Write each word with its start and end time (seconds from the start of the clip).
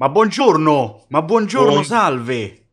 Ma 0.00 0.08
buongiorno, 0.08 1.04
ma 1.08 1.20
buongiorno, 1.20 1.72
Buon- 1.72 1.84
salve. 1.84 2.68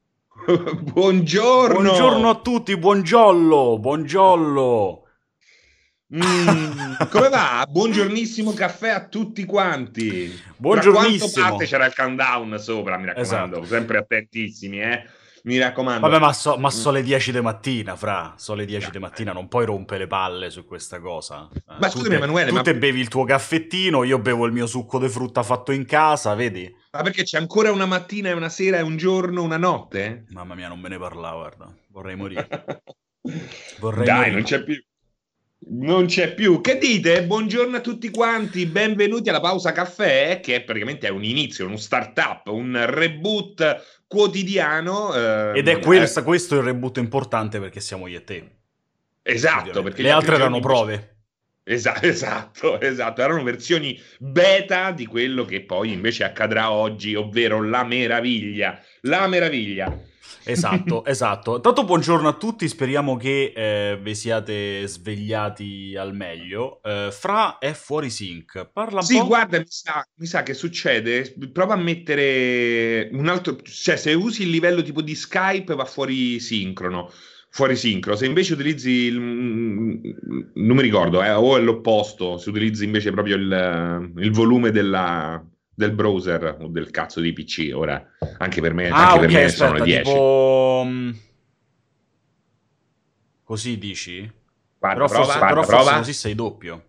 Buongiorno. 0.48 1.82
Buongiorno 1.82 2.30
a 2.30 2.36
tutti, 2.36 2.78
buongiollo, 2.78 3.80
buongiollo. 3.80 5.04
Mm, 6.16 6.94
come 7.12 7.28
va? 7.28 7.68
Buongiornissimo 7.70 8.54
caffè 8.54 8.92
a 8.92 9.08
tutti 9.10 9.44
quanti. 9.44 10.30
Tra 10.30 10.54
Buongiornissimo. 10.56 11.30
quanto 11.34 11.50
parte 11.50 11.66
c'era 11.66 11.86
il 11.88 11.94
countdown 11.94 12.58
sopra, 12.60 12.98
mi 12.98 13.08
raccomando. 13.08 13.56
Esatto. 13.58 13.66
Sempre 13.66 13.98
attentissimi, 13.98 14.80
eh. 14.82 15.04
Mi 15.48 15.58
raccomando. 15.60 16.06
Vabbè, 16.06 16.20
ma, 16.20 16.34
so, 16.34 16.58
ma 16.58 16.70
so 16.70 16.92
le 16.92 17.02
10 17.02 17.32
di 17.32 17.40
mattina, 17.40 17.96
fra. 17.96 18.34
So 18.38 18.54
le 18.54 18.66
10 18.66 18.92
di 18.92 19.00
mattina, 19.00 19.32
non 19.32 19.48
puoi 19.48 19.66
rompere 19.66 20.00
le 20.00 20.08
palle 20.08 20.50
su 20.50 20.66
questa 20.66 21.00
cosa. 21.00 21.48
Eh, 21.54 21.62
Ma 21.66 21.88
tu 21.88 22.00
scusami, 22.00 22.10
te- 22.10 22.16
Emanuele, 22.16 22.50
Tu 22.50 22.56
ma- 22.56 22.62
te 22.64 22.76
bevi 22.76 23.00
il 23.00 23.08
tuo 23.08 23.24
caffettino, 23.24 24.04
io 24.04 24.20
bevo 24.20 24.46
il 24.46 24.52
mio 24.52 24.68
succo 24.68 25.00
di 25.00 25.08
frutta 25.08 25.44
fatto 25.44 25.72
in 25.72 25.86
casa, 25.86 26.36
vedi? 26.36 26.70
Ma 26.92 27.02
perché 27.02 27.24
c'è 27.24 27.38
ancora 27.38 27.72
una 27.72 27.86
mattina 27.86 28.28
e 28.30 28.34
una 28.34 28.50
sera 28.50 28.78
e 28.78 28.82
un 28.82 28.98
giorno, 28.98 29.42
una 29.42 29.56
notte? 29.58 30.26
Mamma 30.32 30.54
mia, 30.54 30.68
non 30.68 30.80
me 30.82 30.90
ne 30.90 30.98
parlava, 31.00 31.38
guarda. 31.38 31.74
Vorrei 31.92 32.16
morire. 32.18 32.84
Vorrei 33.80 34.06
Dai, 34.06 34.16
morire. 34.18 34.32
non 34.34 34.44
c'è 34.44 34.64
più. 34.64 34.84
Non 35.70 36.06
c'è 36.06 36.34
più. 36.34 36.62
Che 36.62 36.78
dite? 36.78 37.26
Buongiorno 37.26 37.78
a 37.78 37.82
tutti 37.82 38.10
quanti, 38.12 38.66
benvenuti 38.68 39.30
alla 39.30 39.40
pausa 39.40 39.72
caffè, 39.72 40.40
che 40.42 40.62
praticamente 40.64 41.08
è 41.08 41.10
un 41.10 41.24
inizio, 41.24 41.66
uno 41.66 41.78
startup, 41.78 42.48
un 42.48 42.86
reboot 42.88 43.97
quotidiano. 44.08 45.14
ehm, 45.14 45.56
Ed 45.56 45.68
è 45.68 45.78
eh, 45.78 46.24
questo, 46.24 46.56
il 46.56 46.64
reboot 46.64 46.98
importante 46.98 47.60
perché 47.60 47.80
siamo 47.80 48.08
io 48.08 48.18
e 48.18 48.24
te. 48.24 48.52
Esatto, 49.22 49.84
perché 49.84 50.02
le 50.02 50.12
altre 50.12 50.36
erano 50.36 50.60
prove. 50.60 51.16
Esa- 51.64 52.00
esatto, 52.02 52.80
esatto, 52.80 53.22
erano 53.22 53.44
versioni 53.44 54.00
beta 54.20 54.92
di 54.92 55.06
quello 55.06 55.44
che 55.44 55.62
poi 55.62 55.92
invece 55.92 56.24
accadrà 56.24 56.72
oggi, 56.72 57.14
ovvero 57.14 57.62
la 57.62 57.84
meraviglia. 57.84 58.82
La 59.02 59.28
meraviglia. 59.28 59.94
Esatto, 60.50 61.04
esatto. 61.06 61.60
Tanto 61.60 61.84
buongiorno 61.84 62.28
a 62.30 62.34
tutti, 62.38 62.68
speriamo 62.70 63.18
che 63.18 63.52
eh, 63.56 64.00
vi 64.02 64.16
siate 64.16 64.88
svegliati 64.88 65.96
al 65.98 66.16
meglio. 66.16 66.82
Eh, 66.84 67.10
Fra 67.12 67.58
è 67.58 67.74
fuori 67.74 68.10
sync. 68.10 68.70
Parla 68.72 69.02
un 69.02 69.06
Sì, 69.06 69.18
po'. 69.18 69.26
guarda, 69.26 69.60
mi 69.60 69.66
sa, 69.68 70.06
mi 70.16 70.26
sa 70.26 70.44
che 70.44 70.54
succede. 70.54 71.34
Prova 71.52 71.74
a 71.74 71.78
mettere 71.78 73.10
un 73.12 73.28
altro, 73.28 73.58
cioè 73.62 73.96
se 73.98 74.14
usi 74.14 74.44
il 74.44 74.50
livello 74.50 74.82
tipo 74.82 75.02
di 75.02 75.16
Skype 75.16 75.76
va 75.76 75.86
fuori 75.86 76.40
sincrono. 76.40 77.12
Fuori 77.50 77.76
sincro, 77.76 78.16
se 78.16 78.26
invece 78.26 78.54
utilizzi 78.54 78.90
il, 78.92 79.16
non 79.20 80.76
mi 80.76 80.82
ricordo, 80.82 81.24
eh, 81.24 81.32
o 81.32 81.58
è 81.58 81.62
l'opposto, 81.62 82.38
se 82.38 82.50
utilizzi 82.50 82.84
invece 82.84 83.12
proprio 83.12 83.36
il, 83.38 84.12
il 84.18 84.32
volume 84.32 84.72
della- 84.72 85.44
del 85.78 85.92
browser 85.92 86.58
o 86.60 86.68
del 86.70 86.90
cazzo 86.90 87.20
di 87.22 87.32
PC, 87.34 87.70
ora 87.72 88.04
anche 88.40 88.62
per 88.62 88.74
me, 88.74 88.90
Ah, 88.90 89.10
anche 89.12 89.20
per 89.20 89.30
ok, 89.30 89.34
me 89.36 89.50
sono 89.50 89.70
aspetta, 89.74 89.84
le 89.86 89.92
10. 89.92 90.12
tipo... 90.12 90.84
mm, 90.88 91.10
Così 93.44 93.78
dici? 93.78 94.32
Guarda, 94.80 94.98
Però 95.06 95.08
prova, 95.08 95.24
forse, 95.24 95.38
guarda, 95.38 95.48
però 95.48 95.64
forse 95.68 95.84
prova. 95.84 95.98
così 96.00 96.14
sei 96.14 96.34
doppio. 96.36 96.84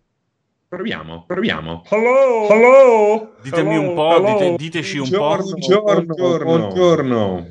Proviamo, 0.68 1.24
proviamo. 1.26 1.82
Hello, 1.90 2.48
hello. 2.48 3.34
Ditemi 3.42 3.74
hello, 3.76 3.88
un 3.88 3.94
po', 3.94 4.20
dite- 4.24 4.54
diteci 4.56 4.98
un 4.98 5.10
po'. 5.10 5.36
Buongiorno, 5.36 6.14
buongiorno. 6.44 7.46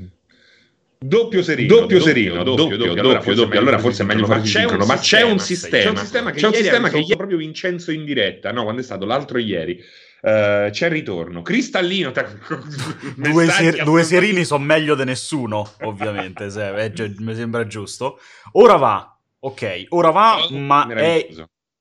Doppio 0.99 1.43
serino, 1.43 1.75
doppio 1.75 1.99
serino, 1.99 2.43
doppio, 2.43 2.75
doppio, 2.75 3.01
doppio, 3.01 3.33
doppio. 3.35 3.59
Allora 3.59 3.77
forse 3.77 4.01
è 4.01 4.05
meglio 4.05 4.25
fare 4.25 4.43
sincrono, 4.45 4.85
ma 4.85 4.97
c'è 4.97 5.21
un 5.21 5.37
sistema, 5.39 5.83
c'è 5.83 5.89
un 5.89 5.97
sistema 5.97 6.31
che, 6.31 6.39
c'è 6.39 6.47
un 6.47 6.53
sistema 6.53 6.89
che 6.89 6.97
ieri 6.97 7.15
proprio 7.15 7.37
Vincenzo 7.37 7.91
in 7.91 8.03
diretta, 8.03 8.51
no, 8.51 8.63
quando 8.63 8.81
è 8.81 8.83
stato 8.83 9.05
l'altro 9.05 9.37
ieri. 9.37 9.79
Eh, 10.19 10.69
c'è 10.71 10.85
il 10.87 10.91
ritorno 10.91 11.43
cristallino 11.43 12.09
tra- 12.11 12.27
Due, 13.15 13.45
ser- 13.45 13.83
due 13.83 14.03
serini 14.03 14.43
sono 14.43 14.63
meglio 14.63 14.95
di 14.95 15.03
nessuno, 15.03 15.73
ovviamente, 15.81 16.49
se- 16.49 16.75
eh, 16.85 16.91
gi- 16.91 17.15
mi 17.19 17.35
sembra 17.35 17.67
giusto. 17.67 18.19
Ora 18.53 18.77
va, 18.77 19.15
ok, 19.39 19.85
ora 19.89 20.09
va, 20.09 20.47
ma 20.49 20.87
è, 20.87 21.27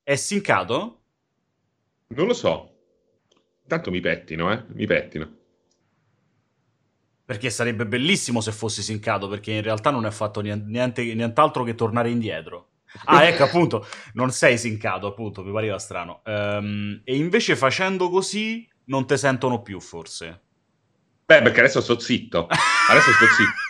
è 0.02 0.16
sincato? 0.16 1.00
non 2.08 2.26
lo 2.28 2.34
so 2.34 2.70
tanto 3.66 3.90
mi 3.90 3.98
pettino 4.00 4.52
eh 4.52 4.62
mi 4.74 4.86
pettino 4.86 5.35
Perché 7.26 7.50
sarebbe 7.50 7.86
bellissimo 7.86 8.40
se 8.40 8.52
fosse 8.52 8.80
sincato, 8.80 9.28
perché 9.28 9.52
in 9.52 9.62
realtà 9.62 9.90
non 9.90 10.06
è 10.06 10.10
fatto 10.10 10.40
nien- 10.40 10.64
niente, 10.66 11.02
nient'altro 11.12 11.64
che 11.64 11.74
tornare 11.74 12.08
indietro. 12.08 12.68
Ah, 13.04 13.24
ecco, 13.24 13.42
appunto, 13.42 13.86
non 14.14 14.30
sei 14.30 14.56
sincato, 14.56 15.08
appunto, 15.08 15.42
mi 15.42 15.52
pareva 15.52 15.78
strano. 15.78 16.22
Ehm, 16.24 17.02
e 17.04 17.16
invece 17.16 17.56
facendo 17.56 18.08
così 18.08 18.66
non 18.84 19.06
te 19.06 19.16
sentono 19.16 19.60
più, 19.60 19.80
forse. 19.80 20.40
beh 21.26 21.42
perché 21.42 21.58
adesso 21.58 21.80
sto 21.80 21.98
zitto 21.98 22.46
adesso 22.88 23.10
sto 23.10 23.26
zitto 23.36 23.64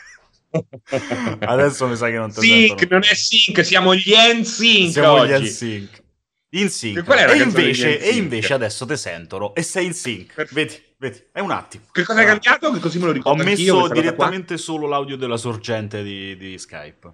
Adesso 1.40 1.88
mi 1.88 1.96
sa 1.96 2.06
che 2.08 2.18
non 2.18 2.32
te 2.32 2.40
sync 2.40 2.86
non 2.90 3.02
è 3.02 3.14
sync 3.14 3.64
siamo 3.64 3.94
gli 3.94 4.12
NSYNC 4.14 4.92
Siamo 4.92 5.26
gli 5.26 5.32
oggi 5.32 5.42
in 5.42 5.48
sync. 5.50 6.02
In 6.50 6.70
sync. 6.70 7.04
E 7.08 7.36
invece, 7.42 8.00
e 8.00 8.10
invece 8.16 8.54
adesso 8.54 8.86
te 8.86 8.96
sentono 8.96 9.54
e 9.54 9.62
sei 9.62 9.86
in 9.86 9.94
sync. 9.94 10.34
Perfetto. 10.34 10.54
Vedi, 10.54 10.82
vedi, 10.96 11.22
è 11.32 11.40
un 11.40 11.50
attimo. 11.50 11.84
Che 11.90 12.04
cosa 12.04 12.20
è 12.20 12.24
Ah. 12.24 12.28
cambiato? 12.28 12.70
Che 12.72 12.78
così 12.78 12.98
me 12.98 13.04
lo 13.04 13.10
Ho 13.10 13.14
ricordo 13.14 13.42
anch'io, 13.42 13.80
messo 13.82 13.92
direttamente 13.92 14.56
solo 14.56 14.86
l'audio 14.86 15.16
della 15.16 15.36
sorgente 15.36 16.02
di, 16.02 16.36
di 16.36 16.56
Skype. 16.56 17.12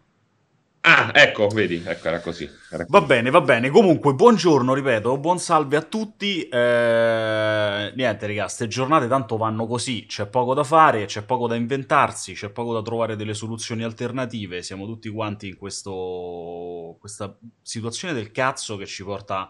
Ah, 0.85 1.13
ecco, 1.15 1.47
vedi, 1.49 1.81
ecco, 1.87 2.09
era 2.09 2.21
così. 2.21 2.51
Era 2.69 2.85
Va 2.89 2.99
così. 2.99 3.05
bene, 3.05 3.31
va 3.31 3.41
bene. 3.41 3.71
Comunque, 3.71 4.15
buongiorno, 4.15 4.75
ripeto, 4.75 5.17
buon 5.19 5.39
salve 5.39 5.77
a 5.77 5.83
tutti. 5.83 6.49
Eh, 6.49 7.93
niente, 7.95 8.27
raga, 8.27 8.49
ste 8.49 8.67
giornate 8.67 9.07
tanto 9.07 9.37
vanno 9.37 9.67
così. 9.69 10.07
C'è 10.07 10.27
poco 10.27 10.55
da 10.55 10.65
fare, 10.65 11.05
c'è 11.05 11.23
poco 11.23 11.47
da 11.47 11.55
inventarsi, 11.55 12.33
c'è 12.35 12.51
poco 12.51 12.73
da 12.75 12.83
trovare 12.83 13.15
delle 13.15 13.33
soluzioni 13.35 13.85
alternative. 13.85 14.63
Siamo 14.65 14.85
tutti 14.87 15.09
quanti 15.09 15.47
in 15.47 15.57
questo, 15.57 16.97
questa 16.99 17.33
situazione 17.63 18.13
del 18.13 18.33
cazzo 18.33 18.77
che 18.77 18.87
ci 18.87 19.05
porta 19.05 19.49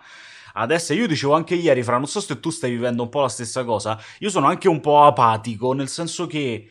ad 0.53 0.71
essere. 0.71 0.99
Io 1.01 1.07
dicevo 1.07 1.33
anche 1.33 1.55
ieri, 1.55 1.83
Fra, 1.83 1.97
non 1.97 2.09
so 2.09 2.21
se 2.21 2.41
tu 2.41 2.51
stai 2.51 2.71
vivendo 2.73 3.05
un 3.05 3.09
po' 3.09 3.23
la 3.23 3.29
stessa 3.31 3.65
cosa. 3.65 3.99
Io 4.19 4.29
sono 4.29 4.49
anche 4.49 4.69
un 4.69 4.81
po' 4.81 5.03
apatico, 5.05 5.73
nel 5.73 5.89
senso 5.89 6.27
che. 6.27 6.69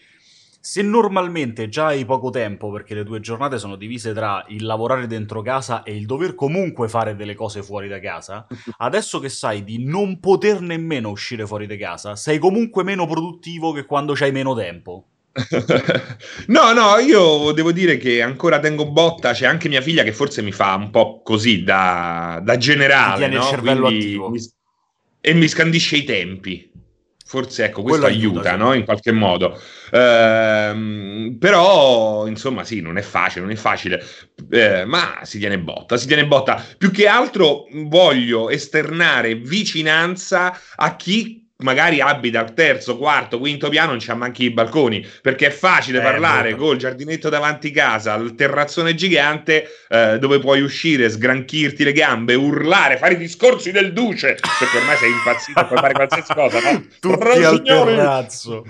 Se 0.64 0.84
normalmente 0.84 1.70
già 1.70 1.88
hai 1.88 2.06
poco 2.06 2.30
tempo, 2.30 2.70
perché 2.70 2.94
le 2.94 3.04
due 3.04 3.20
giornate 3.20 3.58
sono 3.58 3.76
divise 3.76 4.14
tra 4.14 4.46
il 4.50 4.64
lavorare 4.64 5.08
dentro 5.08 5.42
casa 5.42 5.82
e 5.82 5.96
il 5.96 6.06
dover 6.06 6.36
comunque 6.36 6.88
fare 6.88 7.16
delle 7.16 7.34
cose 7.34 7.64
fuori 7.64 7.88
da 7.88 8.00
casa, 8.00 8.46
adesso 8.78 9.20
che 9.20 9.30
sai 9.30 9.64
di 9.64 9.84
non 9.84 10.20
poter 10.20 10.62
nemmeno 10.62 11.10
uscire 11.10 11.48
fuori 11.48 11.66
da 11.66 11.76
casa, 11.78 12.16
sei 12.16 12.38
comunque 12.38 12.84
meno 12.84 13.08
produttivo 13.08 13.72
che 13.72 13.86
quando 13.86 14.14
c'hai 14.14 14.32
meno 14.32 14.54
tempo. 14.54 15.06
no, 16.48 16.74
no, 16.74 16.98
io 16.98 17.52
devo 17.54 17.72
dire 17.72 17.98
che 17.98 18.22
ancora 18.22 18.60
tengo 18.60 18.92
botta. 18.92 19.32
C'è 19.32 19.48
anche 19.48 19.68
mia 19.68 19.82
figlia 19.82 20.04
che 20.04 20.14
forse 20.14 20.42
mi 20.44 20.52
fa 20.52 20.76
un 20.76 20.92
po' 20.92 21.22
così 21.24 21.64
da, 21.64 22.40
da 22.44 22.58
generale, 22.58 23.18
tiene 23.18 23.36
il 23.36 23.42
no? 23.42 23.48
cervello 23.48 23.86
Quindi 23.88 24.06
attivo. 24.06 24.30
mi- 24.30 24.52
e 25.22 25.34
mi 25.34 25.48
scandisce 25.48 25.98
i 25.98 26.04
tempi. 26.04 26.70
Forse 27.32 27.64
ecco, 27.64 27.82
questo 27.82 28.02
Quello 28.02 28.14
aiuta, 28.14 28.40
aiuta, 28.40 28.52
sì. 28.52 28.58
no? 28.58 28.74
In 28.74 28.84
qualche 28.84 29.12
modo. 29.14 29.58
Ehm, 29.92 31.38
però, 31.40 32.28
insomma, 32.28 32.66
sì, 32.66 32.82
non 32.82 32.98
è 32.98 33.02
facile, 33.02 33.40
non 33.46 33.52
è 33.52 33.56
facile. 33.56 34.04
Eh, 34.50 34.84
ma 34.84 35.20
si 35.22 35.40
tiene 35.40 35.58
botta, 35.58 35.96
si 35.96 36.08
tiene 36.08 36.28
botta. 36.28 36.62
Più 36.78 36.92
che 36.92 37.08
altro 37.08 37.68
voglio 37.72 38.50
esternare 38.50 39.36
vicinanza 39.36 40.60
a 40.76 40.98
chi 40.98 41.41
magari 41.62 42.02
abita 42.02 42.40
al 42.40 42.54
terzo, 42.54 42.98
quarto, 42.98 43.40
quinto 43.40 43.70
piano, 43.70 43.92
non 43.92 44.00
c'ha 44.00 44.14
manchi 44.16 44.44
i 44.46 44.50
balconi, 44.52 45.06
perché 45.22 45.48
è 45.48 45.52
facile 45.52 46.00
Eh, 46.00 46.02
parlare 46.02 46.56
col 46.56 46.78
giardinetto 46.78 47.30
davanti 47.30 47.72
casa, 47.72 48.16
il 48.16 48.36
terrazzone 48.36 48.94
gigante, 48.96 49.68
eh, 49.90 50.18
dove 50.20 50.40
puoi 50.40 50.62
uscire, 50.62 51.10
sgranchirti 51.10 51.84
le 51.84 51.92
gambe, 51.94 52.34
urlare, 52.36 52.98
fare 52.98 53.14
i 53.14 53.18
discorsi 53.18 53.72
del 53.72 53.94
duce, 53.94 54.38
perché 54.60 54.78
ormai 54.78 54.98
sei 54.98 55.12
impazzito, 55.12 55.66
puoi 55.66 55.80
fare 55.80 55.94
qualsiasi 55.94 56.34
cosa, 56.34 56.60
no? 56.60 56.86
Tutti 57.00 57.44
al 57.44 57.62
Signori! 57.64 57.96
terrazzo. 57.96 58.66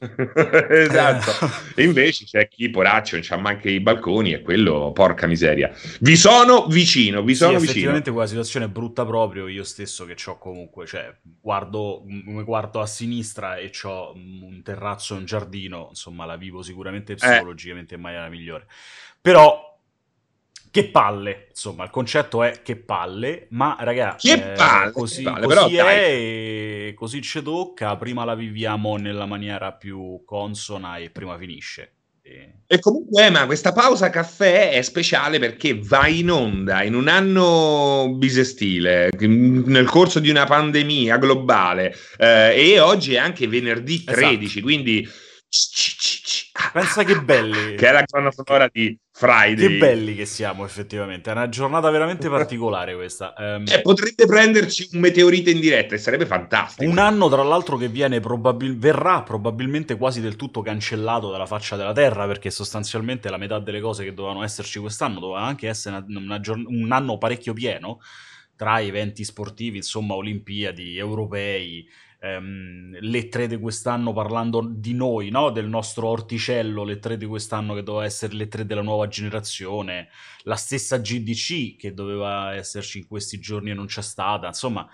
esatto. 0.70 1.32
E 1.74 1.82
invece 1.82 2.24
c'è 2.24 2.46
chi 2.48 2.70
poraccio 2.70 3.16
non 3.16 3.24
c'ha 3.24 3.36
manche 3.36 3.70
i 3.70 3.80
balconi 3.80 4.32
e 4.32 4.42
quello, 4.42 4.92
porca 4.92 5.26
miseria. 5.26 5.72
Vi 6.00 6.16
sono 6.16 6.66
vicino, 6.66 7.22
vi 7.22 7.32
Sì, 7.32 7.38
sono 7.38 7.58
vicino. 7.58 7.70
effettivamente 7.70 8.10
quella 8.10 8.26
situazione 8.26 8.66
è 8.66 8.68
brutta 8.68 9.04
proprio. 9.04 9.48
Io 9.48 9.64
stesso 9.64 10.04
che 10.04 10.16
ho 10.26 10.38
comunque, 10.38 10.86
cioè, 10.86 11.12
guardo, 11.22 12.02
m- 12.06 12.42
guardo 12.44 12.80
a 12.80 12.86
sinistra 12.86 13.56
e 13.56 13.72
ho 13.82 14.12
un 14.14 14.60
terrazzo 14.62 15.14
e 15.14 15.18
un 15.18 15.24
giardino, 15.24 15.86
insomma, 15.90 16.24
la 16.24 16.36
vivo 16.36 16.62
sicuramente 16.62 17.14
psicologicamente 17.14 17.94
in 17.94 18.00
maniera 18.00 18.28
migliore. 18.28 18.66
Però, 19.20 19.77
che 20.70 20.88
palle, 20.88 21.46
insomma, 21.50 21.84
il 21.84 21.90
concetto 21.90 22.42
è 22.42 22.62
che 22.62 22.76
palle, 22.76 23.46
ma 23.50 23.76
ragazzi, 23.80 24.28
Che 24.28 24.38
palle, 24.56 24.92
così, 24.92 25.22
che 25.22 25.30
palle, 25.30 25.46
così 25.46 25.74
però, 25.76 25.88
è 25.88 26.82
dai. 26.86 26.94
così 26.94 27.22
ci 27.22 27.42
tocca, 27.42 27.96
prima 27.96 28.24
la 28.24 28.34
viviamo 28.34 28.96
nella 28.96 29.26
maniera 29.26 29.72
più 29.72 30.22
consona 30.24 30.96
e 30.98 31.10
prima 31.10 31.36
finisce. 31.38 31.92
E 32.22 32.52
E 32.66 32.78
comunque, 32.80 33.30
ma 33.30 33.46
questa 33.46 33.72
pausa 33.72 34.10
caffè 34.10 34.70
è 34.72 34.82
speciale 34.82 35.38
perché 35.38 35.78
va 35.80 36.06
in 36.06 36.30
onda 36.30 36.82
in 36.82 36.94
un 36.94 37.08
anno 37.08 38.12
bisestile, 38.16 39.08
nel 39.18 39.86
corso 39.88 40.20
di 40.20 40.28
una 40.28 40.44
pandemia 40.44 41.16
globale, 41.16 41.94
eh, 42.18 42.72
e 42.72 42.80
oggi 42.80 43.14
è 43.14 43.18
anche 43.18 43.46
venerdì 43.48 44.04
13, 44.04 44.44
esatto. 44.44 44.60
quindi 44.60 45.08
Pensa 46.72 47.04
che 47.04 47.18
belli. 47.22 47.74
che 47.76 47.88
è 47.88 47.92
la 47.92 48.04
colonna 48.04 48.30
sonora 48.30 48.68
di 48.70 48.96
Friday. 49.18 49.56
Che 49.56 49.78
belli 49.78 50.14
che 50.14 50.26
siamo 50.26 50.64
effettivamente. 50.64 51.30
È 51.30 51.32
una 51.32 51.48
giornata 51.48 51.90
veramente 51.90 52.28
particolare 52.30 52.94
questa. 52.94 53.34
Um, 53.36 53.64
eh, 53.66 53.80
potrebbe 53.82 54.26
prenderci 54.26 54.90
un 54.92 55.00
meteorite 55.00 55.50
in 55.50 55.58
diretta 55.58 55.96
e 55.96 55.98
sarebbe 55.98 56.24
fantastico. 56.24 56.88
Un 56.88 56.98
anno 56.98 57.28
tra 57.28 57.42
l'altro 57.42 57.76
che 57.76 57.88
viene 57.88 58.20
probabil- 58.20 58.78
verrà 58.78 59.24
probabilmente 59.24 59.96
quasi 59.96 60.20
del 60.20 60.36
tutto 60.36 60.62
cancellato 60.62 61.32
dalla 61.32 61.46
faccia 61.46 61.74
della 61.74 61.92
Terra 61.92 62.28
perché 62.28 62.50
sostanzialmente 62.50 63.28
la 63.28 63.38
metà 63.38 63.58
delle 63.58 63.80
cose 63.80 64.04
che 64.04 64.14
dovevano 64.14 64.44
esserci 64.44 64.78
quest'anno 64.78 65.18
doveva 65.18 65.40
anche 65.44 65.66
essere 65.66 65.96
una, 66.06 66.18
una 66.20 66.40
giorn- 66.40 66.66
un 66.68 66.92
anno 66.92 67.18
parecchio 67.18 67.52
pieno 67.54 67.98
tra 68.54 68.80
eventi 68.80 69.24
sportivi, 69.24 69.78
insomma, 69.78 70.14
Olimpiadi, 70.14 70.96
europei, 70.96 71.88
ehm, 72.20 72.98
le 73.00 73.28
tre 73.28 73.46
di 73.46 73.58
quest'anno 73.58 74.12
parlando 74.12 74.66
di 74.68 74.94
noi, 74.94 75.30
no? 75.30 75.50
del 75.50 75.68
nostro 75.68 76.08
orticello, 76.08 76.84
le 76.84 76.98
tre 76.98 77.16
di 77.16 77.26
quest'anno 77.26 77.74
che 77.74 77.82
doveva 77.82 78.04
essere 78.04 78.34
le 78.34 78.48
tre 78.48 78.66
della 78.66 78.82
nuova 78.82 79.08
generazione, 79.08 80.08
la 80.42 80.56
stessa 80.56 80.98
GDC 80.98 81.76
che 81.76 81.94
doveva 81.94 82.54
esserci 82.54 82.98
in 82.98 83.06
questi 83.06 83.38
giorni 83.38 83.70
e 83.70 83.74
non 83.74 83.86
c'è 83.86 84.02
stata, 84.02 84.46
insomma, 84.46 84.88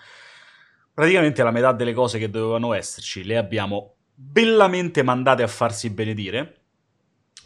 praticamente 0.93 1.43
la 1.43 1.51
metà 1.51 1.71
delle 1.73 1.93
cose 1.93 2.19
che 2.19 2.29
dovevano 2.29 2.73
esserci 2.73 3.23
le 3.23 3.37
abbiamo 3.37 3.95
bellamente 4.13 5.03
mandate 5.03 5.43
a 5.43 5.47
farsi 5.47 5.89
benedire 5.89 6.64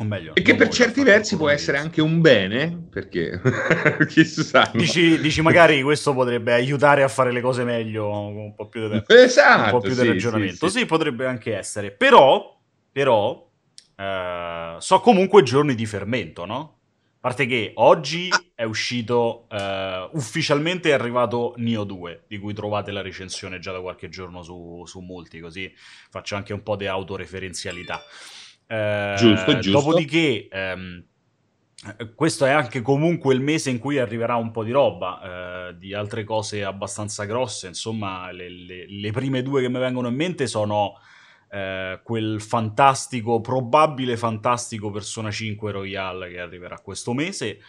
o 0.01 0.05
meglio, 0.05 0.33
e 0.33 0.41
che 0.41 0.55
per 0.55 0.69
certi 0.69 1.03
versi 1.03 1.35
può 1.35 1.49
essere 1.49 1.77
anche 1.77 2.01
un 2.01 2.21
bene, 2.21 2.87
perché 2.89 3.41
chi 4.07 4.23
sa. 4.23 4.71
Dici, 4.73 5.19
dici, 5.19 5.41
magari 5.41 5.81
questo 5.81 6.13
potrebbe 6.13 6.53
aiutare 6.53 7.03
a 7.03 7.09
fare 7.09 7.33
le 7.33 7.41
cose 7.41 7.65
meglio 7.65 8.09
un 8.09 8.55
po' 8.55 8.69
più 8.69 8.87
di 8.87 9.03
esatto, 9.07 9.63
un 9.65 9.69
po' 9.71 9.79
più 9.79 9.93
sì, 9.93 10.01
di 10.01 10.07
ragionamento. 10.07 10.67
Sì, 10.67 10.71
sì. 10.71 10.79
sì, 10.79 10.85
potrebbe 10.85 11.25
anche 11.25 11.55
essere. 11.55 11.91
Però, 11.91 12.57
però 12.91 13.45
eh, 13.97 14.75
so 14.79 14.99
comunque 15.01 15.43
giorni 15.43 15.75
di 15.75 15.85
fermento, 15.85 16.45
no? 16.45 16.77
A 17.15 17.17
parte 17.19 17.45
che 17.45 17.73
oggi 17.75 18.29
ah. 18.31 18.41
è 18.55 18.63
uscito 18.63 19.47
uh, 19.49 20.15
ufficialmente 20.17 20.91
è 20.91 20.93
arrivato 20.93 21.53
Nio 21.57 21.83
2, 21.83 22.23
di 22.29 22.37
cui 22.37 22.53
trovate 22.53 22.91
la 22.91 23.01
recensione 23.01 23.59
già 23.59 23.73
da 23.73 23.81
qualche 23.81 24.07
giorno 24.07 24.41
su, 24.41 24.83
su 24.85 25.01
molti, 25.01 25.41
così 25.41 25.69
faccio 26.09 26.37
anche 26.37 26.53
un 26.53 26.63
po' 26.63 26.77
di 26.77 26.87
autoreferenzialità. 26.87 28.01
Eh, 28.71 29.15
giusto, 29.17 29.57
giusto. 29.57 29.79
Dopodiché, 29.79 30.47
ehm, 30.47 31.03
questo 32.13 32.45
è 32.45 32.51
anche 32.51 32.81
comunque 32.81 33.33
il 33.33 33.41
mese 33.41 33.71
in 33.71 33.79
cui 33.79 33.97
arriverà 33.97 34.35
un 34.35 34.51
po' 34.51 34.63
di 34.63 34.69
roba, 34.69 35.69
eh, 35.69 35.77
di 35.77 35.95
altre 35.95 36.23
cose 36.23 36.63
abbastanza 36.63 37.25
grosse. 37.25 37.67
Insomma, 37.67 38.31
le, 38.31 38.47
le, 38.47 38.85
le, 38.87 39.11
prime 39.11 39.41
due 39.41 39.61
che 39.61 39.69
mi 39.69 39.79
vengono 39.79 40.09
in 40.09 40.15
mente 40.15 40.45
sono 40.45 40.99
eh, 41.49 41.99
quel 42.03 42.39
fantastico, 42.39 43.41
probabile 43.41 44.17
fantastico 44.17 44.91
Persona 44.91 45.31
5 45.31 45.71
Royale 45.71 46.29
che 46.29 46.39
arriverà 46.39 46.79
questo 46.79 47.13
mese. 47.13 47.59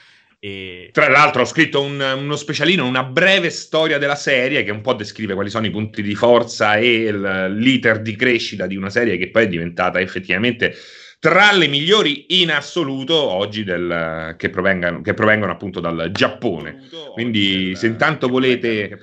E... 0.43 0.89
Tra 0.91 1.11
l'altro 1.11 1.43
ho 1.43 1.45
scritto 1.45 1.83
un, 1.83 2.01
uno 2.01 2.35
specialino, 2.35 2.87
una 2.87 3.05
breve 3.05 3.51
storia 3.51 3.99
della 3.99 4.15
serie 4.15 4.65
che 4.65 4.71
un 4.71 4.81
po' 4.81 4.95
descrive 4.95 5.35
quali 5.35 5.51
sono 5.51 5.67
i 5.67 5.71
punti 5.71 6.03
di 6.03 6.15
forza 6.15 6.77
e 6.77 7.13
l'iter 7.51 8.01
di 8.01 8.17
crescita 8.17 8.67
di 8.67 8.75
una 8.75 8.89
serie 8.89 9.19
che 9.19 9.29
poi 9.29 9.45
è 9.45 9.49
diventata 9.49 10.01
effettivamente 10.01 10.75
tra 11.19 11.53
le 11.53 11.67
migliori 11.67 12.41
in 12.41 12.51
assoluto 12.51 13.15
oggi 13.15 13.63
del, 13.63 14.35
che, 14.39 14.49
provengono, 14.49 15.03
che, 15.03 15.13
provengono, 15.13 15.53
appunto 15.53 15.79
dal 15.79 16.09
Giappone. 16.11 16.89
Quindi 17.13 17.75
se 17.77 17.89
intanto 17.89 18.27
volete 18.27 18.99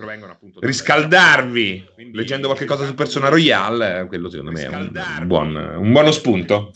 riscaldarvi 0.60 1.86
leggendo 2.14 2.48
qualche 2.48 2.66
cosa 2.66 2.88
su 2.88 2.96
Persona 2.96 3.30
Royale, 3.30 4.06
quello 4.08 4.32
secondo 4.32 4.52
me 4.52 4.64
è 4.64 4.68
un, 4.68 4.92
un, 5.20 5.28
buon, 5.28 5.56
un 5.56 5.92
buono 5.92 6.12
spunto. 6.12 6.74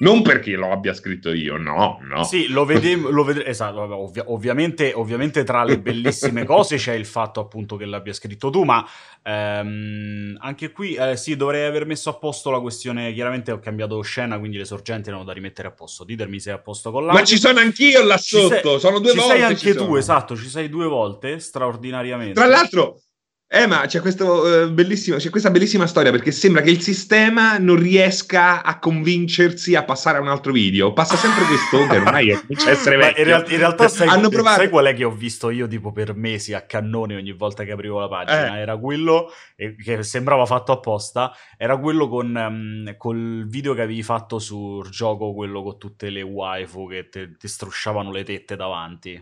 Non 0.00 0.22
perché 0.22 0.52
lo 0.52 0.72
abbia 0.72 0.94
scritto 0.94 1.30
io, 1.30 1.58
no, 1.58 1.98
no. 2.02 2.24
Sì, 2.24 2.48
lo 2.48 2.64
vedevo, 2.64 3.10
lo 3.10 3.22
vede- 3.22 3.44
esatto, 3.44 3.80
ovvi- 3.80 4.22
ovviamente, 4.24 4.92
ovviamente, 4.94 5.44
tra 5.44 5.62
le 5.62 5.78
bellissime 5.78 6.44
cose 6.46 6.76
c'è 6.76 6.94
il 6.94 7.04
fatto 7.04 7.38
appunto 7.40 7.76
che 7.76 7.84
l'abbia 7.84 8.14
scritto 8.14 8.48
tu, 8.48 8.62
ma 8.62 8.82
ehm, 9.22 10.36
anche 10.40 10.72
qui 10.72 10.94
eh, 10.94 11.16
sì, 11.18 11.36
dovrei 11.36 11.66
aver 11.66 11.84
messo 11.84 12.08
a 12.08 12.14
posto 12.14 12.50
la 12.50 12.60
questione, 12.60 13.12
chiaramente 13.12 13.52
ho 13.52 13.58
cambiato 13.58 14.00
scena, 14.00 14.38
quindi 14.38 14.56
le 14.56 14.64
sorgenti 14.64 15.10
erano 15.10 15.24
da 15.24 15.32
rimettere 15.32 15.68
a 15.68 15.72
posto. 15.72 16.04
Ditermi 16.04 16.40
sei 16.40 16.54
a 16.54 16.58
posto 16.58 16.90
con 16.90 17.04
l'audio. 17.04 17.20
Ma 17.20 17.26
ci 17.26 17.38
sono 17.38 17.58
anch'io 17.58 18.02
là 18.02 18.16
sotto, 18.16 18.48
sei, 18.48 18.80
sono 18.80 19.00
due 19.00 19.10
ci 19.10 19.18
volte. 19.18 19.34
Ci 19.34 19.38
sei 19.38 19.42
anche 19.42 19.74
tu, 19.74 19.94
esatto, 19.96 20.34
ci 20.34 20.48
sei 20.48 20.68
due 20.70 20.86
volte, 20.86 21.38
straordinariamente. 21.38 22.32
Tra 22.32 22.46
l'altro 22.46 23.02
eh, 23.52 23.66
ma 23.66 23.84
c'è, 23.86 24.00
questo, 24.00 24.42
uh, 24.44 24.70
bellissimo, 24.70 25.16
c'è, 25.16 25.28
questa 25.28 25.50
bellissima 25.50 25.88
storia 25.88 26.12
perché 26.12 26.30
sembra 26.30 26.62
che 26.62 26.70
il 26.70 26.80
sistema 26.80 27.58
non 27.58 27.74
riesca 27.74 28.62
a 28.62 28.78
convincersi 28.78 29.74
a 29.74 29.82
passare 29.82 30.18
a 30.18 30.20
un 30.20 30.28
altro 30.28 30.52
video. 30.52 30.92
Passa 30.92 31.16
sempre 31.16 31.44
questo, 31.46 31.84
che 31.88 31.96
ormai 31.96 32.30
comincia 32.46 32.68
a 32.68 32.70
essere 32.70 32.96
vecchio. 32.96 33.24
In, 33.24 33.28
real- 33.28 33.50
in, 33.50 33.56
realtà 33.56 33.88
sai, 33.88 34.06
Hanno 34.06 34.28
provato... 34.28 34.60
sai 34.60 34.68
qual 34.68 34.86
è 34.86 34.94
che 34.94 35.02
ho 35.02 35.10
visto 35.10 35.50
io 35.50 35.66
tipo 35.66 35.90
per 35.90 36.14
mesi 36.14 36.54
a 36.54 36.60
cannone 36.60 37.16
ogni 37.16 37.32
volta 37.32 37.64
che 37.64 37.72
aprivo 37.72 37.98
la 37.98 38.06
pagina? 38.06 38.56
Eh. 38.56 38.60
Era 38.60 38.76
quello 38.76 39.32
eh, 39.56 39.74
che 39.74 40.04
sembrava 40.04 40.46
fatto 40.46 40.70
apposta, 40.70 41.32
era 41.58 41.76
quello 41.76 42.06
con 42.06 42.32
um, 42.32 42.96
col 42.96 43.48
video 43.48 43.74
che 43.74 43.82
avevi 43.82 44.04
fatto 44.04 44.38
sul 44.38 44.88
gioco, 44.90 45.34
quello 45.34 45.64
con 45.64 45.76
tutte 45.76 46.08
le 46.10 46.22
waifu 46.22 46.86
che 46.86 47.08
ti 47.08 47.48
strusciavano 47.48 48.12
le 48.12 48.22
tette 48.22 48.54
davanti 48.54 49.20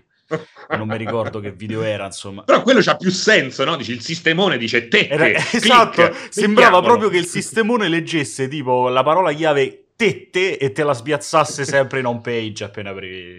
non 0.76 0.88
mi 0.88 0.96
ricordo 0.96 1.40
che 1.40 1.52
video 1.52 1.82
era, 1.82 2.06
insomma. 2.06 2.42
Però 2.42 2.62
quello 2.62 2.80
c'ha 2.80 2.96
più 2.96 3.10
senso, 3.10 3.64
no? 3.64 3.76
Dice 3.76 3.92
il 3.92 4.02
sistemone 4.02 4.58
dice 4.58 4.88
tette. 4.88 5.08
Era, 5.08 5.26
esatto, 5.52 6.02
click, 6.02 6.32
sembrava 6.32 6.80
proprio 6.82 7.08
che 7.08 7.19
il 7.19 7.26
sistemone 7.26 7.88
leggesse 7.88 8.48
tipo 8.48 8.88
la 8.88 9.02
parola 9.02 9.32
chiave 9.32 9.84
tette 9.96 10.58
e 10.58 10.72
te 10.72 10.84
la 10.84 10.94
spiazzasse 10.94 11.64
sempre 11.64 11.98
in 12.00 12.06
home 12.06 12.20
page 12.20 12.64
appena 12.64 12.94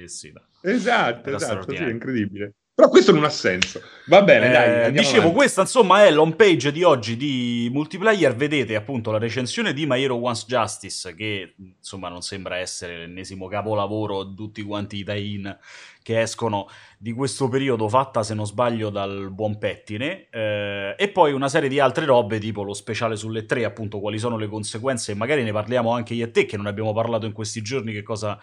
sito. 0.05 0.41
Esatto, 0.61 1.27
era 1.29 1.37
esatto, 1.37 1.73
sì, 1.73 1.83
è 1.83 1.89
incredibile. 1.89 2.53
Però 2.79 2.91
questo 2.91 3.11
non 3.11 3.25
ha 3.25 3.29
senso. 3.29 3.81
Va 4.05 4.21
bene, 4.21 4.47
eh, 4.47 4.51
dai. 4.51 4.91
Dicevo, 4.93 5.17
avanti. 5.17 5.35
questa 5.35 5.61
insomma 5.61 6.05
è 6.05 6.11
l'home 6.11 6.35
page 6.35 6.71
di 6.71 6.83
oggi 6.83 7.17
di 7.17 7.67
multiplayer. 7.73 8.33
Vedete 8.33 8.73
appunto 8.77 9.11
la 9.11 9.17
recensione 9.17 9.73
di 9.73 9.85
My 9.85 10.01
Hero 10.01 10.15
Once 10.15 10.45
Justice, 10.47 11.13
che 11.13 11.55
insomma 11.57 12.07
non 12.07 12.21
sembra 12.21 12.55
essere 12.55 12.99
l'ennesimo 12.99 13.49
capolavoro 13.49 14.23
di 14.23 14.33
tutti 14.33 14.61
quanti 14.61 14.95
i 14.99 15.03
tie-in 15.03 15.57
che 16.01 16.21
escono 16.21 16.69
di 16.97 17.11
questo 17.11 17.49
periodo, 17.49 17.89
fatta 17.89 18.23
se 18.23 18.33
non 18.33 18.45
sbaglio 18.45 18.89
dal 18.89 19.29
buon 19.29 19.57
Pettine. 19.57 20.29
Eh, 20.29 20.95
e 20.97 21.09
poi 21.09 21.33
una 21.33 21.49
serie 21.49 21.67
di 21.67 21.81
altre 21.81 22.05
robe, 22.05 22.39
tipo 22.39 22.63
lo 22.63 22.73
speciale 22.73 23.17
sulle 23.17 23.43
tre, 23.45 23.65
appunto, 23.65 23.99
quali 23.99 24.19
sono 24.19 24.37
le 24.37 24.47
conseguenze. 24.47 25.13
Magari 25.15 25.43
ne 25.43 25.51
parliamo 25.51 25.91
anche 25.91 26.13
io 26.13 26.23
e 26.23 26.31
te, 26.31 26.45
che 26.45 26.55
non 26.55 26.65
abbiamo 26.65 26.93
parlato 26.93 27.25
in 27.25 27.33
questi 27.33 27.61
giorni, 27.61 27.91
che 27.91 28.03
cosa. 28.03 28.39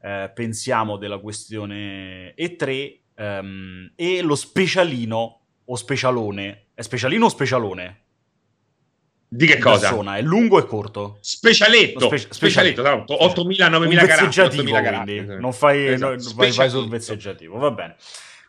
Eh, 0.00 0.30
pensiamo 0.34 0.96
della 0.96 1.18
questione 1.18 2.34
E3 2.36 3.04
Um, 3.18 3.90
e 3.96 4.20
lo 4.22 4.34
specialino 4.34 5.40
o 5.64 5.76
specialone. 5.76 6.66
È 6.74 6.82
specialino 6.82 7.26
o 7.26 7.28
specialone? 7.28 8.00
Di 9.28 9.46
che 9.46 9.58
cosa? 9.58 9.88
Persona, 9.88 10.16
è 10.16 10.22
lungo 10.22 10.58
e 10.58 10.66
corto. 10.66 11.18
Specialetto. 11.20 12.06
Spe- 12.16 12.32
specialetto, 12.32 12.82
tra 12.82 12.94
8.000, 12.94 13.70
9.000 13.70 14.06
caratteri. 14.06 15.24
Quindi, 15.24 15.40
non 15.40 15.52
fai, 15.52 15.88
esatto. 15.88 16.14
no, 16.14 16.32
vai, 16.34 16.52
vai 16.52 16.70
sul 16.70 16.88
vezzeggiativo, 16.88 17.58
va 17.58 17.70
bene. 17.70 17.96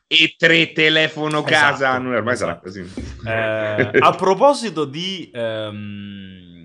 E 0.05 0.35
tre 0.37 0.71
telefono 0.71 1.45
esatto, 1.45 1.51
casa, 1.51 1.97
non 1.97 2.13
ormai 2.13 2.33
esatto. 2.35 2.69
sarà 2.71 2.85
così. 2.85 2.89
Eh, 3.25 3.99
a 3.99 4.11
proposito 4.15 4.85
di... 4.85 5.29
Um, 5.33 6.56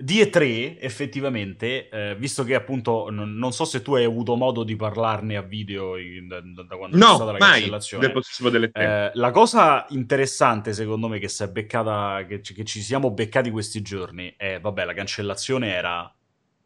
di 0.00 0.22
E3, 0.22 0.78
effettivamente, 0.80 1.88
eh, 1.90 2.16
visto 2.16 2.42
che 2.42 2.54
appunto 2.54 3.10
non, 3.10 3.34
non, 3.34 3.52
so 3.52 3.66
se 3.66 3.82
tu 3.82 3.94
hai 3.94 4.04
avuto 4.04 4.34
modo 4.34 4.64
di 4.64 4.74
parlarne 4.74 5.36
a 5.36 5.42
video 5.42 5.98
in, 5.98 6.26
da, 6.26 6.40
da, 6.40 6.76
quando 6.76 6.96
no, 6.96 7.12
è 7.12 7.14
stata 7.14 7.32
la 7.32 7.38
mai, 7.38 7.50
cancellazione. 7.52 8.12
Del 8.50 8.70
eh, 8.72 9.10
la 9.12 9.30
cosa 9.30 9.84
interessante, 9.90 10.72
secondo 10.72 11.06
me, 11.06 11.18
che 11.18 11.28
si 11.28 11.42
è 11.42 11.48
beccata, 11.48 12.24
che, 12.26 12.40
che, 12.40 12.64
ci 12.64 12.80
siamo 12.80 13.10
beccati 13.10 13.50
questi 13.50 13.82
giorni 13.82 14.32
è, 14.38 14.58
vabbè, 14.58 14.86
la 14.86 14.94
cancellazione 14.94 15.70
era, 15.70 16.10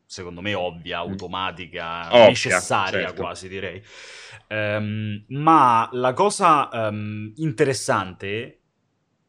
secondo 0.07 0.41
me, 0.41 0.55
ovvia, 0.55 1.05
mm. 1.05 1.09
automatica, 1.09 2.07
Ovvia, 2.13 2.29
necessaria 2.29 3.07
certo. 3.07 3.21
quasi, 3.21 3.49
direi. 3.49 3.83
Um, 4.47 5.25
ma 5.29 5.89
la 5.91 6.13
cosa 6.13 6.69
um, 6.71 7.33
interessante 7.37 8.61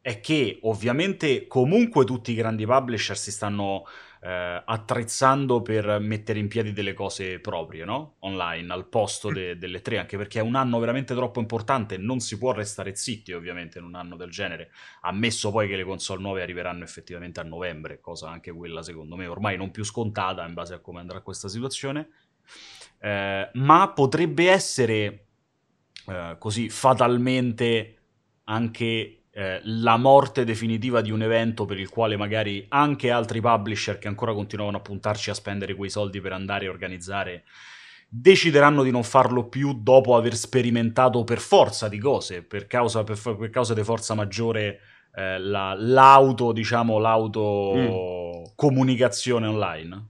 è 0.06 0.20
che 0.20 0.60
ovviamente 0.62 1.48
comunque 1.48 2.04
tutti 2.04 2.30
i 2.30 2.36
grandi 2.36 2.64
publisher 2.64 3.18
si 3.18 3.32
stanno 3.32 3.82
eh, 4.22 4.62
attrezzando 4.64 5.62
per 5.62 5.98
mettere 5.98 6.38
in 6.38 6.46
piedi 6.46 6.72
delle 6.72 6.92
cose 6.92 7.40
proprie, 7.40 7.84
no? 7.84 8.14
Online, 8.20 8.72
al 8.72 8.86
posto 8.86 9.32
de- 9.32 9.58
delle 9.58 9.82
tre, 9.82 9.98
anche 9.98 10.16
perché 10.16 10.38
è 10.38 10.42
un 10.42 10.54
anno 10.54 10.78
veramente 10.78 11.12
troppo 11.12 11.40
importante, 11.40 11.96
non 11.96 12.20
si 12.20 12.38
può 12.38 12.52
restare 12.52 12.94
zitti 12.94 13.32
ovviamente 13.32 13.78
in 13.78 13.84
un 13.84 13.96
anno 13.96 14.14
del 14.14 14.30
genere, 14.30 14.70
ammesso 15.00 15.50
poi 15.50 15.66
che 15.66 15.74
le 15.74 15.82
console 15.82 16.22
nuove 16.22 16.40
arriveranno 16.40 16.84
effettivamente 16.84 17.40
a 17.40 17.42
novembre, 17.42 17.98
cosa 17.98 18.28
anche 18.28 18.52
quella 18.52 18.84
secondo 18.84 19.16
me 19.16 19.26
ormai 19.26 19.56
non 19.56 19.72
più 19.72 19.82
scontata 19.82 20.46
in 20.46 20.54
base 20.54 20.74
a 20.74 20.78
come 20.78 21.00
andrà 21.00 21.20
questa 21.20 21.48
situazione. 21.48 22.10
eh, 23.00 23.50
ma 23.54 23.92
potrebbe 23.92 24.50
essere 24.50 25.26
eh, 26.06 26.36
così 26.38 26.68
fatalmente 26.68 27.98
anche 28.44 29.15
eh, 29.38 29.60
la 29.64 29.98
morte 29.98 30.44
definitiva 30.44 31.02
di 31.02 31.10
un 31.10 31.20
evento 31.20 31.66
per 31.66 31.78
il 31.78 31.90
quale 31.90 32.16
magari 32.16 32.64
anche 32.70 33.10
altri 33.10 33.42
publisher 33.42 33.98
che 33.98 34.08
ancora 34.08 34.32
continuavano 34.32 34.78
a 34.78 34.80
puntarci 34.80 35.28
a 35.28 35.34
spendere 35.34 35.74
quei 35.74 35.90
soldi 35.90 36.22
per 36.22 36.32
andare 36.32 36.66
a 36.66 36.70
organizzare 36.70 37.44
decideranno 38.08 38.82
di 38.82 38.90
non 38.90 39.02
farlo 39.02 39.46
più 39.46 39.74
dopo 39.74 40.16
aver 40.16 40.34
sperimentato 40.34 41.22
per 41.24 41.38
forza 41.38 41.86
di 41.86 41.98
cose, 41.98 42.42
per 42.44 42.66
causa, 42.66 43.04
per, 43.04 43.20
per 43.36 43.50
causa 43.50 43.74
di 43.74 43.82
forza 43.82 44.14
maggiore 44.14 44.80
eh, 45.14 45.38
la, 45.38 45.74
l'auto, 45.78 46.52
diciamo, 46.52 46.98
l'auto 46.98 47.72
mm. 47.76 48.44
comunicazione 48.54 49.48
online? 49.48 50.06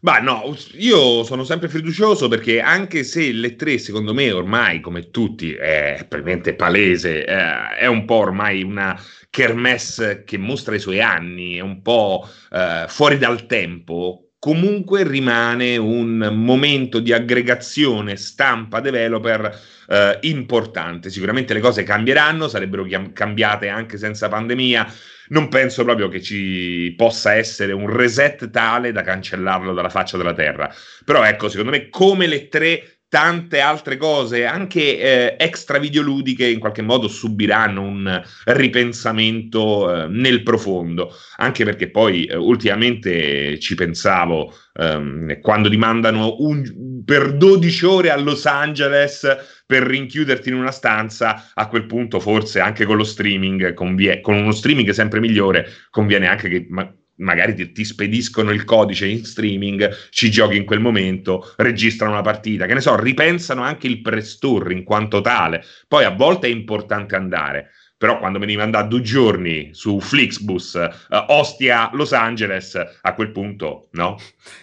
Beh, 0.00 0.20
no, 0.20 0.54
io 0.74 1.24
sono 1.24 1.42
sempre 1.44 1.68
fiducioso 1.68 2.28
perché 2.28 2.60
anche 2.60 3.02
se 3.02 3.32
le 3.32 3.56
tre, 3.56 3.78
secondo 3.78 4.12
me, 4.14 4.30
ormai, 4.30 4.80
come 4.80 5.10
tutti, 5.10 5.52
è 5.54 6.04
probabilmente 6.08 6.54
palese, 6.54 7.24
eh, 7.24 7.74
è 7.76 7.86
un 7.86 8.04
po' 8.04 8.16
ormai 8.16 8.62
una 8.62 8.98
kermesse 9.30 10.22
che 10.24 10.36
mostra 10.38 10.74
i 10.74 10.78
suoi 10.78 11.00
anni, 11.00 11.56
è 11.56 11.60
un 11.60 11.80
po' 11.82 12.28
eh, 12.52 12.84
fuori 12.88 13.16
dal 13.18 13.46
tempo, 13.46 14.25
comunque 14.38 15.02
rimane 15.06 15.76
un 15.76 16.30
momento 16.32 17.00
di 17.00 17.12
aggregazione 17.12 18.16
stampa 18.16 18.80
developer 18.80 19.60
eh, 19.88 20.18
importante. 20.22 21.10
Sicuramente 21.10 21.54
le 21.54 21.60
cose 21.60 21.82
cambieranno, 21.82 22.48
sarebbero 22.48 22.84
chiam- 22.84 23.12
cambiate 23.12 23.68
anche 23.68 23.98
senza 23.98 24.28
pandemia. 24.28 24.92
Non 25.28 25.48
penso 25.48 25.82
proprio 25.82 26.08
che 26.08 26.22
ci 26.22 26.94
possa 26.96 27.34
essere 27.34 27.72
un 27.72 27.90
reset 27.90 28.48
tale 28.50 28.92
da 28.92 29.02
cancellarlo 29.02 29.72
dalla 29.72 29.88
faccia 29.88 30.16
della 30.16 30.34
terra. 30.34 30.72
Però 31.04 31.24
ecco, 31.24 31.48
secondo 31.48 31.72
me, 31.72 31.88
come 31.88 32.26
le 32.26 32.48
tre 32.48 32.95
tante 33.08 33.60
altre 33.60 33.96
cose, 33.96 34.44
anche 34.44 34.98
eh, 34.98 35.36
extra 35.38 35.78
videoludiche, 35.78 36.46
in 36.48 36.58
qualche 36.58 36.82
modo 36.82 37.08
subiranno 37.08 37.82
un 37.82 38.22
ripensamento 38.44 40.04
eh, 40.04 40.08
nel 40.08 40.42
profondo. 40.42 41.12
Anche 41.36 41.64
perché 41.64 41.90
poi 41.90 42.24
eh, 42.24 42.36
ultimamente 42.36 43.58
ci 43.60 43.74
pensavo 43.74 44.52
ehm, 44.74 45.40
quando 45.40 45.70
ti 45.70 45.76
mandano 45.76 46.36
un, 46.38 47.02
per 47.04 47.36
12 47.36 47.86
ore 47.86 48.10
a 48.10 48.16
Los 48.16 48.46
Angeles 48.46 49.26
per 49.64 49.82
rinchiuderti 49.82 50.48
in 50.48 50.56
una 50.56 50.70
stanza, 50.70 51.50
a 51.54 51.68
quel 51.68 51.86
punto 51.86 52.20
forse 52.20 52.60
anche 52.60 52.84
con 52.84 52.96
lo 52.96 53.04
streaming, 53.04 53.74
convie- 53.74 54.20
con 54.20 54.36
uno 54.36 54.52
streaming 54.52 54.90
sempre 54.90 55.20
migliore, 55.20 55.66
conviene 55.90 56.26
anche 56.26 56.48
che 56.48 56.66
ma- 56.68 56.92
magari 57.16 57.54
ti, 57.54 57.72
ti, 57.72 57.84
spediscono 57.84 58.50
il 58.50 58.64
codice 58.64 59.06
in 59.06 59.24
streaming, 59.24 60.08
ci 60.10 60.30
giochi 60.30 60.56
in 60.56 60.64
quel 60.64 60.80
momento, 60.80 61.52
registrano 61.56 62.12
una 62.12 62.22
partita, 62.22 62.66
che 62.66 62.74
ne 62.74 62.80
so, 62.80 62.96
ripensano 62.96 63.62
anche 63.62 63.86
il 63.86 64.00
press 64.00 64.38
tour 64.38 64.72
in 64.72 64.84
quanto 64.84 65.20
tale. 65.20 65.64
Poi 65.88 66.04
a 66.04 66.10
volte 66.10 66.46
è 66.46 66.50
importante 66.50 67.16
andare, 67.16 67.70
però 67.98 68.18
quando 68.18 68.38
veniva 68.38 68.62
andato 68.62 68.88
due 68.88 69.00
giorni 69.00 69.70
su 69.72 70.00
Flixbus, 70.00 70.74
uh, 71.08 71.16
Ostia, 71.28 71.88
Los 71.94 72.12
Angeles, 72.12 72.78
a 73.00 73.14
quel 73.14 73.30
punto 73.30 73.88
no? 73.92 74.18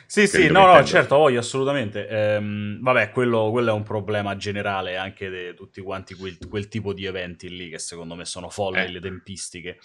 Sì, 0.06 0.28
sì, 0.28 0.48
no, 0.52 0.72
no, 0.72 0.84
certo, 0.84 1.18
voglio 1.18 1.40
assolutamente. 1.40 2.08
Ehm, 2.08 2.80
vabbè, 2.82 3.10
quello, 3.10 3.50
quello, 3.50 3.72
è 3.72 3.74
un 3.74 3.82
problema 3.82 4.36
generale 4.36 4.98
anche 4.98 5.30
di 5.32 5.56
tutti 5.56 5.82
quanti 5.82 6.14
quel, 6.14 6.38
quel, 6.48 6.68
tipo 6.68 6.94
di 6.94 7.06
eventi 7.06 7.50
lì 7.50 7.70
che 7.70 7.80
secondo 7.80 8.14
me 8.14 8.26
sono 8.26 8.50
folli 8.50 8.82
eh. 8.82 8.92
le 8.92 9.00
tempistiche. 9.00 9.80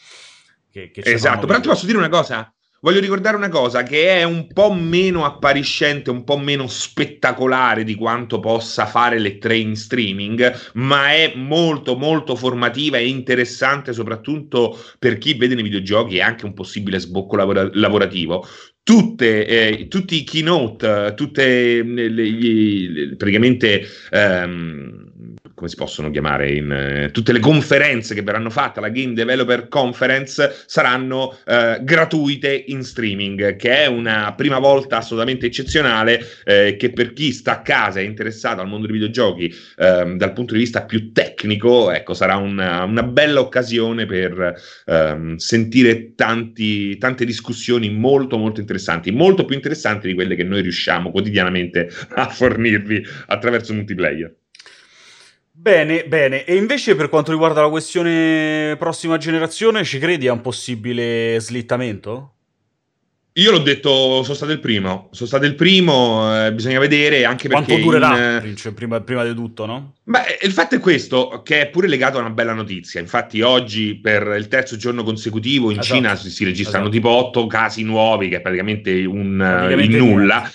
Che, 0.71 0.91
che 0.91 1.01
esatto, 1.03 1.47
però 1.47 1.59
ti 1.61 1.69
posso 1.69 1.87
dire 1.87 1.97
una 1.97 2.11
cosa? 2.11 2.53
Voglio 2.81 3.01
ricordare 3.01 3.37
una 3.37 3.49
cosa 3.49 3.83
che 3.83 4.07
è 4.07 4.23
un 4.23 4.47
po' 4.53 4.73
meno 4.73 5.25
appariscente, 5.25 6.11
un 6.11 6.23
po' 6.23 6.39
meno 6.39 6.69
spettacolare 6.69 7.83
di 7.83 7.97
quanto 7.97 8.39
possa 8.39 8.87
fare 8.87 9.19
le 9.19 9.39
tre 9.39 9.57
in 9.57 9.75
streaming, 9.75 10.71
ma 10.75 11.13
è 11.13 11.33
molto 11.35 11.97
molto 11.97 12.37
formativa 12.37 12.97
e 12.99 13.09
interessante 13.09 13.93
soprattutto 13.93 14.79
per 15.01 15.19
chi 15.19 15.35
vede 15.35 15.57
nei 15.57 15.65
videogiochi 15.65 16.17
e 16.17 16.21
anche 16.23 16.45
un 16.45 16.55
possibile 16.55 17.01
sbocco 17.01 17.35
lavora- 17.35 17.69
lavorativo. 17.73 18.47
Tutte, 18.85 19.47
eh, 19.47 19.89
tutti 19.89 20.15
i 20.17 20.23
keynote, 20.23 21.15
tutte 21.17 21.83
le, 21.83 22.09
le, 22.09 22.31
le, 22.31 23.17
praticamente 23.17 23.87
ehm, 24.11 25.08
come 25.59 25.69
si 25.69 25.77
possono 25.77 26.11
chiamare, 26.11 26.53
in, 26.53 26.71
eh, 26.71 27.11
tutte 27.11 27.33
le 27.33 27.41
conferenze 27.41 28.15
che 28.15 28.23
verranno 28.23 28.49
fatte, 28.49 28.81
la 28.81 28.89
Game 28.89 29.13
Developer 29.13 29.67
Conference, 29.69 30.63
saranno 30.67 31.37
eh, 31.45 31.81
gratuite 31.83 32.65
in 32.69 32.85
streaming, 32.85 33.57
che 33.57 33.83
è 33.83 33.87
una 33.87 34.33
prima 34.37 34.61
volta 34.61 34.99
assolutamente 34.99 35.47
eccezionale, 35.47 36.21
eh, 36.45 36.77
che 36.79 36.93
per 36.93 37.13
chi 37.13 37.33
sta 37.33 37.53
a 37.53 37.63
casa 37.63 37.99
e 37.99 38.05
è 38.05 38.07
interessato 38.07 38.61
al 38.61 38.69
mondo 38.69 38.87
dei 38.87 38.95
videogiochi 38.95 39.53
ehm, 39.77 40.17
dal 40.17 40.33
punto 40.33 40.55
di 40.55 40.61
vista 40.61 40.85
più 40.85 41.13
tecnico, 41.13 41.91
ecco, 41.91 42.15
sarà 42.15 42.37
una, 42.37 42.85
una 42.85 43.03
bella 43.03 43.41
occasione 43.41 44.07
per 44.07 44.55
ehm, 44.87 45.37
sentire 45.37 46.15
tanti, 46.15 46.97
tante 46.99 47.25
discussioni 47.25 47.91
molto 47.91 48.39
molto 48.39 48.61
interessanti, 48.61 49.11
molto 49.11 49.45
più 49.45 49.57
interessanti 49.57 50.07
di 50.07 50.15
quelle 50.15 50.37
che 50.37 50.45
noi 50.45 50.63
riusciamo 50.63 51.11
quotidianamente 51.11 51.91
a 52.11 52.29
fornirvi 52.29 53.05
attraverso 53.27 53.75
multiplayer. 53.75 54.33
Bene, 55.61 56.05
bene. 56.05 56.45
E 56.45 56.55
invece 56.55 56.95
per 56.95 57.09
quanto 57.09 57.33
riguarda 57.33 57.61
la 57.61 57.69
questione 57.69 58.77
prossima 58.79 59.17
generazione, 59.17 59.83
ci 59.83 59.99
credi 59.99 60.29
a 60.29 60.33
un 60.33 60.41
possibile 60.41 61.41
slittamento? 61.41 62.35
Io 63.33 63.51
l'ho 63.51 63.59
detto, 63.59 64.23
sono 64.23 64.35
stato 64.35 64.53
il 64.53 64.61
primo, 64.61 65.09
sono 65.11 65.29
stato 65.29 65.45
il 65.47 65.57
primo, 65.57 66.47
eh, 66.47 66.53
bisogna 66.53 66.79
vedere 66.79 67.25
anche 67.25 67.49
perché... 67.49 67.65
Quanto 67.65 67.85
durerà, 67.85 68.45
in... 68.45 68.57
cioè, 68.57 68.73
prima, 68.73 69.01
prima, 69.01 69.25
di 69.25 69.35
tutto, 69.35 69.67
no? 69.67 69.95
Beh, 70.05 70.39
il 70.43 70.53
fatto 70.53 70.77
è 70.77 70.79
questo, 70.81 71.43
che 71.45 71.63
è 71.63 71.69
pure 71.71 71.89
legato 71.89 72.19
a 72.19 72.21
una 72.21 72.31
bella 72.31 72.53
notizia. 72.53 73.01
Infatti 73.01 73.41
oggi, 73.41 73.97
per 73.97 74.35
il 74.39 74.47
terzo 74.47 74.77
giorno 74.77 75.03
consecutivo, 75.03 75.73
in 75.73 75.81
esatto. 75.81 75.95
Cina 75.97 76.15
si, 76.15 76.31
si 76.31 76.45
registrano 76.45 76.89
esatto. 76.89 76.97
tipo 76.97 77.11
otto 77.11 77.47
casi 77.49 77.83
nuovi, 77.83 78.29
che 78.29 78.37
è 78.37 78.41
praticamente 78.41 79.05
un 79.05 79.37
praticamente 79.39 79.97
il 79.97 80.03
nulla. 80.05 80.51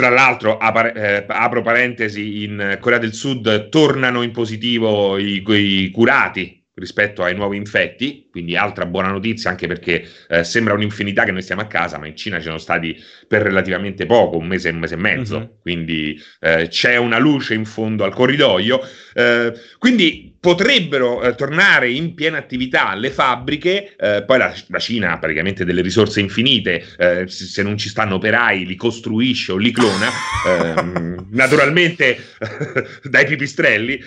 Tra 0.00 0.08
l'altro, 0.08 0.58
eh, 0.58 1.26
apro 1.28 1.60
parentesi, 1.60 2.42
in 2.42 2.78
Corea 2.80 2.96
del 2.96 3.12
Sud 3.12 3.68
tornano 3.68 4.22
in 4.22 4.30
positivo 4.30 5.18
i, 5.18 5.44
i 5.46 5.90
curati 5.90 6.64
rispetto 6.72 7.22
ai 7.22 7.34
nuovi 7.34 7.58
infetti, 7.58 8.26
quindi 8.30 8.56
altra 8.56 8.86
buona 8.86 9.10
notizia 9.10 9.50
anche 9.50 9.66
perché 9.66 10.08
eh, 10.26 10.42
sembra 10.42 10.72
un'infinità 10.72 11.24
che 11.24 11.32
noi 11.32 11.42
stiamo 11.42 11.60
a 11.60 11.66
casa, 11.66 11.98
ma 11.98 12.06
in 12.06 12.16
Cina 12.16 12.38
ci 12.38 12.44
sono 12.44 12.56
stati 12.56 12.96
per 13.28 13.42
relativamente 13.42 14.06
poco, 14.06 14.38
un 14.38 14.46
mese, 14.46 14.70
un 14.70 14.78
mese 14.78 14.94
e 14.94 14.96
mezzo, 14.96 15.38
mm-hmm. 15.38 15.48
quindi 15.60 16.18
eh, 16.40 16.68
c'è 16.68 16.96
una 16.96 17.18
luce 17.18 17.52
in 17.52 17.66
fondo 17.66 18.02
al 18.04 18.14
corridoio. 18.14 18.80
Eh, 19.12 19.52
quindi 19.76 20.29
potrebbero 20.40 21.22
eh, 21.22 21.34
tornare 21.34 21.90
in 21.90 22.14
piena 22.14 22.38
attività 22.38 22.94
le 22.94 23.10
fabbriche, 23.10 23.94
eh, 23.98 24.24
poi 24.26 24.38
la, 24.38 24.54
la, 24.68 24.78
Cina 24.78 25.12
ha 25.12 25.18
praticamente 25.18 25.66
delle 25.66 25.82
risorse 25.82 26.20
infinite, 26.20 26.82
eh, 26.96 27.28
se, 27.28 27.62
non 27.62 27.76
ci 27.76 27.90
stanno 27.90 28.14
operai 28.14 28.64
li 28.64 28.74
costruisce 28.74 29.52
o 29.52 29.56
li 29.58 29.70
clona, 29.70 30.08
ehm, 30.46 31.26
naturalmente 31.32 32.18
dai 33.04 33.26
pipistrelli. 33.26 34.02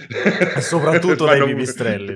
Soprattutto 0.60 1.26
dai 1.26 1.44
pipistrelli. 1.44 2.16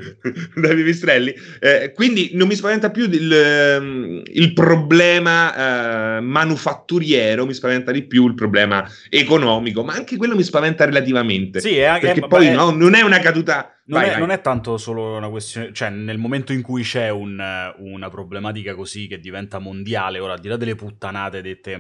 dai 0.56 0.76
pipistrelli. 0.76 1.36
Eh, 1.60 1.92
quindi 1.94 2.32
non 2.34 2.48
mi 2.48 2.56
spaventa 2.56 2.90
più 2.90 3.04
il, 3.04 3.32
ehm, 3.32 4.24
il 4.34 4.54
problema 4.54 6.18
eh, 6.18 6.22
manufatturiero, 6.22 7.46
mi 7.46 7.54
spaventa 7.54 7.92
di 7.92 8.02
più 8.02 8.26
il 8.26 8.34
problema 8.34 8.90
economico, 9.10 9.84
ma 9.84 9.94
anche 9.94 10.18
quello 10.18 10.36
mi 10.36 10.44
spaventa 10.44 10.86
relativamente. 10.86 11.60
Sì, 11.60 11.78
è 11.78 11.84
anche, 11.84 12.08
perché 12.08 12.28
poi 12.28 12.50
no, 12.50 12.72
non 12.72 12.96
è 12.96 13.02
una 13.02 13.20
caduta 13.20 13.77
non, 13.88 14.00
vai, 14.02 14.08
è, 14.08 14.12
vai. 14.12 14.20
non, 14.20 14.32
è, 14.32 14.42
tanto 14.42 14.78
solo 14.78 15.16
una 15.16 15.30
questione, 15.30 15.72
cioè 15.74 15.90
nel 15.90 16.18
momento 16.18 16.52
in 16.52 16.62
cui 16.62 16.84
c'è 16.84 17.10
un, 17.10 17.42
una 17.78 18.10
problematica 18.10 18.76
così 18.76 19.08
che 19.08 19.20
diventa 19.20 19.60
mondiale, 19.60 20.20
ora 20.20 20.34
al 20.34 20.40
di 20.40 20.50
là 20.50 20.58
delle 20.58 20.76
puttanate 20.76 21.42
dette 21.42 21.80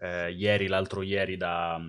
eh, 0.00 0.30
ieri, 0.30 0.66
l'altro 0.66 1.00
ieri 1.02 1.38
da, 1.38 1.80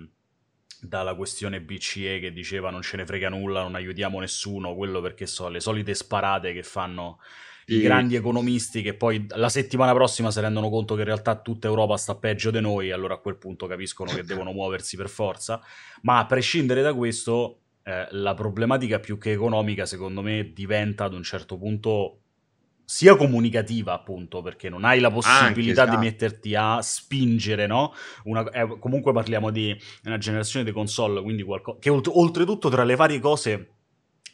dalla 0.80 1.14
questione 1.14 1.60
BCE 1.60 2.20
che 2.20 2.32
diceva 2.32 2.70
non 2.70 2.80
ce 2.80 2.96
ne 2.96 3.04
frega 3.04 3.28
nulla, 3.28 3.62
non 3.62 3.74
aiutiamo 3.74 4.18
nessuno, 4.20 4.74
quello 4.74 5.00
perché 5.00 5.26
so 5.26 5.48
le 5.48 5.60
solite 5.60 5.94
sparate 5.94 6.54
che 6.54 6.62
fanno 6.62 7.18
sì. 7.66 7.74
i 7.76 7.80
grandi 7.82 8.16
economisti 8.16 8.80
che 8.80 8.94
poi 8.94 9.26
la 9.28 9.50
settimana 9.50 9.92
prossima 9.92 10.30
si 10.30 10.40
rendono 10.40 10.70
conto 10.70 10.94
che 10.94 11.00
in 11.00 11.06
realtà 11.06 11.38
tutta 11.38 11.68
Europa 11.68 11.98
sta 11.98 12.14
peggio 12.16 12.50
di 12.50 12.60
noi, 12.60 12.92
allora 12.92 13.14
a 13.14 13.18
quel 13.18 13.36
punto 13.36 13.66
capiscono 13.66 14.10
che 14.10 14.24
devono 14.24 14.52
muoversi 14.52 14.96
per 14.96 15.10
forza, 15.10 15.60
ma 16.02 16.18
a 16.18 16.24
prescindere 16.26 16.80
da 16.80 16.94
questo 16.94 17.59
eh, 17.82 18.08
la 18.10 18.34
problematica 18.34 18.98
più 18.98 19.18
che 19.18 19.32
economica, 19.32 19.86
secondo 19.86 20.22
me, 20.22 20.52
diventa 20.52 21.04
ad 21.04 21.14
un 21.14 21.22
certo 21.22 21.56
punto 21.56 22.20
sia 22.84 23.14
comunicativa, 23.14 23.92
appunto, 23.92 24.42
perché 24.42 24.68
non 24.68 24.84
hai 24.84 24.98
la 24.98 25.12
possibilità 25.12 25.44
Anche, 25.44 25.70
esatto. 25.70 25.90
di 25.90 25.96
metterti 25.96 26.54
a 26.56 26.82
spingere, 26.82 27.68
no? 27.68 27.94
Una, 28.24 28.48
eh, 28.50 28.78
comunque 28.80 29.12
parliamo 29.12 29.50
di 29.50 29.78
una 30.04 30.18
generazione 30.18 30.64
di 30.64 30.72
console, 30.72 31.22
quindi 31.22 31.44
qualcosa 31.44 31.78
che 31.78 31.88
olt- 31.88 32.10
oltretutto 32.12 32.68
tra 32.68 32.82
le 32.82 32.96
varie 32.96 33.20
cose 33.20 33.68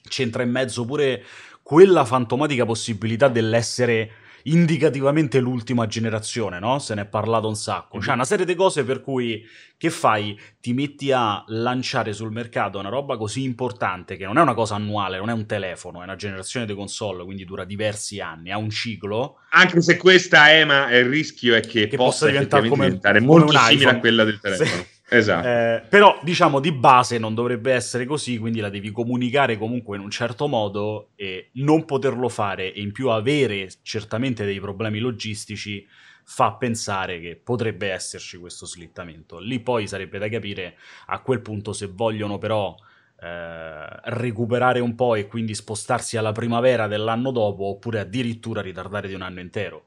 c'entra 0.08 0.42
in 0.42 0.50
mezzo 0.50 0.86
pure 0.86 1.22
quella 1.62 2.04
fantomatica 2.06 2.64
possibilità 2.64 3.28
dell'essere 3.28 4.10
indicativamente 4.46 5.40
l'ultima 5.40 5.86
generazione, 5.86 6.58
no? 6.58 6.78
Se 6.78 6.94
ne 6.94 7.02
è 7.02 7.06
parlato 7.06 7.48
un 7.48 7.56
sacco. 7.56 7.98
C'è 7.98 8.12
una 8.12 8.24
serie 8.24 8.44
di 8.44 8.54
cose 8.54 8.84
per 8.84 9.00
cui 9.00 9.44
che 9.76 9.90
fai? 9.90 10.38
Ti 10.60 10.72
metti 10.72 11.12
a 11.12 11.44
lanciare 11.48 12.12
sul 12.12 12.30
mercato 12.30 12.78
una 12.78 12.88
roba 12.88 13.16
così 13.16 13.42
importante 13.42 14.16
che 14.16 14.24
non 14.24 14.38
è 14.38 14.40
una 14.40 14.54
cosa 14.54 14.74
annuale, 14.74 15.18
non 15.18 15.30
è 15.30 15.32
un 15.32 15.46
telefono, 15.46 16.00
è 16.00 16.04
una 16.04 16.16
generazione 16.16 16.66
di 16.66 16.74
console, 16.74 17.24
quindi 17.24 17.44
dura 17.44 17.64
diversi 17.64 18.20
anni, 18.20 18.50
ha 18.50 18.58
un 18.58 18.70
ciclo. 18.70 19.40
Anche 19.50 19.80
se 19.80 19.96
questa 19.96 20.52
EMA, 20.52 20.90
il 20.96 21.06
rischio 21.06 21.54
è 21.54 21.60
che, 21.60 21.88
che 21.88 21.96
possa, 21.96 22.26
diventare, 22.26 22.68
come, 22.68 22.84
diventare 22.86 23.20
molto 23.20 23.56
simile 23.58 23.90
a 23.90 23.98
quella 23.98 24.24
del 24.24 24.40
telefono. 24.40 24.68
Sì. 24.68 24.94
Esatto. 25.08 25.46
Eh, 25.46 25.82
però 25.88 26.18
diciamo 26.22 26.58
di 26.58 26.72
base 26.72 27.18
non 27.18 27.34
dovrebbe 27.34 27.72
essere 27.72 28.06
così, 28.06 28.38
quindi 28.38 28.60
la 28.60 28.70
devi 28.70 28.90
comunicare 28.90 29.56
comunque 29.56 29.96
in 29.96 30.02
un 30.02 30.10
certo 30.10 30.48
modo 30.48 31.10
e 31.14 31.50
non 31.54 31.84
poterlo 31.84 32.28
fare 32.28 32.72
e 32.72 32.80
in 32.80 32.90
più 32.92 33.10
avere 33.10 33.68
certamente 33.82 34.44
dei 34.44 34.58
problemi 34.58 34.98
logistici 34.98 35.86
fa 36.24 36.54
pensare 36.54 37.20
che 37.20 37.36
potrebbe 37.36 37.90
esserci 37.92 38.36
questo 38.36 38.66
slittamento. 38.66 39.38
Lì 39.38 39.60
poi 39.60 39.86
sarebbe 39.86 40.18
da 40.18 40.28
capire 40.28 40.76
a 41.06 41.20
quel 41.20 41.40
punto 41.40 41.72
se 41.72 41.86
vogliono 41.86 42.38
però 42.38 42.74
eh, 43.20 43.86
recuperare 44.10 44.80
un 44.80 44.96
po' 44.96 45.14
e 45.14 45.28
quindi 45.28 45.54
spostarsi 45.54 46.16
alla 46.16 46.32
primavera 46.32 46.88
dell'anno 46.88 47.30
dopo 47.30 47.66
oppure 47.66 48.00
addirittura 48.00 48.60
ritardare 48.60 49.06
di 49.06 49.14
un 49.14 49.22
anno 49.22 49.38
intero 49.38 49.84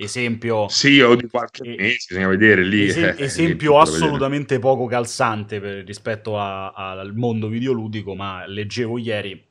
Esempio... 0.00 0.68
Sì, 0.68 1.00
o 1.00 1.16
di 1.16 1.26
qualche 1.26 1.74
mese, 1.76 2.06
bisogna 2.10 2.28
vedere 2.28 2.62
lì. 2.62 2.84
Esem- 2.84 3.16
eh, 3.18 3.24
esempio 3.24 3.80
assolutamente 3.80 4.54
vedere. 4.54 4.60
poco 4.60 4.86
calzante 4.86 5.58
per, 5.58 5.84
rispetto 5.84 6.38
a, 6.38 6.70
a, 6.70 6.90
al 6.92 7.16
mondo 7.16 7.48
videoludico, 7.48 8.14
ma 8.14 8.46
leggevo 8.46 8.96
ieri, 8.98 9.44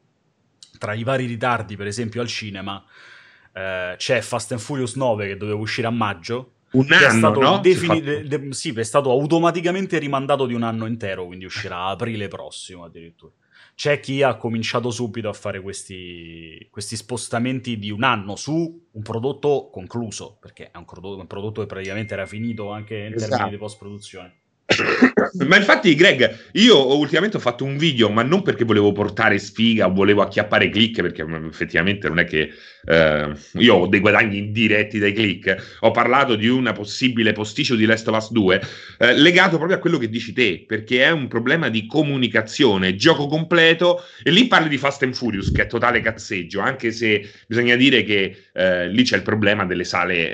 tra 0.79 0.93
i 0.93 1.03
vari 1.03 1.25
ritardi, 1.25 1.75
per 1.75 1.87
esempio 1.87 2.21
al 2.21 2.27
cinema, 2.27 2.81
eh, 3.51 3.95
c'è 3.97 4.21
Fast 4.21 4.53
and 4.53 4.61
Furious 4.61 4.95
9 4.95 5.27
che 5.27 5.35
doveva 5.35 5.59
uscire 5.59 5.87
a 5.87 5.91
maggio, 5.91 6.53
un 6.71 6.85
anno, 6.85 7.05
è 7.05 7.09
stato 7.09 7.41
no? 7.41 7.59
defini- 7.59 8.01
de- 8.01 8.23
de- 8.25 8.53
sì, 8.53 8.71
è 8.71 8.83
stato 8.83 9.11
automaticamente 9.11 9.97
rimandato 9.99 10.45
di 10.45 10.53
un 10.53 10.63
anno 10.63 10.85
intero, 10.85 11.25
quindi 11.25 11.43
uscirà 11.43 11.75
a 11.75 11.89
aprile 11.89 12.29
prossimo 12.29 12.85
addirittura 12.85 13.33
c'è 13.77 13.99
chi 13.99 14.23
ha 14.23 14.37
cominciato 14.37 14.89
subito 14.89 15.29
a 15.29 15.33
fare 15.33 15.61
questi, 15.61 16.67
questi, 16.71 16.95
spostamenti 16.95 17.77
di 17.77 17.91
un 17.91 18.01
anno 18.01 18.35
su 18.35 18.87
un 18.91 19.01
prodotto 19.03 19.69
concluso, 19.71 20.35
perché 20.41 20.71
è 20.71 20.77
un 20.77 20.85
prodotto, 20.85 21.19
un 21.19 21.27
prodotto 21.27 21.61
che 21.61 21.67
praticamente 21.67 22.15
era 22.15 22.25
finito 22.25 22.71
anche 22.71 22.95
in 22.95 23.13
esatto. 23.13 23.29
termini 23.29 23.51
di 23.51 23.57
post-produzione. 23.57 24.35
ma 25.47 25.55
infatti, 25.55 25.95
Greg, 25.95 26.49
io 26.53 26.97
ultimamente 26.97 27.37
ho 27.37 27.39
fatto 27.39 27.63
un 27.63 27.77
video, 27.77 28.09
ma 28.09 28.21
non 28.21 28.41
perché 28.41 28.65
volevo 28.65 28.91
portare 28.91 29.39
sfiga 29.39 29.87
o 29.87 29.93
volevo 29.93 30.21
acchiappare 30.21 30.69
click, 30.69 31.01
perché 31.01 31.25
effettivamente 31.47 32.09
non 32.09 32.19
è 32.19 32.25
che 32.25 32.51
eh, 32.85 33.31
io 33.53 33.75
ho 33.75 33.87
dei 33.87 34.01
guadagni 34.01 34.39
indiretti 34.39 34.99
dai 34.99 35.13
click. 35.13 35.77
Ho 35.81 35.91
parlato 35.91 36.35
di 36.35 36.49
una 36.49 36.73
possibile 36.73 37.31
posticcio 37.31 37.75
di 37.75 37.85
Last 37.85 38.09
of 38.09 38.17
Us 38.17 38.31
2, 38.31 38.61
eh, 38.97 39.17
legato 39.17 39.55
proprio 39.55 39.77
a 39.77 39.79
quello 39.79 39.97
che 39.97 40.09
dici 40.09 40.33
te, 40.33 40.65
perché 40.67 41.03
è 41.03 41.11
un 41.11 41.27
problema 41.29 41.69
di 41.69 41.85
comunicazione, 41.85 42.95
gioco 42.95 43.27
completo, 43.27 44.03
e 44.21 44.31
lì 44.31 44.47
parli 44.47 44.67
di 44.67 44.77
Fast 44.77 45.01
and 45.03 45.13
Furious, 45.13 45.49
che 45.51 45.63
è 45.63 45.67
totale 45.67 46.01
cazzeggio, 46.01 46.59
anche 46.59 46.91
se 46.91 47.25
bisogna 47.47 47.75
dire 47.75 48.03
che 48.03 48.35
eh, 48.51 48.89
lì 48.89 49.03
c'è 49.03 49.15
il 49.15 49.23
problema 49.23 49.65
delle 49.65 49.85
sale 49.85 50.31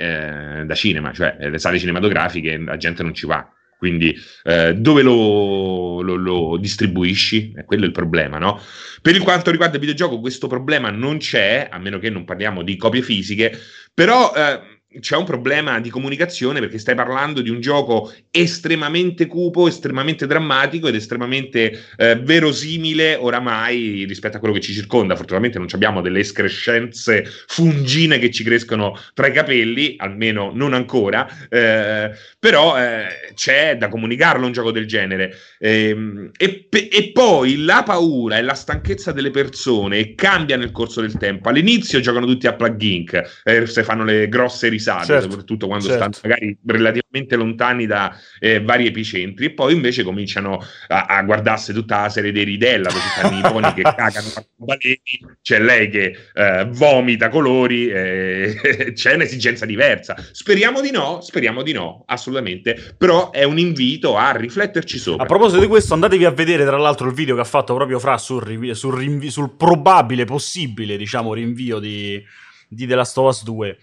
eh, 0.60 0.64
da 0.64 0.74
cinema, 0.74 1.12
cioè 1.12 1.36
le 1.38 1.58
sale 1.58 1.78
cinematografiche, 1.78 2.58
la 2.58 2.76
gente 2.76 3.04
non 3.04 3.14
ci 3.14 3.26
va. 3.26 3.48
Quindi 3.84 4.16
eh, 4.44 4.74
dove 4.74 5.02
lo, 5.02 6.00
lo, 6.00 6.14
lo, 6.14 6.56
distribuisci? 6.56 7.52
Eh, 7.54 7.64
quello 7.66 7.82
è 7.82 7.86
il 7.86 7.92
problema, 7.92 8.38
no? 8.38 8.58
Per 9.02 9.18
quanto 9.18 9.50
riguarda 9.50 9.74
il 9.74 9.80
videogioco 9.80 10.20
questo 10.20 10.46
problema 10.46 10.88
non 10.88 11.18
c'è, 11.18 11.68
a 11.70 11.78
meno 11.78 11.98
che 11.98 12.08
non 12.08 12.24
parliamo 12.24 12.62
di 12.62 12.76
copie 12.76 13.02
fisiche, 13.02 13.54
però... 13.92 14.32
Eh, 14.34 14.72
c'è 15.00 15.16
un 15.16 15.24
problema 15.24 15.80
di 15.80 15.90
comunicazione 15.90 16.60
perché 16.60 16.78
stai 16.78 16.94
parlando 16.94 17.40
di 17.40 17.50
un 17.50 17.60
gioco 17.60 18.12
estremamente 18.30 19.26
cupo, 19.26 19.66
estremamente 19.66 20.26
drammatico 20.26 20.88
ed 20.88 20.94
estremamente 20.94 21.86
eh, 21.96 22.16
verosimile 22.16 23.16
oramai 23.16 24.04
rispetto 24.06 24.36
a 24.36 24.40
quello 24.40 24.54
che 24.54 24.60
ci 24.60 24.72
circonda. 24.72 25.16
Fortunatamente 25.16 25.58
non 25.58 25.68
abbiamo 25.72 26.00
delle 26.00 26.20
escrescenze 26.20 27.24
fungine 27.46 28.18
che 28.18 28.30
ci 28.30 28.44
crescono 28.44 28.98
tra 29.14 29.26
i 29.26 29.32
capelli, 29.32 29.94
almeno 29.98 30.52
non 30.54 30.74
ancora, 30.74 31.28
eh, 31.48 32.12
però 32.38 32.78
eh, 32.78 33.32
c'è 33.34 33.76
da 33.76 33.88
comunicarlo 33.88 34.46
un 34.46 34.52
gioco 34.52 34.70
del 34.70 34.86
genere. 34.86 35.34
Ehm, 35.58 36.30
e, 36.36 36.68
e, 36.70 37.10
poi 37.12 37.64
la 37.64 37.82
paura 37.84 38.38
e 38.38 38.42
la 38.42 38.54
stanchezza 38.54 39.12
delle 39.12 39.30
persone 39.30 40.14
cambia 40.14 40.56
nel 40.56 40.72
corso 40.72 41.00
del 41.00 41.16
tempo. 41.16 41.48
All'inizio 41.48 42.00
giocano 42.00 42.26
tutti 42.26 42.46
a 42.46 42.54
plugin, 42.54 43.22
eh, 43.44 43.66
se 43.66 43.82
fanno 43.82 44.04
le 44.04 44.28
grosse 44.28 44.68
risorse 44.68 44.83
risate, 44.84 45.06
certo, 45.06 45.30
soprattutto 45.30 45.66
quando 45.66 45.86
certo. 45.86 46.12
stanno 46.12 46.34
magari 46.34 46.58
relativamente 46.66 47.36
lontani 47.36 47.86
da 47.86 48.14
eh, 48.38 48.60
vari 48.60 48.86
epicentri, 48.86 49.46
e 49.46 49.50
poi 49.52 49.72
invece 49.72 50.02
cominciano 50.02 50.62
a, 50.88 51.06
a 51.06 51.22
guardarsi 51.22 51.72
tutta 51.72 52.02
la 52.02 52.08
serie 52.08 52.32
dei 52.32 52.44
Ridella, 52.44 52.90
dove 52.90 53.00
stanno 53.16 53.38
i 53.38 53.40
poni 53.40 53.72
che 53.74 53.82
cagano 53.96 54.28
baleni, 54.56 55.38
c'è 55.40 55.58
lei 55.60 55.88
che 55.88 56.16
eh, 56.34 56.68
vomita 56.70 57.28
colori, 57.28 57.88
eh, 57.88 58.92
c'è 58.94 59.14
un'esigenza 59.14 59.64
diversa. 59.64 60.14
Speriamo 60.32 60.80
di 60.80 60.90
no, 60.90 61.20
speriamo 61.20 61.62
di 61.62 61.72
no, 61.72 62.04
assolutamente, 62.06 62.94
però 62.96 63.30
è 63.30 63.44
un 63.44 63.58
invito 63.58 64.16
a 64.16 64.32
rifletterci 64.32 64.98
sopra. 64.98 65.24
A 65.24 65.26
proposito 65.26 65.60
di 65.60 65.66
questo, 65.66 65.94
andatevi 65.94 66.24
a 66.24 66.30
vedere 66.30 66.64
tra 66.64 66.76
l'altro 66.76 67.08
il 67.08 67.14
video 67.14 67.34
che 67.34 67.40
ha 67.40 67.44
fatto 67.44 67.74
proprio 67.74 67.98
Fra 67.98 68.18
sul, 68.18 68.74
sul, 68.74 68.94
rinvio, 68.94 69.30
sul 69.30 69.56
probabile, 69.56 70.24
possibile, 70.24 70.96
diciamo, 70.96 71.32
rinvio 71.32 71.78
di, 71.78 72.22
di 72.68 72.86
The 72.86 72.94
Last 72.94 73.16
of 73.18 73.28
Us 73.28 73.44
2 73.44 73.78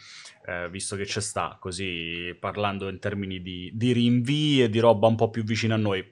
eh, 0.51 0.69
visto 0.69 0.95
che 0.95 1.05
c'è 1.05 1.21
sta, 1.21 1.57
così 1.59 2.35
parlando 2.39 2.89
in 2.89 2.99
termini 2.99 3.41
di, 3.41 3.71
di 3.73 3.93
rinvii 3.93 4.63
e 4.63 4.69
di 4.69 4.79
roba 4.79 5.07
un 5.07 5.15
po' 5.15 5.29
più 5.29 5.43
vicina 5.43 5.75
a 5.75 5.77
noi. 5.77 6.05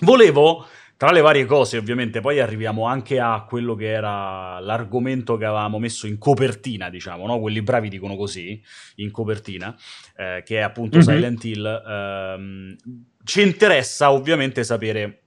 Volevo, 0.00 0.66
tra 0.96 1.10
le 1.10 1.20
varie 1.20 1.46
cose 1.46 1.78
ovviamente, 1.78 2.20
poi 2.20 2.40
arriviamo 2.40 2.86
anche 2.86 3.18
a 3.18 3.44
quello 3.48 3.74
che 3.74 3.90
era 3.90 4.60
l'argomento 4.60 5.36
che 5.36 5.44
avevamo 5.44 5.78
messo 5.78 6.06
in 6.06 6.18
copertina, 6.18 6.90
diciamo, 6.90 7.26
no? 7.26 7.40
quelli 7.40 7.62
bravi 7.62 7.88
dicono 7.88 8.16
così, 8.16 8.60
in 8.96 9.10
copertina, 9.10 9.74
eh, 10.16 10.42
che 10.44 10.58
è 10.58 10.60
appunto 10.60 10.98
mm-hmm. 10.98 11.06
Silent 11.06 11.44
Hill. 11.44 11.66
Eh, 11.66 12.76
ci 13.24 13.40
interessa 13.40 14.12
ovviamente 14.12 14.62
sapere 14.64 15.23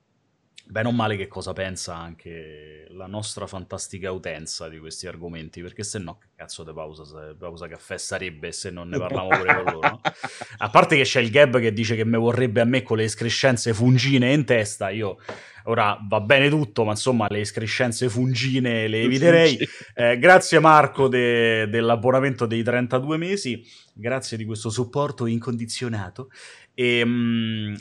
bene 0.69 0.89
o 0.89 0.91
male 0.91 1.15
che 1.15 1.27
cosa 1.27 1.53
pensa 1.53 1.95
anche 1.95 2.85
la 2.89 3.07
nostra 3.07 3.47
fantastica 3.47 4.11
utenza 4.11 4.67
di 4.67 4.79
questi 4.79 5.07
argomenti, 5.07 5.61
perché 5.61 5.83
se 5.83 5.99
no 5.99 6.17
che 6.17 6.27
cazzo 6.35 6.63
di 6.63 6.73
pausa, 6.73 7.35
pausa, 7.37 7.67
caffè 7.67 7.97
sarebbe 7.97 8.51
se 8.51 8.69
non 8.69 8.89
ne 8.89 8.97
parliamo 8.97 9.29
pure 9.29 9.55
con 9.55 9.73
loro, 9.73 9.87
no? 9.87 10.01
A 10.59 10.69
parte 10.69 10.97
che 10.97 11.03
c'è 11.03 11.21
il 11.21 11.29
Gab 11.29 11.59
che 11.59 11.71
dice 11.71 11.95
che 11.95 12.03
me 12.03 12.17
vorrebbe 12.17 12.61
a 12.61 12.65
me 12.65 12.83
con 12.83 12.97
le 12.97 13.03
escrescenze 13.03 13.73
fungine 13.73 14.33
in 14.33 14.43
testa, 14.43 14.89
io 14.89 15.17
ora 15.63 15.97
va 16.07 16.21
bene 16.21 16.49
tutto, 16.49 16.83
ma 16.83 16.91
insomma 16.91 17.27
le 17.29 17.39
escrescenze 17.39 18.09
fungine 18.09 18.87
le 18.87 19.01
eviterei. 19.01 19.57
Eh, 19.93 20.17
grazie 20.17 20.59
Marco 20.59 21.07
de- 21.07 21.67
dell'abbonamento 21.69 22.45
dei 22.45 22.63
32 22.63 23.17
mesi, 23.17 23.63
grazie 23.93 24.37
di 24.37 24.45
questo 24.45 24.69
supporto 24.69 25.25
incondizionato. 25.25 26.29
E, 26.73 27.03
mm, 27.05 27.75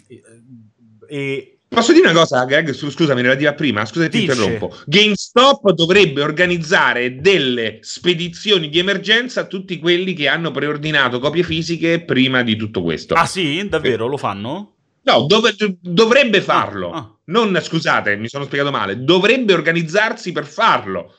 e 1.09 1.56
Posso 1.77 1.93
dire 1.93 2.09
una 2.09 2.19
cosa, 2.19 2.43
Greg? 2.47 2.73
Scusami, 2.73 3.21
relativa 3.21 3.51
a 3.51 3.53
prima, 3.53 3.85
scusa 3.85 4.09
ti 4.09 4.23
interrompo. 4.23 4.75
GameStop 4.87 5.73
dovrebbe 5.73 6.23
organizzare 6.23 7.21
delle 7.21 7.81
spedizioni 7.83 8.71
di 8.71 8.79
emergenza 8.79 9.43
a 9.43 9.45
tutti 9.45 9.79
quelli 9.79 10.15
che 10.15 10.27
hanno 10.27 10.51
preordinato 10.51 11.19
copie 11.19 11.43
fisiche 11.43 12.03
prima 12.03 12.43
di 12.43 12.57
tutto 12.57 12.83
questo. 12.83 13.12
Ah 13.12 13.27
sì? 13.27 13.69
Davvero? 13.69 14.07
Lo 14.07 14.17
fanno? 14.17 14.77
No, 15.03 15.27
dov- 15.27 15.77
dovrebbe 15.79 16.41
farlo. 16.41 16.93
Ah, 16.93 16.97
ah. 16.97 17.17
Non, 17.27 17.61
scusate, 17.61 18.17
mi 18.17 18.29
sono 18.29 18.45
spiegato 18.45 18.71
male. 18.71 19.05
Dovrebbe 19.05 19.53
organizzarsi 19.53 20.33
per 20.33 20.47
farlo. 20.47 21.15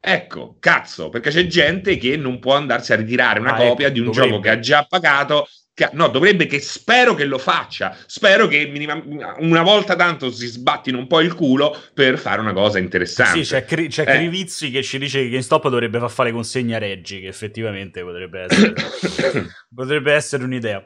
Ecco, 0.00 0.56
cazzo, 0.58 1.10
perché 1.10 1.28
c'è 1.28 1.46
gente 1.46 1.98
che 1.98 2.16
non 2.16 2.38
può 2.38 2.54
andarsi 2.54 2.94
a 2.94 2.96
ritirare 2.96 3.40
una 3.40 3.56
ah, 3.56 3.58
copia 3.58 3.88
ecco, 3.88 3.94
di 3.94 4.00
un 4.00 4.06
dovrebbe. 4.06 4.28
gioco 4.28 4.40
che 4.40 4.48
ha 4.48 4.58
già 4.58 4.86
pagato 4.88 5.46
no, 5.92 6.08
dovrebbe 6.08 6.46
che 6.46 6.60
spero 6.60 7.14
che 7.14 7.24
lo 7.24 7.38
faccia. 7.38 7.96
Spero 8.06 8.46
che 8.46 8.66
minima, 8.66 9.00
una 9.38 9.62
volta 9.62 9.94
tanto 9.94 10.30
si 10.30 10.46
sbattino 10.46 10.98
un 10.98 11.06
po' 11.06 11.20
il 11.20 11.34
culo 11.34 11.76
per 11.92 12.18
fare 12.18 12.40
una 12.40 12.54
cosa 12.54 12.78
interessante. 12.78 13.44
Sì, 13.44 13.50
c'è, 13.50 13.64
Cri- 13.64 13.88
c'è 13.88 14.02
eh. 14.02 14.16
Crivizzi 14.16 14.70
che 14.70 14.82
ci 14.82 14.98
dice 14.98 15.22
che 15.22 15.28
GameStop 15.28 15.68
dovrebbe 15.68 15.98
far 15.98 16.10
fare 16.10 16.32
consegna 16.32 16.78
Reggi, 16.78 17.20
che 17.20 17.28
effettivamente 17.28 18.02
potrebbe 18.02 18.40
essere, 18.40 18.72
potrebbe 19.74 20.12
essere 20.12 20.44
un'idea. 20.44 20.82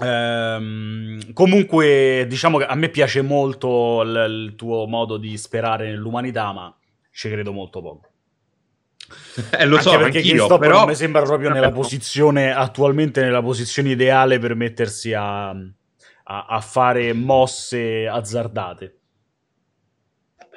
Ehm, 0.00 1.32
comunque, 1.32 2.26
diciamo 2.28 2.58
che 2.58 2.64
a 2.64 2.74
me 2.74 2.88
piace 2.88 3.22
molto 3.22 4.02
l- 4.02 4.46
il 4.46 4.54
tuo 4.56 4.86
modo 4.86 5.16
di 5.16 5.36
sperare 5.36 5.86
nell'umanità, 5.86 6.52
ma 6.52 6.76
ci 7.12 7.30
credo 7.30 7.52
molto 7.52 7.80
poco. 7.80 8.08
Eh, 9.50 9.66
lo 9.66 9.76
Anche 9.76 9.88
so, 9.88 9.98
perché 9.98 10.22
GameStop 10.22 10.60
però... 10.60 10.78
non 10.78 10.88
mi 10.88 10.94
sembra 10.94 11.22
proprio 11.22 11.50
nella 11.50 11.72
posizione 11.72 12.52
attualmente 12.52 13.20
nella 13.20 13.42
posizione 13.42 13.90
ideale 13.90 14.38
per 14.38 14.54
mettersi 14.54 15.12
a, 15.12 15.48
a, 15.48 16.46
a 16.48 16.60
fare 16.60 17.12
mosse 17.12 18.06
azzardate. 18.06 18.98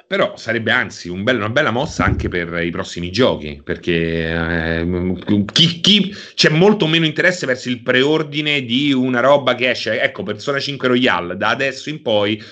però 0.06 0.36
sarebbe 0.36 0.70
anzi 0.70 1.10
un 1.10 1.22
bello, 1.22 1.40
una 1.44 1.50
bella 1.50 1.70
mossa 1.70 2.02
anche 2.02 2.28
per 2.28 2.62
i 2.62 2.70
prossimi 2.70 3.10
giochi, 3.10 3.60
perché 3.62 4.30
eh, 4.30 5.44
chi, 5.52 5.80
chi, 5.80 6.16
c'è 6.34 6.48
molto 6.48 6.86
meno 6.86 7.04
interesse 7.04 7.44
verso 7.44 7.68
il 7.68 7.82
preordine 7.82 8.62
di 8.62 8.92
una 8.92 9.20
roba 9.20 9.54
che 9.54 9.68
esce, 9.70 10.00
ecco, 10.00 10.22
Persona 10.22 10.58
5 10.58 10.88
Royale, 10.88 11.36
da 11.36 11.50
adesso 11.50 11.90
in 11.90 12.00
poi 12.00 12.42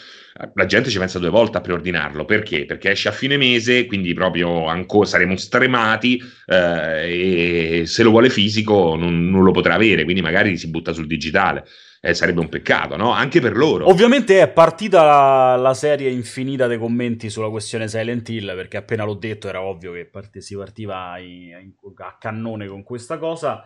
la 0.54 0.66
gente 0.66 0.90
ci 0.90 0.98
pensa 0.98 1.18
due 1.18 1.30
volte 1.30 1.58
a 1.58 1.60
preordinarlo. 1.60 2.24
Perché? 2.24 2.66
Perché 2.66 2.90
esce 2.90 3.08
a 3.08 3.12
fine 3.12 3.36
mese, 3.36 3.86
quindi 3.86 4.12
proprio 4.12 4.66
ancora 4.66 5.06
saremo 5.06 5.36
stremati 5.36 6.20
eh, 6.46 7.80
e 7.80 7.86
se 7.86 8.02
lo 8.02 8.10
vuole 8.10 8.28
fisico 8.28 8.96
non, 8.96 9.28
non, 9.28 9.42
lo 9.42 9.50
potrà 9.50 9.74
avere, 9.74 10.04
quindi 10.04 10.22
magari 10.22 10.56
si 10.56 10.68
butta 10.68 10.92
sul 10.92 11.06
digitale. 11.06 11.64
Eh, 12.00 12.14
sarebbe 12.14 12.40
un 12.40 12.48
peccato, 12.48 12.96
no? 12.96 13.10
Anche 13.10 13.40
per 13.40 13.56
loro. 13.56 13.88
Ovviamente 13.88 14.40
è 14.40 14.48
partita 14.48 15.02
la, 15.02 15.56
la, 15.56 15.74
serie 15.74 16.10
infinita 16.10 16.66
dei 16.66 16.78
commenti 16.78 17.30
sulla 17.30 17.48
questione 17.48 17.88
Silent 17.88 18.28
Hill, 18.28 18.54
perché 18.54 18.76
appena 18.76 19.04
l'ho 19.04 19.14
detto 19.14 19.48
era 19.48 19.62
ovvio 19.62 19.92
che 19.92 20.04
part- 20.04 20.38
si 20.38 20.54
partiva 20.54 21.18
in, 21.18 21.58
in, 21.60 21.72
a 21.96 22.16
cannone 22.20 22.68
con 22.68 22.84
questa 22.84 23.18
cosa. 23.18 23.64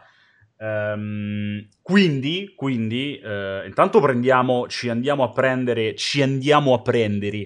Um, 0.63 1.67
quindi, 1.81 2.53
quindi 2.55 3.19
uh, 3.23 3.65
intanto 3.65 3.99
prendiamo, 3.99 4.69
ci 4.69 4.91
andiamo 4.91 5.23
a 5.23 5.31
prendere, 5.31 5.95
ci 5.95 6.21
andiamo 6.21 6.75
a 6.75 6.83
prendere 6.83 7.39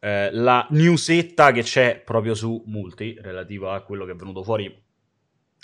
uh, 0.00 0.28
la 0.32 0.66
newsetta 0.70 1.52
che 1.52 1.62
c'è 1.62 2.00
proprio 2.02 2.34
su 2.34 2.62
Multi, 2.66 3.14
relativa 3.20 3.74
a 3.74 3.82
quello 3.82 4.06
che 4.06 4.12
è 4.12 4.16
venuto 4.16 4.42
fuori 4.42 4.84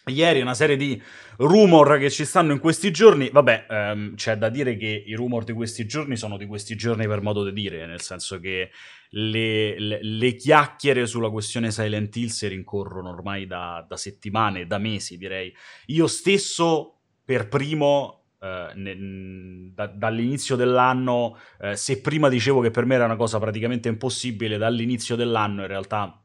Ieri 0.06 0.40
una 0.40 0.54
serie 0.54 0.76
di 0.76 1.00
rumor 1.36 1.96
che 1.96 2.10
ci 2.10 2.24
stanno 2.24 2.50
in 2.50 2.58
questi 2.58 2.90
giorni, 2.90 3.30
vabbè, 3.30 3.66
um, 3.68 4.16
c'è 4.16 4.36
da 4.36 4.48
dire 4.48 4.76
che 4.76 5.04
i 5.06 5.14
rumor 5.14 5.44
di 5.44 5.52
questi 5.52 5.86
giorni 5.86 6.16
sono 6.16 6.36
di 6.36 6.44
questi 6.44 6.74
giorni 6.74 7.06
per 7.06 7.22
modo 7.22 7.44
di 7.44 7.52
dire, 7.52 7.86
nel 7.86 8.00
senso 8.00 8.40
che 8.40 8.70
le, 9.14 9.78
le, 9.78 9.98
le 10.02 10.36
chiacchiere 10.36 11.06
sulla 11.06 11.30
questione 11.30 11.70
Silent 11.70 12.14
Hill 12.16 12.28
si 12.28 12.48
rincorrono 12.48 13.10
ormai 13.10 13.46
da, 13.46 13.84
da 13.86 13.96
settimane, 13.96 14.66
da 14.66 14.78
mesi 14.78 15.16
direi. 15.16 15.52
Io 15.86 16.06
stesso 16.06 17.00
per 17.24 17.48
primo 17.48 18.18
Uh, 18.42 18.72
ne, 18.74 19.70
da, 19.72 19.86
dall'inizio 19.86 20.56
dell'anno, 20.56 21.38
uh, 21.60 21.74
se 21.74 22.00
prima 22.00 22.28
dicevo 22.28 22.60
che 22.60 22.72
per 22.72 22.84
me 22.84 22.96
era 22.96 23.04
una 23.04 23.14
cosa 23.14 23.38
praticamente 23.38 23.88
impossibile, 23.88 24.58
dall'inizio 24.58 25.14
dell'anno 25.14 25.60
in 25.60 25.68
realtà 25.68 26.20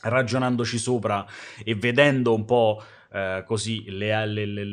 ragionandoci 0.00 0.76
sopra 0.76 1.24
e 1.64 1.76
vedendo 1.76 2.34
un 2.34 2.44
po' 2.44 2.82
uh, 3.12 3.44
così 3.44 3.84
le, 3.90 4.26
le, 4.26 4.44
le, 4.44 4.64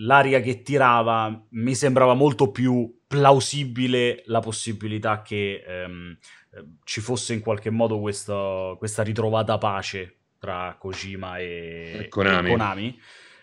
l'aria 0.00 0.42
che 0.42 0.60
tirava, 0.60 1.42
mi 1.52 1.74
sembrava 1.74 2.12
molto 2.12 2.50
più 2.50 3.00
plausibile 3.06 4.22
la 4.26 4.40
possibilità 4.40 5.22
che 5.22 5.64
um, 5.86 6.14
ci 6.84 7.00
fosse 7.00 7.34
in 7.34 7.40
qualche 7.40 7.70
modo 7.70 8.00
questo, 8.00 8.76
questa 8.78 9.02
ritrovata 9.02 9.58
pace 9.58 10.16
tra 10.38 10.76
Kojima 10.78 11.38
e, 11.38 11.98
e 12.00 12.08
Konami. 12.08 12.48
E 12.48 12.50
Konami. 12.50 13.00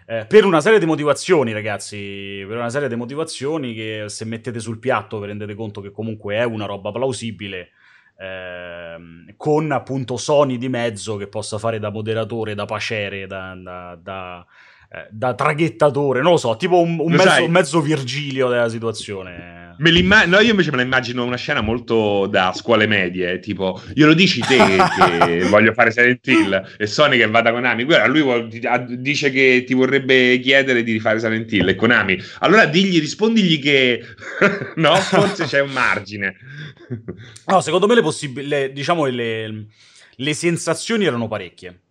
Eh, 0.09 0.25
per 0.25 0.45
una 0.45 0.61
serie 0.61 0.79
di 0.79 0.85
motivazioni, 0.85 1.51
ragazzi, 1.51 2.43
per 2.47 2.57
una 2.57 2.69
serie 2.69 2.87
di 2.87 2.95
motivazioni 2.95 3.73
che 3.73 4.05
se 4.07 4.23
mettete 4.23 4.59
sul 4.59 4.79
piatto 4.79 5.19
vi 5.19 5.27
rendete 5.27 5.53
conto 5.53 5.81
che 5.81 5.91
comunque 5.91 6.35
è 6.35 6.43
una 6.43 6.65
roba 6.65 6.91
plausibile, 6.91 7.71
eh, 8.17 8.95
con 9.35 9.71
appunto 9.71 10.15
Sony 10.15 10.57
di 10.57 10.69
mezzo 10.69 11.17
che 11.17 11.27
possa 11.27 11.57
fare 11.57 11.77
da 11.77 11.91
moderatore, 11.91 12.55
da 12.55 12.63
pacere, 12.63 13.27
da, 13.27 13.53
da, 13.61 13.99
da, 14.01 14.45
eh, 14.89 15.07
da 15.11 15.33
traghettatore, 15.33 16.21
non 16.21 16.31
lo 16.31 16.37
so, 16.37 16.55
tipo 16.55 16.79
un, 16.79 16.97
un, 16.99 17.11
mezzo, 17.11 17.43
un 17.43 17.51
mezzo 17.51 17.81
Virgilio 17.81 18.47
della 18.47 18.69
situazione. 18.69 19.66
Me 19.79 19.91
no, 20.25 20.39
io 20.39 20.51
invece 20.51 20.71
me 20.71 20.77
la 20.77 20.83
immagino 20.83 21.23
una 21.23 21.35
scena 21.35 21.61
molto 21.61 22.25
da 22.27 22.51
scuole 22.55 22.87
medie, 22.87 23.39
tipo, 23.39 23.81
glielo 23.93 24.13
dici 24.13 24.41
te 24.41 24.57
che 25.15 25.43
voglio 25.49 25.73
fare 25.73 25.91
Silent 25.91 26.25
Hill 26.25 26.75
e 26.77 26.87
Sony 26.87 27.17
che 27.17 27.27
vada 27.27 27.51
con 27.51 27.63
Ami, 27.63 27.83
guarda, 27.83 28.07
lui 28.07 28.21
vuol, 28.21 28.47
dice 28.47 29.29
che 29.29 29.63
ti 29.65 29.73
vorrebbe 29.73 30.39
chiedere 30.39 30.83
di 30.83 30.91
rifare 30.91 31.19
Silent 31.19 31.51
Hill 31.51 31.69
e 31.69 31.75
con 31.75 31.91
Ami, 31.91 32.19
allora 32.39 32.65
digli, 32.65 32.99
rispondigli 32.99 33.61
che 33.61 34.03
no, 34.75 34.95
forse 34.95 35.45
c'è 35.45 35.61
un 35.61 35.71
margine. 35.71 36.35
no, 37.45 37.61
secondo 37.61 37.87
me 37.87 37.95
le 37.95 38.01
possibilità, 38.01 38.67
diciamo, 38.67 39.05
le, 39.05 39.65
le 40.15 40.33
sensazioni 40.33 41.05
erano 41.05 41.27
parecchie. 41.27 41.81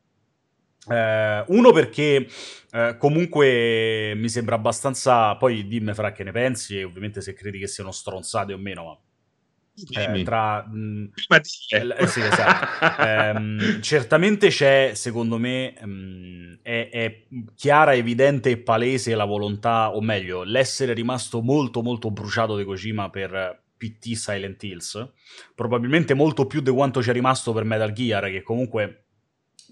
Eh, 0.89 1.45
uno 1.49 1.73
perché 1.73 2.27
eh, 2.71 2.97
comunque 2.99 4.13
mi 4.17 4.29
sembra 4.29 4.55
abbastanza. 4.55 5.37
Poi 5.37 5.67
dimmi 5.67 5.95
fra 5.95 6.13
che 6.13 6.25
ne 6.25 6.33
pensi, 6.33 6.79
e 6.79 6.85
ovviamente 6.85 7.21
se 7.21 7.33
credi 7.35 7.59
che 7.59 7.67
siano 7.67 7.91
stronzate 7.91 8.53
o 8.53 8.59
meno, 8.59 8.85
ma. 8.85 8.99
Eh, 9.79 10.23
tra 10.23 10.67
mh, 10.67 11.11
eh, 11.29 12.07
sì, 12.07 12.21
esatto. 12.21 13.03
eh, 13.03 13.83
certamente 13.83 14.49
c'è, 14.49 14.93
secondo 14.95 15.37
me, 15.37 15.75
mh, 15.79 16.61
è, 16.63 16.89
è, 16.91 17.23
chiara, 17.55 17.95
evidente 17.95 18.49
e 18.49 18.57
palese 18.57 19.15
la 19.15 19.27
volontà, 19.27 19.95
o 19.95 20.01
meglio, 20.01 20.45
l'essere 20.45 20.95
rimasto 20.95 21.43
molto, 21.43 21.83
molto 21.83 22.11
bruciato 22.11 22.57
di 22.57 22.65
Kojima 22.65 23.11
per 23.11 23.65
PT 23.77 24.13
Silent 24.13 24.63
Hills. 24.63 25.13
Probabilmente 25.55 26.15
molto 26.15 26.47
più 26.47 26.63
di 26.63 26.71
quanto 26.71 27.01
c'è 27.01 27.13
rimasto 27.13 27.53
per 27.53 27.65
Metal 27.65 27.93
Gear, 27.93 28.31
che 28.31 28.41
comunque 28.43 29.06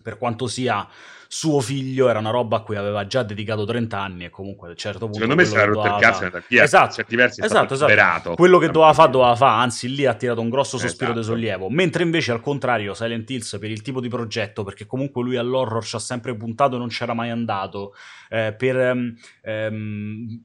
per 0.04 0.18
quanto 0.18 0.46
sia 0.46 0.86
suo 1.26 1.60
figlio, 1.60 2.08
era 2.08 2.18
una 2.18 2.30
roba 2.30 2.58
a 2.58 2.60
cui 2.60 2.76
aveva 2.76 3.06
già 3.06 3.22
dedicato 3.22 3.64
30 3.64 3.98
anni 3.98 4.24
e 4.26 4.30
comunque 4.30 4.68
a 4.68 4.70
un 4.70 4.76
certo 4.76 5.06
punto... 5.06 5.14
Secondo 5.14 5.34
me 5.34 5.44
si 5.44 5.54
era 5.54 5.64
rotto 5.64 5.86
il 5.86 6.00
cazzo 6.00 6.30
fa... 6.30 6.42
via, 6.46 6.62
esatto, 6.62 6.94
certi 6.94 7.16
versi 7.16 7.42
esatto, 7.42 7.74
esatto. 7.74 8.34
Quello 8.34 8.58
che 8.58 8.68
doveva 8.68 8.92
fare, 8.92 9.10
doveva 9.10 9.34
fare, 9.34 9.62
anzi 9.62 9.92
lì 9.92 10.04
ha 10.04 10.14
tirato 10.14 10.42
un 10.42 10.50
grosso 10.50 10.78
sospiro 10.78 11.12
esatto. 11.12 11.26
di 11.26 11.32
sollievo, 11.32 11.70
mentre 11.70 12.02
invece 12.02 12.30
al 12.30 12.40
contrario 12.40 12.94
Silent 12.94 13.28
Hills 13.28 13.56
per 13.58 13.70
il 13.70 13.82
tipo 13.82 14.00
di 14.00 14.08
progetto, 14.08 14.62
perché 14.62 14.86
comunque 14.86 15.22
lui 15.22 15.36
all'horror 15.36 15.84
ci 15.84 15.96
ha 15.96 16.00
sempre 16.00 16.36
puntato 16.36 16.76
e 16.76 16.78
non 16.78 16.88
c'era 16.88 17.14
mai 17.14 17.30
andato, 17.30 17.94
eh, 18.28 18.54
per... 18.56 18.76
Ehm, 18.76 19.16
ehm 19.42 20.42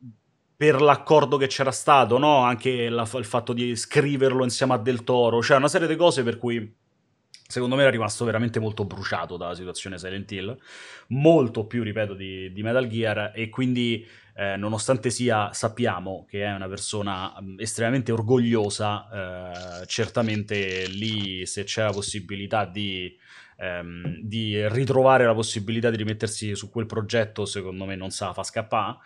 per 0.60 0.82
l'accordo 0.82 1.38
che 1.38 1.48
c'era 1.48 1.72
stato, 1.72 2.18
no? 2.18 2.40
anche 2.40 2.90
la, 2.90 3.08
il 3.14 3.24
fatto 3.24 3.54
di 3.54 3.78
scriverlo 3.78 4.44
insieme 4.44 4.74
a 4.74 4.78
Del 4.78 5.06
Toro, 5.06 5.42
cioè 5.42 5.56
una 5.56 5.70
serie 5.70 5.88
di 5.88 5.96
cose 5.96 6.22
per 6.22 6.38
cui 6.38 6.76
secondo 7.50 7.76
me 7.76 7.82
era 7.82 7.90
rimasto 7.90 8.26
veramente 8.26 8.60
molto 8.60 8.86
bruciato 8.86 9.36
dalla 9.36 9.56
situazione 9.56 9.98
Silent 9.98 10.32
Hill, 10.32 10.56
molto 11.08 11.66
più, 11.66 11.82
ripeto, 11.82 12.14
di, 12.14 12.54
di 12.54 12.62
Metal 12.62 12.88
Gear 12.88 13.32
e 13.34 13.50
quindi 13.50 14.08
eh, 14.36 14.56
nonostante 14.56 15.10
sia, 15.10 15.52
sappiamo 15.52 16.28
che 16.30 16.44
è 16.44 16.54
una 16.54 16.68
persona 16.68 17.34
mm, 17.42 17.60
estremamente 17.60 18.12
orgogliosa, 18.12 19.82
eh, 19.82 19.86
certamente 19.88 20.86
lì 20.90 21.44
se 21.48 21.64
c'è 21.64 21.82
la 21.82 21.92
possibilità 21.92 22.66
di, 22.66 23.18
ehm, 23.58 24.20
di, 24.22 24.68
ritrovare 24.70 25.26
la 25.26 25.34
possibilità 25.34 25.90
di 25.90 25.98
rimettersi 25.98 26.56
su 26.56 26.70
quel 26.70 26.86
progetto, 26.86 27.46
secondo 27.46 27.86
me 27.86 27.96
non 27.96 28.12
sa 28.12 28.32
fa 28.32 28.44
scappare. 28.44 28.98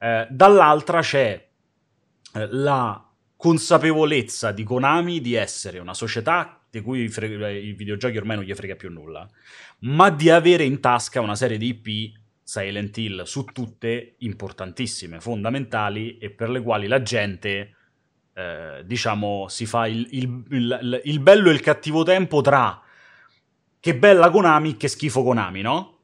Eh, 0.00 0.26
dall'altra 0.28 1.00
c'è 1.02 1.48
eh, 2.34 2.48
la 2.50 3.08
consapevolezza 3.36 4.50
di 4.50 4.64
Konami 4.64 5.20
di 5.20 5.34
essere 5.34 5.78
una 5.78 5.94
società 5.94 6.61
di 6.72 6.80
cui 6.80 7.06
frega, 7.08 7.50
i 7.50 7.72
videogiochi 7.72 8.16
ormai 8.16 8.36
non 8.36 8.46
gli 8.46 8.54
frega 8.54 8.76
più 8.76 8.90
nulla, 8.90 9.28
ma 9.80 10.08
di 10.08 10.30
avere 10.30 10.64
in 10.64 10.80
tasca 10.80 11.20
una 11.20 11.34
serie 11.34 11.58
di 11.58 11.68
IP 11.68 12.18
Silent 12.42 12.96
Hill 12.96 13.22
su 13.24 13.44
tutte 13.44 14.14
importantissime, 14.20 15.20
fondamentali 15.20 16.16
e 16.16 16.30
per 16.30 16.48
le 16.48 16.62
quali 16.62 16.86
la 16.86 17.02
gente, 17.02 17.74
eh, 18.32 18.82
diciamo, 18.86 19.48
si 19.48 19.66
fa 19.66 19.86
il, 19.86 20.08
il, 20.12 20.44
il, 20.48 21.00
il, 21.04 21.20
bello 21.20 21.50
e 21.50 21.52
il 21.52 21.60
cattivo 21.60 22.04
tempo 22.04 22.40
tra 22.40 22.80
che 23.78 23.94
bella 23.94 24.30
Konami, 24.30 24.78
che 24.78 24.88
schifo 24.88 25.22
Konami, 25.22 25.60
no? 25.60 25.98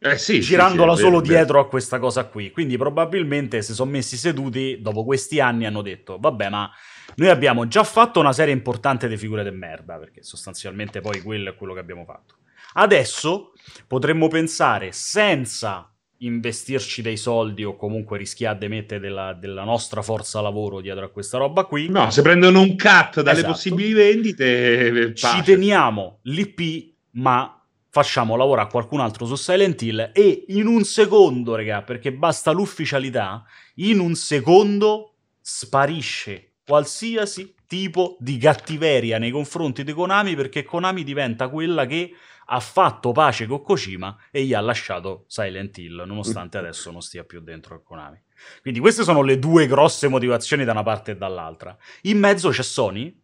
Eh 0.00 0.18
sì, 0.18 0.40
girandola 0.40 0.92
sì, 0.92 0.98
sì, 0.98 1.04
solo 1.04 1.20
vero, 1.20 1.32
dietro 1.32 1.54
vero. 1.54 1.66
a 1.66 1.68
questa 1.68 2.00
cosa 2.00 2.24
qui. 2.24 2.50
Quindi 2.50 2.76
probabilmente 2.76 3.62
si 3.62 3.74
sono 3.74 3.92
messi 3.92 4.16
seduti 4.16 4.80
dopo 4.80 5.04
questi 5.04 5.38
anni 5.38 5.66
hanno 5.66 5.82
detto 5.82 6.18
vabbè 6.18 6.48
ma 6.48 6.68
noi 7.16 7.28
abbiamo 7.28 7.66
già 7.66 7.84
fatto 7.84 8.20
una 8.20 8.32
serie 8.32 8.52
importante 8.52 9.08
di 9.08 9.16
figure 9.16 9.42
de 9.42 9.50
merda, 9.50 9.96
perché 9.96 10.22
sostanzialmente 10.22 11.00
poi 11.00 11.20
quello 11.22 11.50
è 11.50 11.54
quello 11.54 11.74
che 11.74 11.80
abbiamo 11.80 12.04
fatto. 12.04 12.36
Adesso 12.74 13.52
potremmo 13.86 14.28
pensare 14.28 14.92
senza 14.92 15.90
investirci 16.18 17.02
dei 17.02 17.16
soldi 17.16 17.64
o 17.64 17.76
comunque 17.76 18.18
rischiare 18.18 18.58
di 18.58 18.68
mettere 18.68 19.00
della, 19.00 19.34
della, 19.34 19.62
nostra 19.64 20.02
forza 20.02 20.40
lavoro 20.40 20.80
dietro 20.80 21.04
a 21.04 21.08
questa 21.10 21.38
roba 21.38 21.64
qui. 21.64 21.88
No, 21.88 22.10
se 22.10 22.22
prendono 22.22 22.60
un 22.60 22.76
cut 22.76 23.22
dalle 23.22 23.38
esatto. 23.38 23.52
possibili 23.52 23.92
vendite, 23.92 25.12
pace. 25.12 25.14
ci 25.14 25.42
teniamo 25.42 26.18
l'IP, 26.22 26.94
ma 27.12 27.62
facciamo 27.90 28.36
lavorare 28.36 28.68
qualcun 28.68 29.00
altro 29.00 29.26
su 29.26 29.36
Silent 29.36 29.80
Hill 29.82 30.10
e 30.12 30.44
in 30.48 30.66
un 30.66 30.84
secondo, 30.84 31.54
raga, 31.54 31.82
perché 31.82 32.12
basta 32.12 32.50
l'ufficialità, 32.50 33.44
in 33.76 34.00
un 34.00 34.14
secondo 34.14 35.14
sparisce 35.40 36.47
qualsiasi 36.68 37.54
tipo 37.66 38.18
di 38.20 38.36
cattiveria 38.36 39.18
nei 39.18 39.30
confronti 39.30 39.82
di 39.84 39.94
Konami 39.94 40.36
perché 40.36 40.64
Konami 40.64 41.02
diventa 41.02 41.48
quella 41.48 41.86
che 41.86 42.12
ha 42.50 42.60
fatto 42.60 43.12
pace 43.12 43.46
con 43.46 43.62
Kojima 43.62 44.16
e 44.30 44.44
gli 44.44 44.52
ha 44.52 44.60
lasciato 44.60 45.24
Silent 45.28 45.78
Hill, 45.78 46.04
nonostante 46.04 46.58
adesso 46.58 46.90
non 46.90 47.00
stia 47.00 47.24
più 47.24 47.40
dentro 47.40 47.74
a 47.74 47.80
Konami. 47.80 48.22
Quindi 48.60 48.80
queste 48.80 49.02
sono 49.02 49.22
le 49.22 49.38
due 49.38 49.66
grosse 49.66 50.08
motivazioni 50.08 50.64
da 50.64 50.72
una 50.72 50.82
parte 50.82 51.12
e 51.12 51.16
dall'altra. 51.16 51.74
In 52.02 52.18
mezzo 52.18 52.50
c'è 52.50 52.62
Sony 52.62 53.18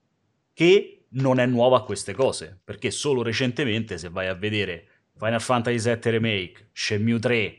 che 0.54 1.04
non 1.11 1.38
è 1.38 1.44
nuova 1.44 1.78
a 1.78 1.83
queste 1.83 2.14
cose, 2.14 2.59
perché 2.64 2.90
solo 2.90 3.22
recentemente, 3.22 3.98
se 3.98 4.09
vai 4.09 4.26
a 4.26 4.35
vedere 4.35 4.88
Final 5.18 5.40
Fantasy 5.40 5.78
VII 5.78 6.11
Remake, 6.11 6.70
Shenmue 6.72 7.18
3, 7.18 7.59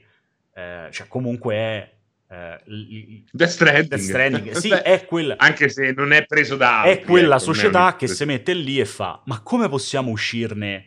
eh, 0.56 0.90
cioè 0.92 1.08
comunque 1.08 1.56
è... 1.56 1.94
Eh, 2.36 3.24
Death 3.32 3.50
Stranding, 3.50 3.88
Death 3.88 4.00
Stranding. 4.02 4.52
sì, 4.52 4.70
è 4.70 5.06
quella, 5.06 5.36
anche 5.38 5.70
se 5.70 5.94
non 5.96 6.12
è 6.12 6.26
preso 6.26 6.58
da 6.58 6.82
altri, 6.82 7.04
è 7.04 7.06
quella 7.06 7.36
ecco, 7.36 7.54
società 7.54 7.96
che 7.96 8.08
si 8.08 8.26
mette 8.26 8.54
lì 8.54 8.80
e 8.80 8.86
fa 8.86 9.22
ma 9.26 9.40
come 9.40 9.70
possiamo 9.70 10.12
uscirne 10.12 10.86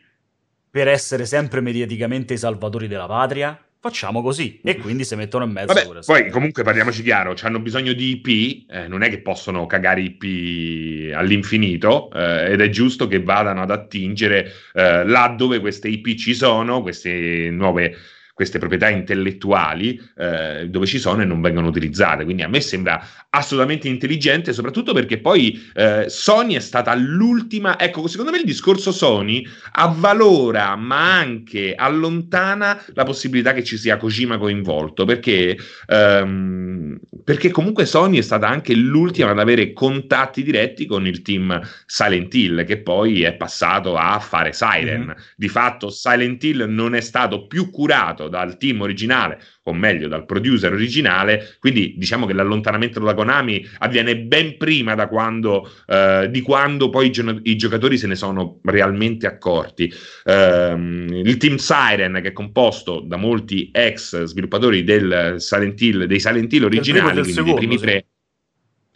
per 0.70 0.88
essere 0.88 1.24
sempre 1.24 1.62
mediaticamente 1.62 2.34
i 2.34 2.38
salvatori 2.38 2.86
della 2.86 3.06
patria? 3.06 3.58
facciamo 3.80 4.22
così 4.22 4.60
e 4.64 4.76
quindi 4.76 5.04
si 5.04 5.14
mettono 5.14 5.44
in 5.44 5.52
mezzo 5.52 5.72
Vabbè, 5.72 6.00
poi 6.04 6.30
comunque 6.30 6.64
parliamoci 6.64 7.00
chiaro 7.00 7.34
hanno 7.42 7.60
bisogno 7.60 7.92
di 7.92 8.20
IP 8.22 8.68
eh, 8.68 8.88
non 8.88 9.02
è 9.02 9.08
che 9.08 9.20
possono 9.20 9.66
cagare 9.66 10.00
IP 10.00 11.14
all'infinito 11.14 12.10
eh, 12.12 12.52
ed 12.52 12.60
è 12.60 12.68
giusto 12.70 13.06
che 13.06 13.22
vadano 13.22 13.62
ad 13.62 13.70
attingere 13.70 14.50
eh, 14.74 15.06
là 15.06 15.32
dove 15.36 15.60
queste 15.60 15.86
IP 15.86 16.16
ci 16.16 16.34
sono 16.34 16.82
queste 16.82 17.50
nuove 17.50 17.96
queste 18.38 18.60
proprietà 18.60 18.88
intellettuali 18.88 20.00
eh, 20.16 20.68
dove 20.68 20.86
ci 20.86 21.00
sono 21.00 21.22
e 21.22 21.24
non 21.24 21.40
vengono 21.40 21.66
utilizzate. 21.66 22.22
Quindi 22.22 22.42
a 22.42 22.48
me 22.48 22.60
sembra 22.60 23.04
assolutamente 23.30 23.88
intelligente, 23.88 24.52
soprattutto 24.52 24.92
perché 24.92 25.18
poi 25.18 25.60
eh, 25.74 26.04
Sony 26.06 26.54
è 26.54 26.60
stata 26.60 26.94
l'ultima. 26.94 27.76
Ecco, 27.76 28.06
secondo 28.06 28.30
me 28.30 28.38
il 28.38 28.44
discorso 28.44 28.92
Sony 28.92 29.44
avvalora 29.72 30.76
ma 30.76 31.18
anche 31.18 31.74
allontana 31.74 32.80
la 32.94 33.02
possibilità 33.02 33.52
che 33.52 33.64
ci 33.64 33.76
sia 33.76 33.96
Kojima 33.96 34.38
coinvolto 34.38 35.04
perché, 35.04 35.56
ehm, 35.88 36.96
perché 37.24 37.50
comunque 37.50 37.86
Sony 37.86 38.18
è 38.18 38.22
stata 38.22 38.46
anche 38.46 38.72
l'ultima 38.72 39.30
ad 39.30 39.40
avere 39.40 39.72
contatti 39.72 40.44
diretti 40.44 40.86
con 40.86 41.08
il 41.08 41.22
team 41.22 41.60
Silent 41.86 42.32
Hill, 42.32 42.64
che 42.64 42.78
poi 42.82 43.24
è 43.24 43.34
passato 43.34 43.96
a 43.96 44.20
fare 44.20 44.52
Siren. 44.52 45.06
Mm-hmm. 45.06 45.16
Di 45.34 45.48
fatto, 45.48 45.90
Silent 45.90 46.44
Hill 46.44 46.66
non 46.68 46.94
è 46.94 47.00
stato 47.00 47.48
più 47.48 47.70
curato 47.70 48.27
dal 48.28 48.56
team 48.56 48.80
originale, 48.80 49.40
o 49.64 49.72
meglio 49.72 50.08
dal 50.08 50.24
producer 50.24 50.72
originale, 50.72 51.56
quindi 51.58 51.94
diciamo 51.96 52.26
che 52.26 52.32
l'allontanamento 52.32 52.98
dalla 52.98 53.14
Konami 53.14 53.66
avviene 53.78 54.16
ben 54.16 54.56
prima 54.56 54.94
quando, 55.08 55.70
eh, 55.86 56.28
di 56.30 56.40
quando 56.40 56.90
poi 56.90 57.06
i, 57.06 57.10
gio- 57.10 57.40
i, 57.42 57.56
giocatori 57.56 57.98
se 57.98 58.06
ne 58.06 58.14
sono 58.14 58.60
realmente 58.64 59.26
accorti. 59.26 59.92
Um, 60.24 61.06
il 61.10 61.36
team 61.36 61.56
Siren, 61.56 62.20
che 62.22 62.28
è 62.28 62.32
composto 62.32 63.00
da 63.00 63.16
molti 63.16 63.70
ex 63.72 64.22
sviluppatori 64.24 64.84
del 64.84 65.36
Silent 65.38 65.80
Hill, 65.80 66.04
dei 66.04 66.20
Silent 66.20 66.52
Hill 66.52 66.64
originali, 66.64 67.12
quindi 67.12 67.32
secondo, 67.32 67.58
dei 67.58 67.66
primi 67.66 67.78
sì. 67.78 67.84
tre 67.84 68.06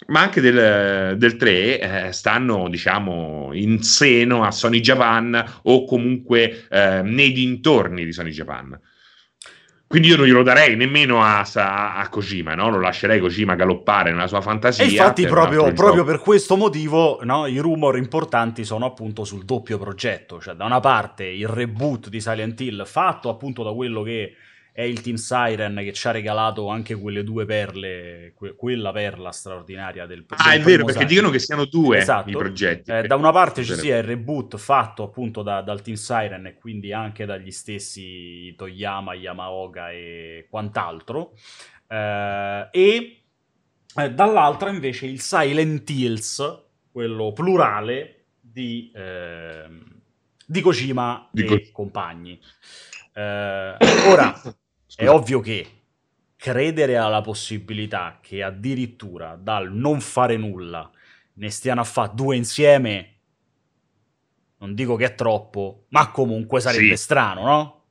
ma 0.09 0.21
anche 0.21 0.41
del, 0.41 1.17
del 1.17 1.37
3 1.37 1.81
eh, 2.09 2.13
stanno 2.13 2.69
diciamo 2.69 3.51
in 3.53 3.83
seno 3.83 4.45
a 4.45 4.51
Sony 4.51 4.81
Japan 4.81 5.61
o 5.63 5.85
comunque 5.85 6.67
eh, 6.69 7.03
nei 7.03 7.33
dintorni 7.33 8.05
di 8.05 8.13
Sony 8.13 8.31
Japan. 8.31 8.79
Quindi 9.93 10.09
io 10.09 10.17
non 10.17 10.25
glielo 10.25 10.43
darei 10.43 10.75
nemmeno 10.75 11.23
a, 11.23 11.47
a, 11.55 11.97
a 11.97 12.09
Kojima, 12.09 12.55
no? 12.55 12.71
lo 12.71 12.81
lascerei 12.81 13.21
Kojima 13.21 13.55
galoppare 13.57 14.11
nella 14.11 14.27
sua 14.27 14.41
fantasia. 14.41 14.85
E 14.85 14.89
infatti 14.89 15.27
proprio, 15.27 15.71
proprio 15.75 16.03
per 16.03 16.19
questo 16.19 16.57
motivo 16.57 17.19
no, 17.25 17.45
i 17.45 17.59
rumor 17.59 17.99
importanti 17.99 18.65
sono 18.65 18.87
appunto 18.87 19.25
sul 19.25 19.45
doppio 19.45 19.77
progetto, 19.77 20.41
cioè 20.41 20.55
da 20.55 20.65
una 20.65 20.81
parte 20.81 21.27
il 21.27 21.47
reboot 21.47 22.09
di 22.09 22.23
Silent 22.23 22.59
Hill 22.63 22.87
fatto 22.87 23.29
appunto 23.29 23.63
da 23.63 23.75
quello 23.75 24.01
che 24.01 24.35
è 24.73 24.81
il 24.83 25.03
Team 25.03 25.17
Siren 25.17 25.77
che 25.77 25.93
ci 25.93 26.09
ha 26.09 26.13
regalato 26.13 26.69
anche 26.69 26.95
quelle 26.95 27.23
due 27.23 27.45
perle, 27.45 28.33
que- 28.35 28.55
quella 28.55 28.91
perla 28.91 29.31
straordinaria 29.31 30.07
del 30.07 30.25
progetto. 30.25 30.49
Ah, 30.49 30.55
è 30.55 30.61
vero, 30.61 30.87
perché 30.87 31.05
dicono 31.05 31.29
che 31.29 31.39
siano 31.39 31.67
due 31.67 31.99
esatto. 31.99 32.31
i 32.31 32.33
progetti. 32.33 32.91
Eh, 32.91 33.07
da 33.07 33.17
una 33.17 33.33
parte 33.33 33.65
ci 33.65 33.75
sia 33.75 33.99
il 33.99 34.03
reboot 34.03 34.57
fatto 34.57 35.03
appunto 35.03 35.43
da, 35.43 35.61
dal 35.61 35.83
Team 35.83 35.97
Siren 35.97 36.47
e 36.47 36.55
quindi 36.55 36.91
anche 36.93 37.27
dagli 37.27 37.51
stessi 37.51 38.55
Toyama, 38.57 39.13
Yamaoka 39.13 39.91
e 39.91 40.47
quant'altro, 40.49 41.35
eh, 41.87 42.69
e 42.71 43.23
eh, 43.95 44.11
dall'altra 44.11 44.71
invece 44.71 45.05
il 45.05 45.21
Silent 45.21 45.89
Hills, 45.91 46.63
quello 46.91 47.33
plurale 47.33 48.25
di, 48.41 48.91
ehm, 48.95 49.85
di 50.47 50.61
Kojima 50.63 51.29
di 51.31 51.43
e 51.43 51.45
Co- 51.45 51.61
compagni. 51.73 52.41
Eh, 53.15 53.77
ora, 54.09 54.41
è 54.97 55.09
ovvio 55.09 55.41
che 55.41 55.67
credere 56.37 56.97
alla 56.97 57.21
possibilità 57.21 58.19
che 58.21 58.43
addirittura 58.43 59.37
dal 59.37 59.73
non 59.73 60.01
fare 60.01 60.37
nulla 60.37 60.91
ne 61.35 61.51
stiano 61.51 61.81
a 61.81 61.85
fare 61.85 62.11
due 62.15 62.37
insieme, 62.37 63.15
non 64.59 64.75
dico 64.75 64.97
che 64.97 65.07
è 65.07 65.15
troppo, 65.15 65.87
ma 65.89 66.11
comunque 66.11 66.61
sarebbe 66.61 66.97
sì. 66.97 67.03
strano, 67.03 67.45
no? 67.45 67.85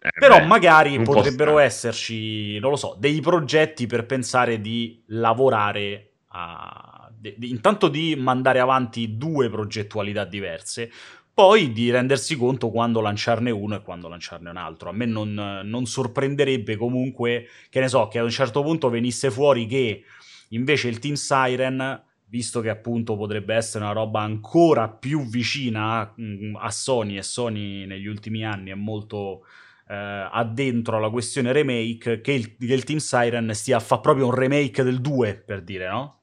Eh, 0.00 0.10
Però 0.18 0.38
beh, 0.38 0.46
magari 0.46 1.02
potrebbero 1.02 1.58
esserci, 1.58 2.58
non 2.60 2.70
lo 2.70 2.76
so, 2.76 2.96
dei 2.98 3.20
progetti 3.20 3.86
per 3.86 4.06
pensare 4.06 4.60
di 4.60 5.02
lavorare 5.08 6.12
a... 6.28 7.10
di, 7.12 7.34
di, 7.36 7.50
intanto 7.50 7.88
di 7.88 8.14
mandare 8.16 8.60
avanti 8.60 9.16
due 9.16 9.50
progettualità 9.50 10.24
diverse, 10.24 10.90
poi 11.38 11.70
di 11.70 11.88
rendersi 11.92 12.34
conto 12.34 12.68
quando 12.68 13.00
lanciarne 13.00 13.52
uno 13.52 13.76
e 13.76 13.82
quando 13.82 14.08
lanciarne 14.08 14.50
un 14.50 14.56
altro. 14.56 14.88
A 14.88 14.92
me 14.92 15.04
non, 15.04 15.34
non, 15.62 15.86
sorprenderebbe 15.86 16.74
comunque, 16.74 17.46
che 17.70 17.78
ne 17.78 17.86
so, 17.86 18.08
che 18.08 18.18
a 18.18 18.24
un 18.24 18.30
certo 18.30 18.60
punto 18.64 18.90
venisse 18.90 19.30
fuori 19.30 19.66
che 19.66 20.02
invece 20.48 20.88
il 20.88 20.98
Team 20.98 21.14
Siren, 21.14 22.02
visto 22.24 22.60
che 22.60 22.70
appunto 22.70 23.16
potrebbe 23.16 23.54
essere 23.54 23.84
una 23.84 23.92
roba 23.92 24.20
ancora 24.22 24.88
più 24.88 25.28
vicina 25.28 26.00
a, 26.00 26.14
mm, 26.20 26.56
a 26.56 26.70
Sony 26.72 27.16
e 27.16 27.22
Sony 27.22 27.86
negli 27.86 28.08
ultimi 28.08 28.44
anni 28.44 28.70
è 28.70 28.74
molto 28.74 29.46
eh, 29.88 29.94
addentro 29.94 30.96
alla 30.96 31.08
questione 31.08 31.52
remake, 31.52 32.20
che 32.20 32.32
il, 32.32 32.56
che 32.56 32.74
il 32.74 32.82
Team 32.82 32.98
Siren 32.98 33.54
stia 33.54 33.76
a 33.76 33.80
fare 33.80 34.00
proprio 34.00 34.26
un 34.26 34.34
remake 34.34 34.82
del 34.82 35.00
2, 35.00 35.36
per 35.46 35.62
dire, 35.62 35.88
no? 35.88 36.17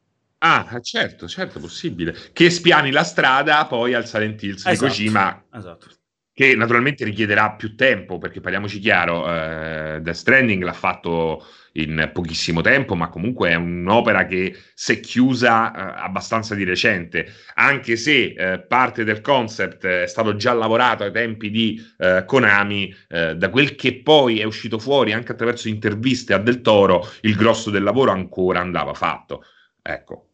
Ah, 0.47 0.79
certo, 0.79 1.27
certo, 1.27 1.59
possibile. 1.59 2.15
Che 2.31 2.51
spiani 2.51 2.91
la 2.91 3.03
strada 3.03 3.65
poi 3.65 3.95
al 3.95 4.05
Silent 4.05 4.43
Hills 4.43 4.63
esatto, 4.67 4.73
di 4.73 4.77
Kojima. 4.91 5.45
Esatto. 5.51 5.87
Che 6.31 6.55
naturalmente 6.55 7.03
richiederà 7.03 7.53
più 7.53 7.75
tempo, 7.75 8.19
perché 8.19 8.41
parliamoci 8.41 8.77
chiaro, 8.77 9.25
eh, 9.27 10.01
Death 10.01 10.15
Stranding 10.15 10.61
l'ha 10.61 10.73
fatto 10.73 11.43
in 11.73 12.11
pochissimo 12.13 12.61
tempo, 12.61 12.93
ma 12.93 13.09
comunque 13.09 13.49
è 13.49 13.55
un'opera 13.55 14.27
che 14.27 14.55
si 14.75 14.93
è 14.93 14.99
chiusa 14.99 15.71
eh, 15.71 16.03
abbastanza 16.03 16.53
di 16.53 16.63
recente, 16.63 17.25
anche 17.55 17.95
se 17.95 18.35
eh, 18.37 18.59
parte 18.59 19.03
del 19.03 19.21
concept 19.21 19.85
è 19.85 20.05
stato 20.05 20.35
già 20.35 20.53
lavorato 20.53 21.03
ai 21.03 21.11
tempi 21.11 21.49
di 21.49 21.81
eh, 21.97 22.23
Konami, 22.23 22.93
eh, 23.07 23.35
da 23.35 23.49
quel 23.49 23.73
che 23.73 24.01
poi 24.03 24.41
è 24.41 24.43
uscito 24.43 24.77
fuori 24.77 25.11
anche 25.11 25.31
attraverso 25.31 25.69
interviste 25.69 26.33
a 26.33 26.37
Del 26.37 26.61
Toro, 26.61 27.09
il 27.21 27.35
grosso 27.35 27.71
del 27.71 27.83
lavoro 27.83 28.11
ancora 28.11 28.59
andava 28.59 28.93
fatto. 28.93 29.43
Ecco, 29.81 30.24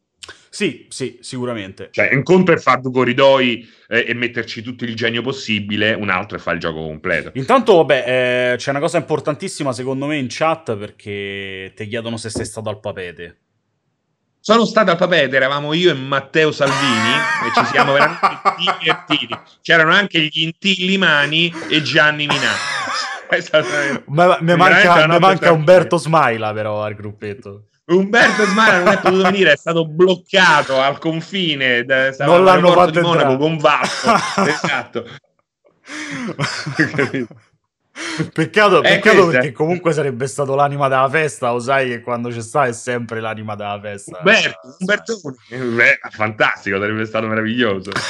sì, 0.53 0.85
sì, 0.89 1.17
sicuramente. 1.21 1.87
Cioè, 1.91 2.13
un 2.13 2.23
conto 2.23 2.51
è 2.51 2.57
fare 2.57 2.81
due 2.81 2.91
corridoi 2.91 3.65
eh, 3.87 4.03
e 4.09 4.13
metterci 4.13 4.61
tutto 4.61 4.83
il 4.83 4.97
genio 4.97 5.21
possibile, 5.21 5.93
un 5.93 6.09
altro 6.09 6.35
è 6.35 6.41
fare 6.41 6.57
il 6.57 6.61
gioco 6.61 6.81
completo. 6.81 7.31
Intanto, 7.35 7.77
vabbè, 7.77 8.51
eh, 8.51 8.57
c'è 8.57 8.71
una 8.71 8.81
cosa 8.81 8.97
importantissima 8.97 9.71
secondo 9.71 10.07
me 10.07 10.17
in 10.17 10.25
chat 10.27 10.75
perché 10.75 11.71
ti 11.73 11.87
chiedono 11.87 12.17
se 12.17 12.29
sei 12.29 12.43
stato 12.43 12.67
al 12.67 12.81
papete. 12.81 13.37
Sono 14.41 14.65
stato 14.65 14.91
al 14.91 14.97
papete, 14.97 15.37
eravamo 15.37 15.71
io 15.71 15.89
e 15.89 15.93
Matteo 15.93 16.51
Salvini 16.51 17.13
e 17.45 17.57
ci 17.57 17.65
siamo 17.67 17.93
veramente 17.93 18.27
divertiti. 18.77 19.39
C'erano 19.61 19.93
anche 19.93 20.19
gli 20.19 20.41
Intillimani 20.41 21.49
e 21.69 21.81
Gianni 21.81 22.27
Minà. 22.27 22.51
Ma 24.07 24.37
mi 24.41 24.55
manca, 24.57 25.17
manca 25.17 25.53
Umberto 25.53 25.95
Smaila 25.95 26.51
però 26.51 26.83
al 26.83 26.93
gruppetto. 26.93 27.67
Umberto 27.95 28.45
Smara 28.45 28.79
non 28.79 28.87
è 28.93 28.99
potuto 28.99 29.23
venire, 29.23 29.53
è 29.53 29.57
stato 29.57 29.85
bloccato 29.85 30.79
al 30.79 30.97
confine. 30.97 31.83
non 32.19 32.43
l'hanno 32.43 32.71
fatto 32.71 32.91
di 32.91 33.01
Monaco 33.01 33.37
con 33.37 33.57
Vasco. 33.57 34.13
esatto. 34.45 35.05
Peccato, 38.33 38.81
peccato 38.81 39.27
perché 39.27 39.51
comunque 39.51 39.91
sarebbe 39.91 40.25
stato 40.25 40.55
l'anima 40.55 40.87
della 40.87 41.09
festa, 41.09 41.51
lo 41.51 41.59
sai 41.59 41.89
che 41.89 41.99
quando 42.01 42.29
c'è 42.29 42.41
sta 42.41 42.65
è 42.65 42.71
sempre 42.73 43.19
l'anima 43.19 43.55
della 43.55 43.79
festa. 43.81 44.17
Umberto, 44.19 44.75
Umberto 44.79 45.19
Beh, 45.49 45.99
fantastico, 46.09 46.79
sarebbe 46.79 47.05
stato 47.05 47.27
meraviglioso. 47.27 47.91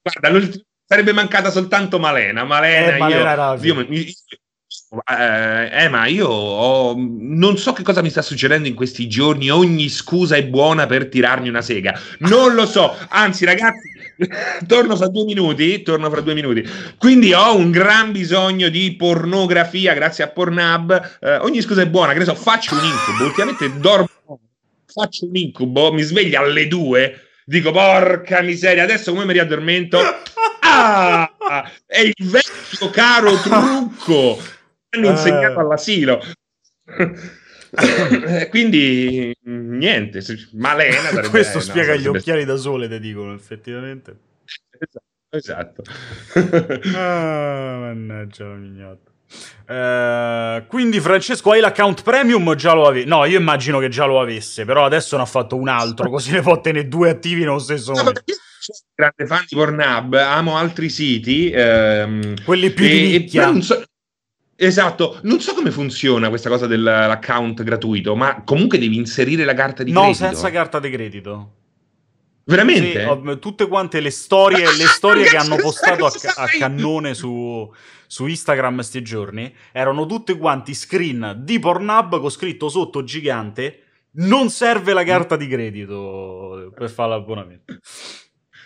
Guarda, 0.00 0.48
sarebbe 0.84 1.12
mancata 1.12 1.50
soltanto 1.50 1.98
Malena. 1.98 2.44
Malena, 2.44 2.94
eh, 2.94 2.98
Malena 2.98 3.54
io, 3.60 3.80
io, 3.80 3.86
io, 3.90 4.12
eh, 4.90 5.84
eh, 5.84 5.88
ma 5.88 6.06
io 6.06 6.28
ho... 6.28 6.94
non 6.96 7.58
so 7.58 7.74
che 7.74 7.82
cosa 7.82 8.00
mi 8.00 8.08
sta 8.08 8.22
succedendo 8.22 8.68
in 8.68 8.74
questi 8.74 9.06
giorni. 9.06 9.50
Ogni 9.50 9.88
scusa 9.88 10.36
è 10.36 10.44
buona 10.46 10.86
per 10.86 11.08
tirarmi 11.08 11.48
una 11.48 11.60
sega. 11.60 11.98
Non 12.20 12.54
lo 12.54 12.64
so. 12.64 12.96
Anzi, 13.08 13.44
ragazzi, 13.44 13.90
torno 14.66 14.96
fra 14.96 15.08
due 15.08 15.24
minuti. 15.24 15.82
Torno 15.82 16.08
fra 16.10 16.20
due 16.20 16.34
minuti. 16.34 16.66
Quindi 16.96 17.34
ho 17.34 17.54
un 17.54 17.70
gran 17.70 18.12
bisogno 18.12 18.68
di 18.68 18.96
pornografia 18.96 19.92
grazie 19.92 20.24
a 20.24 20.28
Pornhub. 20.28 21.18
Eh, 21.20 21.36
ogni 21.36 21.60
scusa 21.60 21.82
è 21.82 21.88
buona. 21.88 22.12
Che 22.12 22.20
ne 22.20 22.24
so, 22.24 22.34
faccio 22.34 22.74
un 22.74 22.84
incubo. 22.84 23.24
Ultimamente 23.24 23.78
dormo. 23.78 24.08
Faccio 24.90 25.26
un 25.26 25.36
incubo, 25.36 25.92
mi 25.92 26.02
sveglio 26.02 26.40
alle 26.40 26.66
due 26.66 27.22
dico 27.44 27.70
porca 27.70 28.42
miseria, 28.42 28.82
adesso 28.82 29.12
come 29.12 29.24
mi 29.24 29.32
riaddormento? 29.32 29.98
Ah, 30.70 31.32
è 31.86 32.00
il 32.00 32.14
vecchio 32.18 32.90
caro 32.90 33.40
trucco 33.40 34.38
hanno 34.90 35.10
insegnato 35.10 35.58
all'asilo. 35.58 36.22
Quindi 38.50 39.36
niente, 39.42 40.22
Malena 40.52 41.28
Questo 41.28 41.60
spiega 41.60 41.94
no, 41.94 42.00
gli 42.00 42.06
occhiali 42.06 42.44
da 42.44 42.56
sole, 42.56 42.88
te 42.88 42.98
dicono 42.98 43.34
effettivamente. 43.34 44.16
Esatto. 45.30 45.82
esatto. 45.82 45.82
ah, 46.96 47.78
mannaggia 47.80 48.44
la 48.46 48.54
mignotta. 48.54 49.10
Uh, 49.66 50.66
quindi 50.68 51.00
Francesco 51.00 51.50
hai 51.50 51.60
l'account 51.60 52.02
premium 52.02 52.54
già 52.54 52.72
lo 52.72 52.86
avevi 52.86 53.06
no 53.06 53.26
io 53.26 53.38
immagino 53.38 53.78
che 53.78 53.90
già 53.90 54.06
lo 54.06 54.22
avesse 54.22 54.64
però 54.64 54.86
adesso 54.86 55.16
ne 55.16 55.22
ha 55.24 55.26
fatto 55.26 55.54
un 55.54 55.68
altro 55.68 56.08
così 56.08 56.32
ne 56.32 56.40
può 56.40 56.58
tenere 56.62 56.88
due 56.88 57.10
attivi 57.10 57.40
nello 57.40 57.58
stesso 57.58 57.92
no, 57.92 57.98
momento 57.98 58.22
grande 58.94 59.26
fan 59.26 59.44
di 59.46 59.54
Pornhub 59.54 60.14
amo 60.14 60.56
altri 60.56 60.88
siti 60.88 61.50
ehm, 61.50 62.42
quelli 62.42 62.70
più 62.70 62.86
e, 62.86 62.88
di 62.88 63.18
nicchia 63.18 63.52
esatto 64.60 65.20
non 65.22 65.40
so 65.40 65.54
come 65.54 65.70
funziona 65.70 66.28
questa 66.28 66.48
cosa 66.48 66.66
dell'account 66.66 67.62
gratuito 67.62 68.16
ma 68.16 68.42
comunque 68.44 68.78
devi 68.78 68.96
inserire 68.96 69.44
la 69.44 69.54
carta 69.54 69.82
di 69.82 69.92
no, 69.92 70.00
credito 70.00 70.24
no 70.24 70.30
senza 70.30 70.50
carta 70.50 70.80
di 70.80 70.90
credito 70.90 71.52
Veramente? 72.48 73.06
Sì, 73.06 73.38
tutte 73.40 73.68
quante 73.68 74.00
le 74.00 74.08
storie, 74.08 74.64
le 74.74 74.86
storie 74.88 75.26
che 75.26 75.36
hanno 75.36 75.56
postato 75.56 76.06
a, 76.06 76.12
a 76.36 76.46
cannone 76.46 77.12
su, 77.12 77.70
su 78.06 78.26
Instagram 78.26 78.76
questi 78.76 79.02
giorni 79.02 79.54
erano 79.70 80.06
tutte 80.06 80.38
quanti 80.38 80.72
screen 80.72 81.42
di 81.42 81.58
Pornhub 81.58 82.18
con 82.18 82.30
scritto 82.30 82.70
sotto 82.70 83.04
gigante 83.04 83.82
non 84.12 84.48
serve 84.48 84.94
la 84.94 85.04
carta 85.04 85.36
di 85.36 85.46
credito 85.46 86.72
per 86.74 86.88
fare 86.88 87.10
l'abbonamento. 87.10 87.76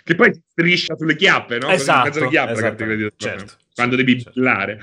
Che 0.05 0.15
poi 0.15 0.33
striscia 0.47 0.97
sulle 0.97 1.17
chiappe, 1.17 1.59
no? 1.59 1.69
Esatto, 1.69 2.29
chiappe, 2.29 2.53
esatto 2.53 2.85
certo, 3.17 3.55
quando 3.75 3.97
devi 3.97 4.21
certo. 4.21 4.33
billare. 4.39 4.79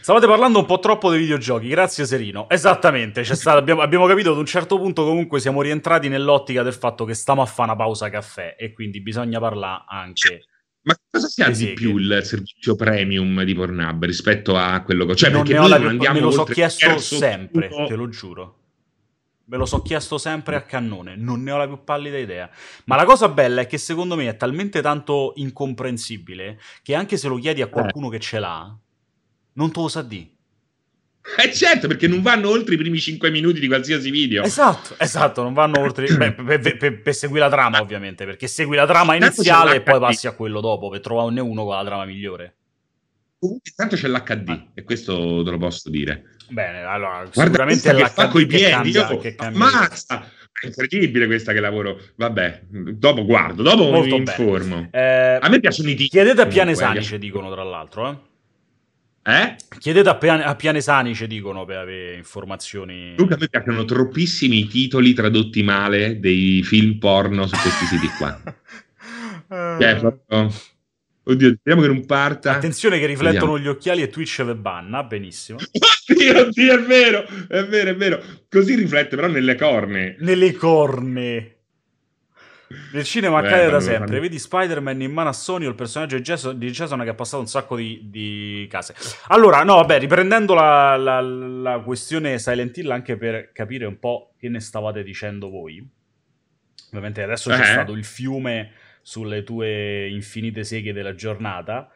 Stavate 0.00 0.26
parlando 0.26 0.58
un 0.58 0.66
po' 0.66 0.78
troppo 0.78 1.10
dei 1.10 1.20
videogiochi, 1.20 1.68
grazie 1.68 2.04
Serino. 2.06 2.48
Esattamente, 2.48 3.24
stato, 3.24 3.58
abbiamo, 3.58 3.80
abbiamo, 3.80 4.06
capito 4.06 4.32
ad 4.32 4.38
un 4.38 4.46
certo 4.46 4.78
punto 4.78 5.04
comunque 5.04 5.40
siamo 5.40 5.62
rientrati 5.62 6.08
nell'ottica 6.08 6.62
del 6.62 6.74
fatto 6.74 7.04
che 7.04 7.14
stiamo 7.14 7.42
a 7.42 7.46
fare 7.46 7.70
una 7.70 7.78
pausa 7.78 8.10
caffè 8.10 8.56
e 8.58 8.72
quindi 8.72 9.00
bisogna 9.00 9.38
parlare 9.38 9.84
anche 9.88 10.46
ma 10.84 10.96
cosa 11.08 11.28
si 11.28 11.42
ha 11.42 11.50
di 11.50 11.74
più 11.74 11.96
il 11.96 12.20
servizio 12.24 12.74
premium 12.74 13.44
di 13.44 13.54
Pornhub 13.54 14.04
rispetto 14.04 14.56
a 14.56 14.82
quello 14.82 15.04
che... 15.04 15.14
Cioè, 15.14 15.30
non 15.30 15.42
perché 15.42 15.56
noi 15.56 15.70
non 15.70 15.86
andiamo 15.86 16.14
Me 16.16 16.20
lo 16.24 16.30
so 16.32 16.44
chiesto 16.44 16.98
sempre, 16.98 17.68
tutto... 17.68 17.86
te 17.86 17.94
lo 17.94 18.08
giuro. 18.08 18.61
Me 19.44 19.56
lo 19.56 19.66
so 19.66 19.82
chiesto 19.82 20.18
sempre 20.18 20.56
a 20.56 20.62
cannone, 20.62 21.16
non 21.16 21.42
ne 21.42 21.50
ho 21.50 21.56
la 21.56 21.66
più 21.66 21.82
pallida 21.84 22.18
idea. 22.18 22.48
Ma 22.84 22.96
la 22.96 23.04
cosa 23.04 23.28
bella 23.28 23.62
è 23.62 23.66
che 23.66 23.78
secondo 23.78 24.16
me 24.16 24.28
è 24.28 24.36
talmente 24.36 24.80
tanto 24.80 25.32
incomprensibile 25.36 26.60
che 26.82 26.94
anche 26.94 27.16
se 27.16 27.28
lo 27.28 27.36
chiedi 27.36 27.60
a 27.60 27.66
qualcuno 27.66 28.08
eh. 28.08 28.12
che 28.12 28.20
ce 28.20 28.38
l'ha, 28.38 28.74
non 29.54 29.72
te 29.72 29.80
lo 29.80 29.88
sa 29.88 30.02
di. 30.02 30.32
Eh 31.36 31.52
certo, 31.52 31.86
perché 31.86 32.08
non 32.08 32.20
vanno 32.20 32.48
oltre 32.48 32.74
i 32.74 32.76
primi 32.76 32.98
5 32.98 33.30
minuti 33.30 33.60
di 33.60 33.68
qualsiasi 33.68 34.10
video. 34.10 34.42
Esatto, 34.42 34.96
esatto, 34.98 35.42
non 35.42 35.52
vanno 35.52 35.78
oltre... 35.82 36.06
Beh, 36.14 36.32
per, 36.32 36.76
per, 36.76 37.00
per, 37.00 37.14
seguire 37.14 37.44
la 37.44 37.50
trama 37.50 37.80
ovviamente, 37.80 38.24
perché 38.24 38.48
segui 38.48 38.76
la 38.76 38.86
trama 38.86 39.14
iniziale 39.14 39.76
e 39.76 39.82
poi 39.82 40.00
passi 40.00 40.26
a 40.26 40.32
quello 40.32 40.60
dopo 40.60 40.88
per 40.88 41.00
trovarne 41.00 41.40
uno 41.40 41.64
con 41.64 41.76
la 41.76 41.84
trama 41.84 42.04
migliore. 42.04 42.56
Comunque 43.38 43.72
tanto 43.74 43.96
c'è 43.96 44.08
l'HD 44.08 44.48
ah. 44.48 44.66
e 44.74 44.82
questo 44.82 45.42
te 45.44 45.50
lo 45.50 45.58
posso 45.58 45.90
dire. 45.90 46.31
Bene, 46.52 46.82
allora 46.82 47.24
Guarda 47.32 47.42
sicuramente 47.42 47.92
l'HD 47.92 48.08
fa 48.10 48.28
coi 48.28 48.46
piedi, 48.46 48.70
cambia, 48.70 49.08
io, 49.08 49.18
che 49.18 49.34
cambia 49.34 49.58
mazza! 49.58 50.30
È 50.52 50.66
incredibile 50.66 51.26
questa 51.26 51.52
che 51.52 51.60
lavoro. 51.60 51.98
Vabbè, 52.14 52.62
dopo 52.68 53.24
guardo, 53.24 53.62
dopo 53.62 53.90
Molto 53.90 54.14
mi 54.14 54.16
informo. 54.18 54.88
Eh, 54.92 55.38
a 55.40 55.48
me 55.48 55.58
piacciono 55.60 55.88
i 55.88 55.94
titoli. 55.94 56.08
Chiedete 56.08 56.40
a 56.42 56.46
Pianesani, 56.46 57.02
ci 57.02 57.18
dicono 57.18 57.50
tra 57.50 57.64
l'altro, 57.64 58.10
eh. 58.10 58.30
Eh? 59.24 59.56
Chiedete 59.78 60.08
a, 60.08 60.16
Pian- 60.16 60.42
a 60.42 60.54
Pianesani, 60.54 61.14
ci 61.14 61.26
dicono, 61.26 61.64
per 61.64 61.78
avere 61.78 62.16
informazioni. 62.16 63.14
Comunque 63.14 63.36
a 63.36 63.38
me 63.38 63.48
piacciono 63.48 63.84
troppissimi 63.84 64.66
titoli 64.66 65.14
tradotti 65.14 65.62
male 65.62 66.20
dei 66.20 66.62
film 66.62 66.98
porno 66.98 67.46
su 67.46 67.56
questi 67.56 67.86
siti 67.86 68.08
qua. 68.18 68.40
cioè, 69.80 69.96
proprio... 69.96 70.52
Oddio, 71.24 71.54
speriamo 71.58 71.86
che 71.86 71.92
non 71.92 72.04
parta. 72.04 72.56
Attenzione 72.56 72.98
che 72.98 73.06
riflettono 73.06 73.52
Vediamo. 73.52 73.58
gli 73.58 73.68
occhiali 73.68 74.02
e 74.02 74.08
Twitch 74.08 74.42
ve 74.42 74.56
banna, 74.56 75.04
benissimo. 75.04 75.58
Oddio, 76.12 76.46
oddio, 76.46 76.74
è 76.74 76.82
vero, 76.82 77.24
è 77.48 77.64
vero, 77.64 77.90
è 77.90 77.96
vero. 77.96 78.22
Così 78.48 78.74
riflette 78.74 79.14
però 79.14 79.28
nelle 79.28 79.54
corne. 79.54 80.16
Nelle 80.18 80.52
corne. 80.52 81.56
Nel 82.92 83.04
cinema 83.04 83.40
Beh, 83.40 83.46
accade 83.46 83.70
da 83.70 83.80
sempre. 83.80 84.06
Fanno... 84.06 84.20
Vedi 84.20 84.38
Spider-Man 84.38 85.00
in 85.00 85.12
mano 85.12 85.28
a 85.28 85.32
Sony 85.32 85.66
o 85.66 85.68
il 85.68 85.74
personaggio 85.74 86.16
di 86.16 86.22
Jason, 86.22 86.58
di 86.58 86.70
Jason 86.70 87.00
che 87.02 87.10
ha 87.10 87.14
passato 87.14 87.40
un 87.40 87.48
sacco 87.48 87.76
di, 87.76 88.08
di 88.10 88.66
case. 88.68 88.94
Allora, 89.28 89.62
no, 89.62 89.76
vabbè, 89.76 89.98
riprendendo 90.00 90.54
la, 90.54 90.96
la, 90.96 91.20
la, 91.20 91.78
questione 91.80 92.38
Silent 92.38 92.76
Hill 92.76 92.90
anche 92.90 93.16
per 93.16 93.52
capire 93.52 93.84
un 93.84 93.98
po' 93.98 94.34
che 94.38 94.48
ne 94.48 94.60
stavate 94.60 95.02
dicendo 95.02 95.50
voi. 95.50 95.86
Ovviamente 96.88 97.22
adesso 97.22 97.50
eh. 97.50 97.56
c'è 97.56 97.64
stato 97.64 97.92
il 97.92 98.04
fiume 98.04 98.72
sulle 99.02 99.42
tue 99.42 100.08
infinite 100.08 100.64
seghe 100.64 100.92
della 100.92 101.14
giornata. 101.14 101.90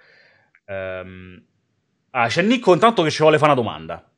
Um, 0.67 1.43
ah, 2.11 2.27
c'è 2.27 2.43
Nico 2.43 2.75
intanto 2.75 3.03
che 3.03 3.11
ci 3.11 3.23
vuole 3.23 3.39
fare 3.39 3.53
una 3.53 3.61
domanda. 3.61 4.11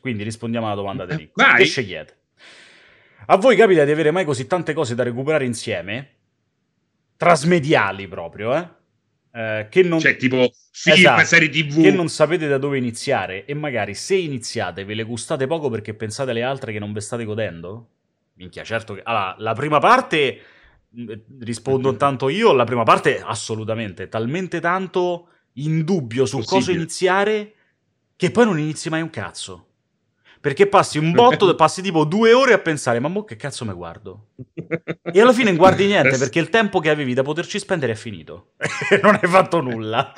Quindi 0.00 0.22
rispondiamo 0.22 0.66
alla 0.66 0.74
domanda 0.74 1.06
di 1.06 1.14
Nico. 1.16 1.32
Vai. 1.42 1.58
Che 1.58 1.64
scegliete? 1.64 2.16
A 3.26 3.36
voi 3.36 3.56
capita 3.56 3.84
di 3.84 3.90
avere 3.90 4.10
mai 4.10 4.24
così 4.24 4.46
tante 4.46 4.72
cose 4.72 4.94
da 4.94 5.02
recuperare 5.02 5.44
insieme? 5.44 6.14
Trasmediali 7.16 8.06
proprio, 8.06 8.54
eh? 8.54 8.68
eh 9.32 9.66
che 9.68 9.82
non... 9.82 9.98
Cioè, 9.98 10.16
tipo 10.16 10.50
film, 10.70 10.96
esatto, 10.96 11.24
serie 11.24 11.48
tv. 11.48 11.82
Che 11.82 11.90
non 11.90 12.08
sapete 12.08 12.46
da 12.46 12.58
dove 12.58 12.78
iniziare 12.78 13.44
e 13.44 13.54
magari 13.54 13.94
se 13.94 14.14
iniziate 14.14 14.84
ve 14.84 14.94
le 14.94 15.02
gustate 15.02 15.46
poco 15.46 15.68
perché 15.68 15.94
pensate 15.94 16.30
alle 16.30 16.42
altre 16.42 16.72
che 16.72 16.78
non 16.78 16.92
ve 16.92 17.00
state 17.00 17.24
godendo? 17.24 17.88
Minchia, 18.34 18.62
certo 18.62 18.94
che... 18.94 19.00
Allora, 19.02 19.34
la 19.38 19.52
prima 19.52 19.80
parte 19.80 20.40
rispondo 21.40 21.96
tanto 21.96 22.28
io, 22.28 22.52
la 22.52 22.64
prima 22.64 22.82
parte 22.82 23.20
assolutamente, 23.20 24.08
talmente 24.08 24.60
tanto 24.60 25.28
in 25.54 25.84
dubbio 25.84 26.24
su 26.24 26.38
Possibile. 26.38 26.60
cosa 26.60 26.72
iniziare 26.72 27.54
che 28.16 28.30
poi 28.30 28.44
non 28.44 28.58
inizi 28.58 28.88
mai 28.88 29.02
un 29.02 29.10
cazzo. 29.10 29.64
Perché 30.40 30.68
passi 30.68 30.98
un 30.98 31.12
botto, 31.12 31.52
passi 31.56 31.82
tipo 31.82 32.04
due 32.04 32.32
ore 32.32 32.52
a 32.52 32.58
pensare, 32.58 33.00
ma 33.00 33.08
mo 33.08 33.24
che 33.24 33.36
cazzo 33.36 33.64
me 33.64 33.72
guardo? 33.72 34.28
E 35.02 35.20
alla 35.20 35.32
fine 35.32 35.50
non 35.50 35.56
guardi 35.56 35.86
niente 35.86 36.16
perché 36.18 36.38
il 36.38 36.48
tempo 36.48 36.78
che 36.78 36.90
avevi 36.90 37.12
da 37.12 37.22
poterci 37.22 37.58
spendere 37.58 37.92
è 37.92 37.96
finito. 37.96 38.52
non 39.02 39.18
hai 39.20 39.28
fatto 39.28 39.60
nulla. 39.60 40.12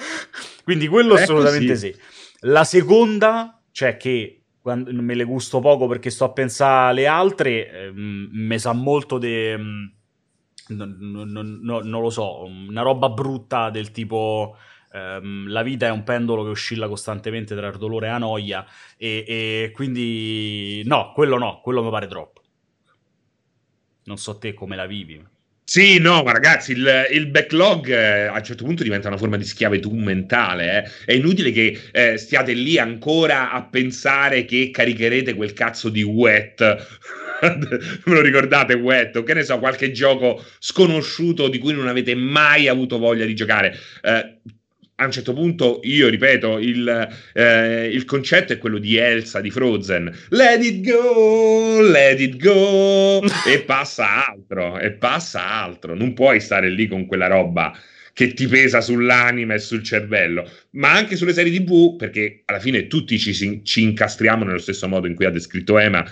Quindi 0.63 0.89
quello 0.89 1.15
assolutamente 1.15 1.77
sì. 1.77 1.95
La 2.41 2.65
seconda, 2.65 3.63
cioè 3.71 3.97
che 3.97 4.43
me 4.63 5.15
le 5.15 5.25
gusto 5.25 5.59
poco 5.61 5.87
perché 5.87 6.11
sto 6.11 6.25
a 6.25 6.33
pensare 6.33 6.91
alle 6.91 7.07
altre, 7.07 7.71
eh, 7.71 7.93
mi 7.95 8.59
sa 8.59 8.73
molto 8.73 9.19
di... 9.19 9.99
Non, 10.71 10.97
non, 10.99 11.61
non, 11.63 11.89
non 11.89 12.03
lo 12.03 12.11
so, 12.11 12.45
una 12.45 12.83
roba 12.83 13.09
brutta 13.09 13.71
del 13.71 13.91
tipo... 13.91 14.57
Um, 14.93 15.49
la 15.49 15.63
vita 15.63 15.87
è 15.87 15.91
un 15.91 16.03
pendolo 16.03 16.43
che 16.43 16.49
oscilla 16.49 16.89
costantemente 16.89 17.55
tra 17.55 17.69
il 17.69 17.77
dolore 17.77 18.09
e 18.09 18.11
la 18.11 18.19
noia 18.19 18.67
e, 18.97 19.25
e, 19.25 19.71
quindi 19.73 20.83
no, 20.85 21.13
quello 21.15 21.39
no, 21.39 21.61
quello 21.63 21.85
mi 21.85 21.91
pare 21.91 22.09
troppo. 22.09 22.43
Non 24.07 24.17
so 24.17 24.37
te 24.39 24.53
come 24.53 24.75
la 24.75 24.87
vivi. 24.87 25.25
Sì, 25.63 26.01
no, 26.01 26.25
ma 26.25 26.33
ragazzi, 26.33 26.73
il, 26.73 27.07
il 27.13 27.29
backlog 27.29 27.89
eh, 27.89 28.25
a 28.25 28.33
un 28.35 28.43
certo 28.43 28.65
punto 28.65 28.83
diventa 28.83 29.07
una 29.07 29.17
forma 29.17 29.37
di 29.37 29.45
schiavitù 29.45 29.95
mentale. 29.95 30.83
Eh. 30.83 30.91
È 31.05 31.13
inutile 31.13 31.53
che 31.53 31.81
eh, 31.93 32.19
stiate 32.19 32.55
lì 32.55 32.77
ancora 32.77 33.53
a 33.53 33.63
pensare 33.63 34.45
che 34.45 34.71
caricherete 34.73 35.35
quel 35.35 35.53
cazzo 35.53 35.89
di 35.89 36.03
wet 36.03 36.61
me 38.05 38.15
lo 38.15 38.21
ricordate 38.21 38.75
Wet 38.75 39.23
che 39.23 39.35
ne 39.35 39.43
so, 39.43 39.59
qualche 39.59 39.91
gioco 39.93 40.45
sconosciuto 40.59 41.49
di 41.49 41.59
cui 41.59 41.73
non 41.73 41.89
avete 41.89 42.15
mai 42.15 42.69
avuto 42.69 42.99
voglia 42.99 43.25
di 43.25 43.35
giocare. 43.35 43.77
Eh, 44.03 44.39
a 45.01 45.07
un 45.07 45.13
certo 45.13 45.33
punto, 45.33 45.81
io 45.85 46.09
ripeto, 46.09 46.59
il, 46.59 47.09
eh, 47.33 47.87
il, 47.87 48.05
concetto 48.05 48.53
è 48.53 48.59
quello 48.59 48.77
di 48.77 48.97
Elsa 48.97 49.41
di 49.41 49.51
Frozen. 49.51 50.15
Let 50.29 50.63
it 50.63 50.87
go, 50.87 51.81
let 51.81 52.21
it 52.21 52.37
go. 52.37 53.23
e 53.47 53.61
passa 53.63 54.27
altro, 54.29 54.79
e 54.79 54.91
passa 54.93 55.43
altro. 55.43 55.95
Non 55.95 56.13
puoi 56.13 56.39
stare 56.41 56.69
lì 56.69 56.87
con 56.87 57.07
quella 57.07 57.29
roba 57.29 57.75
che 58.13 58.35
ti 58.35 58.47
pesa 58.47 58.83
sull'anima 58.83 59.55
e 59.55 59.59
sul 59.59 59.83
cervello, 59.83 60.47
ma 60.73 60.93
anche 60.93 61.17
sulle 61.17 61.33
serie 61.33 61.59
TV, 61.59 61.97
perché 61.97 62.43
alla 62.45 62.61
fine 62.61 62.87
tutti 62.87 63.19
ci, 63.19 63.63
ci 63.65 63.83
incastriamo 63.83 64.45
nello 64.45 64.59
stesso 64.59 64.87
modo 64.87 65.07
in 65.07 65.15
cui 65.15 65.25
ha 65.25 65.31
descritto 65.31 65.79
Emma. 65.79 66.05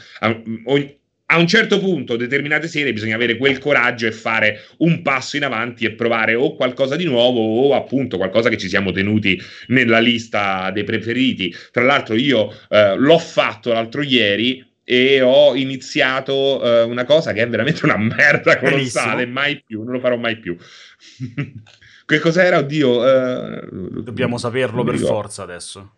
A 1.31 1.39
un 1.39 1.47
certo 1.47 1.79
punto, 1.79 2.17
determinate 2.17 2.69
serie, 2.69 2.93
bisogna 2.93 3.15
avere 3.15 3.37
quel 3.37 3.59
coraggio 3.59 4.07
e 4.07 4.13
fare 4.13 4.65
un 4.79 5.03
passo 5.03 5.37
in 5.37 5.45
avanti 5.45 5.85
e 5.85 5.93
provare 5.93 6.35
o 6.35 6.55
qualcosa 6.55 6.97
di 6.97 7.05
nuovo 7.05 7.41
o 7.41 7.75
appunto 7.75 8.17
qualcosa 8.17 8.49
che 8.49 8.57
ci 8.57 8.69
siamo 8.69 8.93
tenuti 8.93 9.39
nella 9.67 9.99
lista 9.99 10.71
dei 10.71 10.85
preferiti. 10.85 11.55
Tra 11.71 11.85
l'altro, 11.85 12.15
io 12.15 12.51
eh, 12.71 12.97
l'ho 12.97 13.19
fatto 13.19 13.73
l'altro 13.73 14.01
ieri 14.01 14.65
e 14.83 15.21
ho 15.21 15.55
iniziato 15.55 16.63
uh, 16.63 16.89
una 16.89 17.05
cosa 17.05 17.35
che 17.35 17.43
è 17.43 17.49
veramente 17.49 17.85
una 17.85 17.99
merda 17.99 18.57
colossale, 18.59 19.27
Benissimo. 19.27 19.33
mai 19.33 19.63
più, 19.63 19.83
non 19.83 19.93
lo 19.93 20.01
farò 20.01 20.17
mai 20.17 20.39
più. 20.39 20.57
che 22.07 22.19
cos'era? 22.21 22.57
Oddio. 22.57 23.03
Uh, 23.03 24.01
Dobbiamo 24.01 24.39
saperlo 24.39 24.85
per 24.85 24.97
forza 24.97 25.43
adesso. 25.43 25.93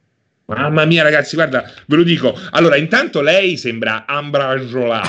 Mamma 0.56 0.84
mia, 0.84 1.02
ragazzi, 1.02 1.36
guarda, 1.36 1.70
ve 1.86 1.96
lo 1.96 2.02
dico. 2.02 2.38
Allora, 2.50 2.76
intanto 2.76 3.20
lei 3.20 3.56
sembra 3.56 4.04
Ambrangolao, 4.06 5.02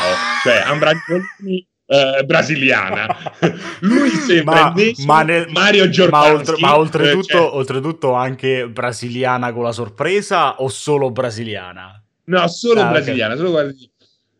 cioè 0.43 0.63
Ambrangolini 0.65 1.67
eh, 1.91 2.23
brasiliana. 2.23 3.17
Lui 3.81 4.09
sembra 4.09 4.71
ma, 4.71 4.73
ma 5.05 5.23
nel, 5.23 5.47
Mario 5.49 5.89
Giordano. 5.89 6.23
Ma, 6.23 6.33
oltre, 6.33 6.55
ma 6.59 6.77
oltretutto, 6.77 7.27
cioè... 7.27 7.41
oltretutto, 7.41 8.13
anche 8.13 8.69
brasiliana 8.69 9.51
con 9.51 9.63
la 9.63 9.73
sorpresa 9.73 10.61
o 10.61 10.69
solo 10.69 11.11
brasiliana? 11.11 12.01
No, 12.25 12.47
solo 12.47 12.81
ah, 12.81 12.89
brasiliana, 12.91 13.33
okay. 13.33 13.37
solo 13.37 13.51
guardi. 13.51 13.89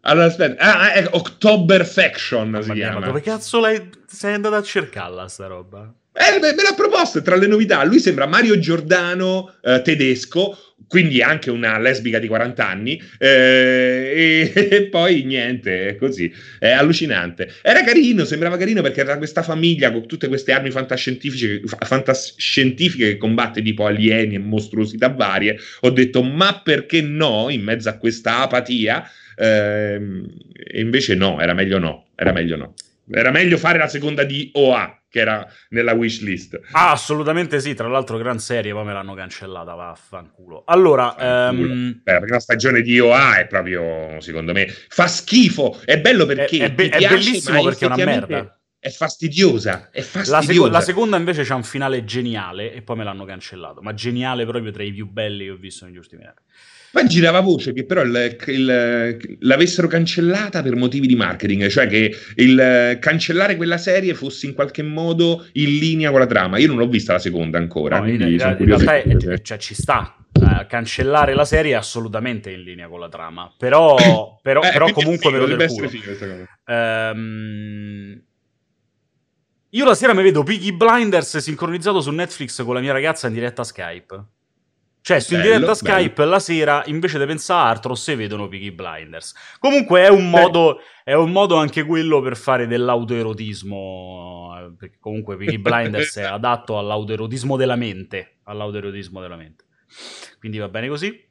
Allora, 0.03 0.25
aspetta, 0.25 0.63
ah, 0.63 0.93
è 0.93 1.07
October 1.11 1.85
Faction 1.85 2.59
si 2.63 2.71
chiama. 2.71 2.99
Ma 2.99 3.05
dove 3.07 3.21
cazzo 3.21 3.59
lei 3.59 3.89
sei 4.07 4.33
andato 4.33 4.55
a 4.55 4.63
cercarla 4.63 5.27
sta 5.27 5.47
roba? 5.47 5.93
Eh, 6.13 6.39
me 6.39 6.53
l'ha 6.53 6.73
proposto 6.75 7.21
tra 7.21 7.37
le 7.37 7.47
novità. 7.47 7.83
Lui 7.85 7.99
sembra 7.99 8.25
Mario 8.25 8.59
Giordano 8.59 9.55
eh, 9.61 9.81
tedesco, 9.81 10.57
quindi 10.85 11.21
anche 11.21 11.49
una 11.49 11.79
lesbica 11.79 12.19
di 12.19 12.27
40 12.27 12.67
anni. 12.67 13.01
Eh, 13.17 14.51
e, 14.53 14.67
e, 14.69 14.83
poi 14.89 15.23
niente, 15.23 15.87
è 15.87 15.95
così. 15.95 16.31
È 16.59 16.69
allucinante. 16.69 17.53
Era 17.61 17.81
carino, 17.85 18.25
sembrava 18.25 18.57
carino 18.57 18.81
perché 18.81 18.99
era 18.99 19.17
questa 19.17 19.41
famiglia 19.41 19.89
con 19.89 20.05
tutte 20.05 20.27
queste 20.27 20.51
armi 20.51 20.69
fantascientifiche, 20.69 21.61
fantascientifiche 21.79 23.11
che 23.11 23.17
combatte 23.17 23.61
tipo 23.61 23.85
alieni 23.85 24.35
e 24.35 24.39
mostruosità 24.39 25.07
varie. 25.07 25.57
Ho 25.81 25.91
detto, 25.91 26.21
ma 26.23 26.61
perché 26.61 27.01
no? 27.01 27.47
In 27.49 27.61
mezzo 27.61 27.87
a 27.87 27.97
questa 27.97 28.39
apatia. 28.39 29.09
Eh, 29.37 30.01
e 30.53 30.81
invece 30.81 31.15
no, 31.15 31.39
era 31.39 31.53
meglio 31.53 31.79
no. 31.79 32.07
Era 32.15 32.33
meglio 32.33 32.57
no. 32.57 32.73
Era 33.09 33.31
meglio 33.31 33.57
fare 33.57 33.77
la 33.77 33.87
seconda 33.87 34.25
di 34.25 34.49
OA 34.53 35.00
che 35.11 35.19
era 35.19 35.45
nella 35.69 35.91
wish 35.91 36.21
list. 36.21 36.57
Ah, 36.71 36.91
assolutamente 36.91 37.59
sì. 37.59 37.73
Tra 37.73 37.89
l'altro, 37.89 38.17
gran 38.17 38.39
serie, 38.39 38.71
poi 38.71 38.85
me 38.85 38.93
l'hanno 38.93 39.13
cancellata. 39.13 39.73
Vaffanculo. 39.73 40.63
Allora, 40.65 41.49
um... 41.49 41.99
Beh, 42.01 42.13
la 42.13 42.19
prima 42.21 42.39
stagione 42.39 42.81
di 42.81 42.97
OA 42.97 43.39
è 43.39 43.47
proprio, 43.47 44.21
secondo 44.21 44.53
me, 44.53 44.67
fa 44.67 45.07
schifo. 45.07 45.81
È 45.83 45.99
bello 45.99 46.25
perché 46.25 46.59
è, 46.59 46.63
è, 46.63 46.71
be- 46.71 46.87
piace, 46.87 47.05
è 47.05 47.09
bellissimo 47.09 47.61
perché 47.61 47.83
è 47.83 47.87
una 47.87 48.05
merda. 48.05 48.55
È 48.79 48.89
fastidiosa, 48.89 49.89
è 49.91 50.01
fastidiosa. 50.01 50.37
La, 50.37 50.41
seco- 50.41 50.67
la, 50.67 50.81
seconda 50.81 51.17
invece 51.17 51.43
c'ha 51.43 51.55
un 51.55 51.63
finale 51.63 52.05
geniale 52.05 52.73
e 52.73 52.81
poi 52.81 52.95
me 52.95 53.03
l'hanno 53.03 53.25
cancellato. 53.25 53.81
Ma 53.81 53.93
geniale 53.93 54.45
proprio 54.45 54.71
tra 54.71 54.81
i 54.81 54.93
più 54.93 55.07
belli 55.07 55.43
che 55.43 55.51
ho 55.51 55.57
visto 55.57 55.85
negli 55.85 55.97
ultimi 55.97 56.23
anni. 56.23 56.39
Ma 56.93 57.05
girava 57.05 57.39
voce 57.39 57.71
che 57.71 57.85
però 57.85 58.01
il, 58.01 58.37
il, 58.47 59.37
l'avessero 59.39 59.87
cancellata 59.87 60.61
per 60.61 60.75
motivi 60.75 61.07
di 61.07 61.15
marketing, 61.15 61.67
cioè 61.67 61.87
che 61.87 62.13
il 62.35 62.97
cancellare 62.99 63.55
quella 63.55 63.77
serie 63.77 64.13
fosse 64.13 64.45
in 64.47 64.53
qualche 64.53 64.83
modo 64.83 65.45
in 65.53 65.77
linea 65.77 66.11
con 66.11 66.19
la 66.19 66.25
trama. 66.25 66.57
Io 66.57 66.67
non 66.67 66.77
l'ho 66.77 66.87
vista 66.87 67.13
la 67.13 67.19
seconda 67.19 67.57
ancora. 67.57 67.99
No, 67.99 68.09
in, 68.09 68.21
in, 68.21 68.31
in 68.31 68.65
realtà 68.65 68.97
è, 68.97 69.41
cioè, 69.41 69.57
ci 69.57 69.73
sta. 69.73 70.15
Uh, 70.33 70.65
cancellare 70.65 71.33
la 71.33 71.43
serie 71.45 71.73
è 71.73 71.75
assolutamente 71.75 72.51
in 72.51 72.61
linea 72.61 72.87
con 72.87 72.99
la 72.99 73.09
trama, 73.09 73.53
però, 73.57 73.95
però, 74.41 74.61
eh, 74.61 74.71
però 74.71 74.91
comunque 74.91 75.29
me 75.29 75.37
lo 75.37 75.45
del 75.45 75.67
culo. 75.67 75.89
Um, 76.65 78.21
io 79.73 79.85
la 79.85 79.93
sera 79.93 80.13
mi 80.13 80.23
vedo 80.23 80.43
Piggy 80.43 80.73
Blinders 80.73 81.37
sincronizzato 81.37 82.01
su 82.01 82.11
Netflix 82.11 82.63
con 82.63 82.73
la 82.73 82.81
mia 82.81 82.91
ragazza 82.91 83.27
in 83.27 83.33
diretta 83.33 83.63
Skype. 83.63 84.25
Cioè, 85.03 85.19
su 85.19 85.33
in 85.33 85.41
diretta 85.41 85.73
Skype 85.73 86.13
bello. 86.13 86.29
la 86.29 86.39
sera, 86.39 86.83
invece 86.85 87.17
di 87.17 87.25
pensare 87.25 87.65
a 87.65 87.69
altro, 87.69 87.95
se 87.95 88.15
vedono 88.15 88.47
Peaky 88.47 88.71
Blinders. 88.71 89.33
Comunque 89.59 90.03
è 90.03 90.09
un, 90.09 90.29
modo, 90.29 90.79
è 91.03 91.13
un 91.13 91.31
modo 91.31 91.55
anche 91.55 91.83
quello 91.83 92.21
per 92.21 92.37
fare 92.37 92.67
dell'autoerotismo, 92.67 94.53
eh, 94.57 94.73
perché 94.77 94.97
comunque 94.99 95.37
Peaky 95.37 95.57
Blinders 95.59 96.17
è 96.17 96.23
adatto 96.23 96.77
all'autoerotismo 96.77 97.57
della 97.57 97.75
mente, 97.75 98.37
all'autoerotismo 98.43 99.19
della 99.19 99.35
mente. 99.35 99.65
Quindi 100.39 100.59
va 100.59 100.69
bene 100.69 100.87
così. 100.87 101.29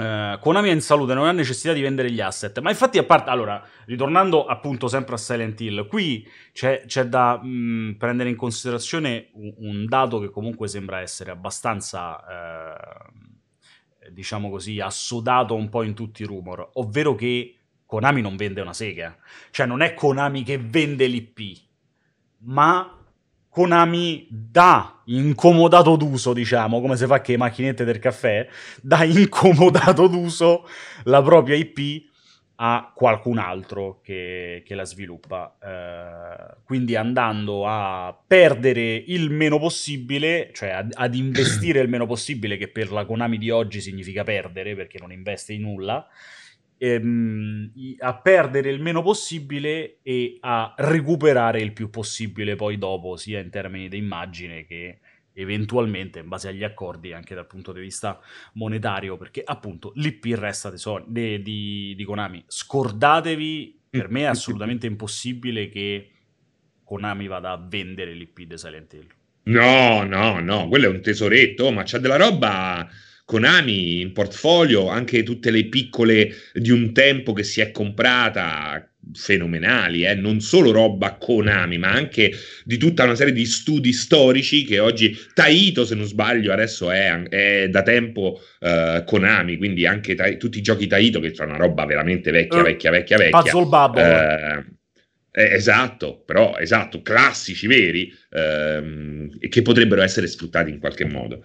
Uh, 0.00 0.38
Konami 0.38 0.70
è 0.70 0.72
in 0.72 0.80
salute, 0.80 1.12
non 1.12 1.26
ha 1.26 1.32
necessità 1.32 1.74
di 1.74 1.82
vendere 1.82 2.10
gli 2.10 2.22
asset. 2.22 2.58
Ma 2.60 2.70
infatti, 2.70 2.96
a 2.96 3.04
parte, 3.04 3.28
allora, 3.28 3.62
ritornando 3.84 4.46
appunto 4.46 4.88
sempre 4.88 5.16
a 5.16 5.18
Silent 5.18 5.60
Hill, 5.60 5.86
qui 5.88 6.26
c'è, 6.52 6.84
c'è 6.86 7.04
da 7.04 7.38
mh, 7.42 7.48
mm, 7.48 7.92
prendere 7.92 8.30
in 8.30 8.36
considerazione 8.36 9.28
un, 9.34 9.52
un, 9.58 9.84
dato 9.84 10.18
che 10.18 10.30
comunque 10.30 10.68
sembra 10.68 11.00
essere 11.00 11.30
abbastanza, 11.30 12.18
eh, 12.26 14.10
diciamo 14.10 14.48
così, 14.48 14.80
assodato 14.80 15.54
un 15.54 15.68
po' 15.68 15.82
in 15.82 15.92
tutti 15.92 16.22
i 16.22 16.26
rumor, 16.26 16.70
ovvero 16.74 17.14
che 17.14 17.56
Konami 17.84 18.22
non 18.22 18.36
vende 18.36 18.62
una 18.62 18.72
sega. 18.72 19.14
Cioè, 19.50 19.66
non 19.66 19.82
è 19.82 19.92
Konami 19.92 20.42
che 20.44 20.56
vende 20.56 21.06
l'IP, 21.08 21.60
ma 22.44 22.99
Konami 23.50 24.28
dà 24.30 25.02
incomodato 25.06 25.96
d'uso, 25.96 26.32
diciamo, 26.32 26.80
come 26.80 26.96
si 26.96 27.04
fa 27.04 27.20
che 27.20 27.32
le 27.32 27.38
macchinette 27.38 27.84
del 27.84 27.98
caffè, 27.98 28.46
dà 28.80 29.02
incomodato 29.04 30.06
d'uso 30.06 30.68
la 31.04 31.20
propria 31.20 31.56
IP 31.56 32.08
a 32.62 32.92
qualcun 32.94 33.38
altro 33.38 34.00
che, 34.02 34.62
che 34.64 34.74
la 34.74 34.84
sviluppa. 34.84 35.56
Eh, 35.60 36.58
quindi 36.62 36.94
andando 36.94 37.66
a 37.66 38.16
perdere 38.24 38.94
il 38.94 39.30
meno 39.30 39.58
possibile, 39.58 40.50
cioè 40.52 40.68
ad, 40.68 40.92
ad 40.94 41.14
investire 41.16 41.80
il 41.80 41.88
meno 41.88 42.06
possibile, 42.06 42.56
che 42.56 42.68
per 42.68 42.92
la 42.92 43.04
Konami 43.04 43.36
di 43.36 43.50
oggi 43.50 43.80
significa 43.80 44.22
perdere, 44.22 44.76
perché 44.76 44.98
non 45.00 45.10
investe 45.10 45.54
in 45.54 45.62
nulla, 45.62 46.06
ehm, 46.82 47.72
a 47.98 48.16
perdere 48.16 48.70
il 48.70 48.80
meno 48.80 49.02
possibile 49.02 49.98
e 50.02 50.38
a 50.40 50.74
recuperare 50.78 51.60
il 51.60 51.74
più 51.74 51.90
possibile 51.90 52.56
poi 52.56 52.78
dopo, 52.78 53.16
sia 53.16 53.38
in 53.38 53.50
termini 53.50 53.88
di 53.88 53.98
immagine 53.98 54.64
che 54.64 55.00
eventualmente 55.34 56.20
in 56.20 56.28
base 56.28 56.48
agli 56.48 56.64
accordi 56.64 57.12
anche 57.12 57.34
dal 57.34 57.46
punto 57.46 57.72
di 57.72 57.80
vista 57.80 58.18
monetario 58.54 59.16
perché 59.16 59.42
appunto 59.44 59.92
l'IP 59.94 60.24
resta 60.34 60.72
di, 61.06 61.42
di, 61.42 61.94
di 61.94 62.04
Konami. 62.04 62.44
Scordatevi 62.46 63.80
per 63.90 64.08
me 64.08 64.22
è 64.22 64.26
assolutamente 64.26 64.86
impossibile 64.86 65.68
che 65.68 66.10
Konami 66.82 67.26
vada 67.26 67.52
a 67.52 67.62
vendere 67.62 68.14
l'IP 68.14 68.40
di 68.40 68.56
Silent 68.56 68.92
Hill. 68.94 69.06
No 69.42 70.04
no 70.04 70.40
no 70.40 70.68
quello 70.68 70.86
è 70.86 70.90
un 70.90 71.02
tesoretto 71.02 71.70
ma 71.70 71.82
c'è 71.82 71.98
della 71.98 72.16
roba 72.16 72.88
Konami 73.30 74.00
in 74.00 74.12
portfolio, 74.12 74.88
anche 74.88 75.22
tutte 75.22 75.52
le 75.52 75.66
piccole 75.66 76.34
di 76.52 76.72
un 76.72 76.92
tempo 76.92 77.32
che 77.32 77.44
si 77.44 77.60
è 77.60 77.70
comprata, 77.70 78.84
fenomenali, 79.12 80.04
eh? 80.04 80.16
non 80.16 80.40
solo 80.40 80.72
roba 80.72 81.14
Konami, 81.14 81.78
ma 81.78 81.92
anche 81.92 82.32
di 82.64 82.76
tutta 82.76 83.04
una 83.04 83.14
serie 83.14 83.32
di 83.32 83.44
studi 83.46 83.92
storici 83.92 84.64
che 84.64 84.80
oggi 84.80 85.16
Taito, 85.32 85.84
se 85.84 85.94
non 85.94 86.06
sbaglio, 86.06 86.52
adesso 86.52 86.90
è, 86.90 87.22
è 87.28 87.68
da 87.68 87.82
tempo 87.82 88.40
uh, 88.58 89.04
Konami, 89.04 89.58
quindi 89.58 89.86
anche 89.86 90.16
ta- 90.16 90.34
tutti 90.34 90.58
i 90.58 90.62
giochi 90.62 90.88
Taito, 90.88 91.20
che 91.20 91.32
sono 91.32 91.50
una 91.50 91.58
roba 91.58 91.86
veramente 91.86 92.32
vecchia, 92.32 92.62
uh, 92.62 92.64
vecchia, 92.64 92.90
vecchia, 92.90 93.16
vecchia. 93.16 93.40
Puzzle 93.42 93.66
Bubble. 93.66 94.02
Uh, 94.02 94.78
eh, 95.30 95.54
esatto, 95.54 96.24
però 96.26 96.56
esatto, 96.58 97.00
classici 97.00 97.68
veri, 97.68 98.12
ehm, 98.30 99.38
che 99.48 99.62
potrebbero 99.62 100.02
essere 100.02 100.26
sfruttati 100.26 100.70
in 100.70 100.80
qualche 100.80 101.04
modo. 101.04 101.44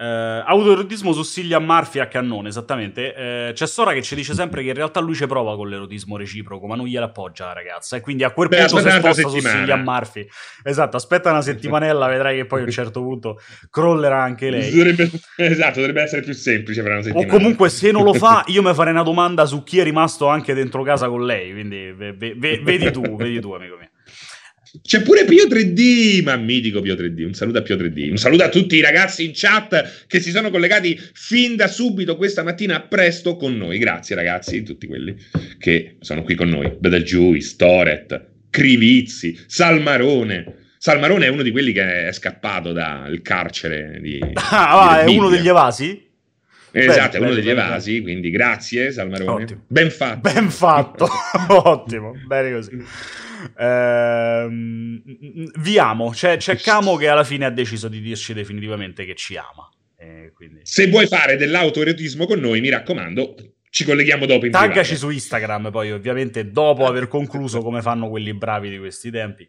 Uh, 0.00 0.44
autoerotismo 0.46 1.12
su 1.12 1.24
Cillian 1.24 1.64
Murphy 1.64 1.98
a 1.98 2.06
cannone, 2.06 2.50
esattamente. 2.50 3.48
Uh, 3.48 3.52
c'è 3.52 3.66
Sora 3.66 3.92
che 3.92 4.00
ci 4.00 4.14
dice 4.14 4.32
sempre 4.32 4.62
che 4.62 4.68
in 4.68 4.74
realtà 4.74 5.00
lui 5.00 5.16
ci 5.16 5.26
prova 5.26 5.56
con 5.56 5.68
l'erotismo 5.68 6.16
reciproco, 6.16 6.68
ma 6.68 6.76
non 6.76 6.86
gliela 6.86 7.06
appoggia 7.06 7.46
la 7.46 7.52
ragazza. 7.52 7.96
E 7.96 8.00
quindi 8.00 8.22
a 8.22 8.30
quel 8.30 8.46
Beh, 8.46 8.66
punto 8.66 8.78
si 8.78 8.96
sposta 8.96 9.28
su 9.28 9.40
Cillian 9.40 9.82
Murphy. 9.82 10.24
Esatto, 10.62 10.96
aspetta 10.96 11.30
una 11.30 11.42
settimanella, 11.42 12.06
vedrai 12.06 12.36
che 12.36 12.44
poi 12.44 12.60
a 12.60 12.64
un 12.64 12.70
certo 12.70 13.02
punto 13.02 13.40
crollerà 13.70 14.22
anche 14.22 14.50
lei. 14.50 14.70
Dovrebbe, 14.70 15.10
esatto, 15.34 15.80
dovrebbe 15.80 16.02
essere 16.02 16.22
più 16.22 16.32
semplice 16.32 16.80
per 16.80 16.92
una 16.92 17.02
settimana. 17.02 17.26
O 17.26 17.36
comunque, 17.36 17.68
se 17.68 17.90
non 17.90 18.04
lo 18.04 18.14
fa, 18.14 18.44
io 18.46 18.62
mi 18.62 18.72
farei 18.74 18.92
una 18.92 19.02
domanda 19.02 19.46
su 19.46 19.64
chi 19.64 19.80
è 19.80 19.82
rimasto 19.82 20.28
anche 20.28 20.54
dentro 20.54 20.84
casa 20.84 21.08
con 21.08 21.26
lei. 21.26 21.50
Quindi 21.50 21.90
ve, 21.90 22.12
ve, 22.12 22.34
ve, 22.36 22.60
vedi 22.62 22.92
tu, 22.92 23.16
vedi 23.16 23.40
tu, 23.40 23.50
amico 23.52 23.76
mio. 23.76 23.88
C'è 24.82 25.02
pure 25.02 25.24
Pio 25.24 25.46
3D, 25.46 26.22
ma 26.22 26.36
mitico 26.36 26.80
Pio 26.80 26.94
3D. 26.94 27.24
Un 27.24 27.34
saluto 27.34 27.58
a 27.58 27.62
Pio 27.62 27.76
3D. 27.76 28.10
Un 28.10 28.16
saluto 28.16 28.44
a 28.44 28.48
tutti 28.48 28.76
i 28.76 28.80
ragazzi 28.80 29.24
in 29.24 29.32
chat 29.34 30.04
che 30.06 30.20
si 30.20 30.30
sono 30.30 30.50
collegati 30.50 30.98
fin 31.14 31.56
da 31.56 31.68
subito 31.68 32.16
questa 32.16 32.42
mattina 32.42 32.80
presto 32.80 33.36
con 33.36 33.56
noi. 33.56 33.78
Grazie 33.78 34.14
ragazzi, 34.14 34.62
tutti 34.62 34.86
quelli 34.86 35.16
che 35.58 35.96
sono 36.00 36.22
qui 36.22 36.34
con 36.34 36.48
noi. 36.48 36.72
Betelgeuse, 36.78 37.40
Storet, 37.48 38.26
Crivizzi, 38.50 39.38
Salmarone. 39.46 40.66
Salmarone 40.78 41.26
è 41.26 41.28
uno 41.28 41.42
di 41.42 41.50
quelli 41.50 41.72
che 41.72 42.08
è 42.08 42.12
scappato 42.12 42.72
dal 42.72 43.20
carcere 43.22 43.98
di... 44.00 44.20
Ah, 44.50 45.02
di 45.04 45.14
è 45.14 45.16
uno 45.16 45.28
degli 45.28 45.48
evasi? 45.48 46.07
Esatto, 46.70 47.16
è 47.16 47.20
uno 47.20 47.32
degli 47.34 47.48
evasi, 47.48 48.02
quindi 48.02 48.30
grazie 48.30 48.92
Salmarone. 48.92 49.42
Ottimo. 49.44 49.62
Ben 49.66 49.90
fatto. 49.90 50.32
Ben 50.32 50.50
fatto, 50.50 51.08
ottimo, 51.48 52.12
bene 52.26 52.52
così. 52.52 52.84
Ehm, 53.58 55.02
vi 55.60 55.78
amo, 55.78 56.10
c'è, 56.10 56.36
c'è 56.36 56.56
Camo 56.56 56.96
che 56.96 57.08
alla 57.08 57.24
fine 57.24 57.44
ha 57.46 57.50
deciso 57.50 57.88
di 57.88 58.00
dirci 58.00 58.34
definitivamente 58.34 59.04
che 59.04 59.14
ci 59.14 59.36
ama. 59.36 59.68
Eh, 59.96 60.32
quindi... 60.34 60.60
Se 60.62 60.88
vuoi 60.88 61.06
fare 61.06 61.36
dell'autoerotismo 61.36 62.26
con 62.26 62.38
noi, 62.38 62.60
mi 62.60 62.68
raccomando, 62.68 63.34
ci 63.70 63.84
colleghiamo 63.84 64.26
dopo 64.26 64.46
in 64.46 64.52
Taggaci 64.52 64.92
privato. 64.92 64.96
su 64.96 65.10
Instagram 65.10 65.70
poi 65.70 65.92
ovviamente 65.92 66.50
dopo 66.50 66.86
aver 66.86 67.08
concluso 67.08 67.62
come 67.62 67.82
fanno 67.82 68.08
quelli 68.08 68.32
bravi 68.34 68.70
di 68.70 68.78
questi 68.78 69.10
tempi. 69.10 69.46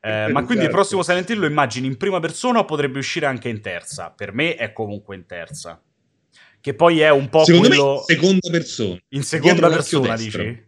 Eh, 0.00 0.28
ma 0.28 0.44
quindi 0.44 0.64
il 0.64 0.70
Esatto. 0.70 0.74
prossimo 0.74 1.02
Silent 1.02 1.30
Hill 1.30 1.38
lo 1.40 1.46
immagini 1.46 1.86
in 1.86 1.96
prima 1.96 2.20
persona 2.20 2.60
o 2.60 2.64
potrebbe 2.64 2.98
uscire 2.98 3.26
anche 3.26 3.48
in 3.48 3.60
terza? 3.60 4.12
Per 4.14 4.32
me 4.32 4.54
è 4.54 4.72
comunque 4.72 5.16
in 5.16 5.26
terza. 5.26 5.80
Che 6.66 6.74
poi 6.74 6.98
è 6.98 7.10
un 7.10 7.28
po' 7.28 7.44
Secondo 7.44 7.68
quello... 7.68 7.92
me 7.92 7.98
in 8.00 8.18
seconda 8.18 8.50
persona. 8.50 8.98
In 9.10 9.22
seconda 9.22 9.68
persona, 9.68 10.16
dici? 10.16 10.64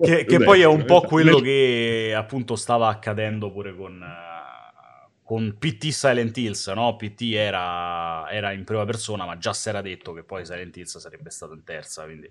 Che, 0.00 0.24
che 0.24 0.38
poi 0.38 0.62
è 0.62 0.64
un 0.64 0.86
po' 0.86 1.02
quello 1.02 1.40
che 1.40 2.14
appunto 2.16 2.56
stava 2.56 2.88
accadendo 2.88 3.52
pure 3.52 3.76
con, 3.76 4.02
eh, 4.02 5.10
con 5.22 5.56
PT 5.58 5.88
Silent 5.88 6.34
Hills, 6.38 6.68
no? 6.68 6.96
PT 6.96 7.34
era, 7.34 8.30
era 8.30 8.52
in 8.52 8.64
prima 8.64 8.86
persona, 8.86 9.26
ma 9.26 9.36
già 9.36 9.52
si 9.52 9.68
era 9.68 9.82
detto 9.82 10.14
che 10.14 10.22
poi 10.22 10.46
Silent 10.46 10.74
Hills 10.74 10.96
sarebbe 10.96 11.28
stato 11.28 11.52
in 11.52 11.64
terza, 11.64 12.04
quindi... 12.04 12.30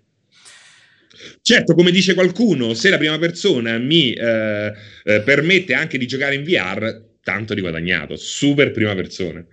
Certo, 1.43 1.75
come 1.75 1.91
dice 1.91 2.15
qualcuno, 2.15 2.73
se 2.73 2.89
la 2.89 2.97
prima 2.97 3.19
persona 3.19 3.77
mi 3.77 4.13
eh, 4.13 4.73
eh, 5.03 5.21
permette 5.21 5.75
anche 5.75 5.99
di 5.99 6.07
giocare 6.07 6.33
in 6.33 6.43
VR, 6.43 7.03
tanto 7.21 7.53
di 7.53 7.61
guadagnato. 7.61 8.15
Super 8.15 8.71
prima 8.71 8.95
persona. 8.95 9.45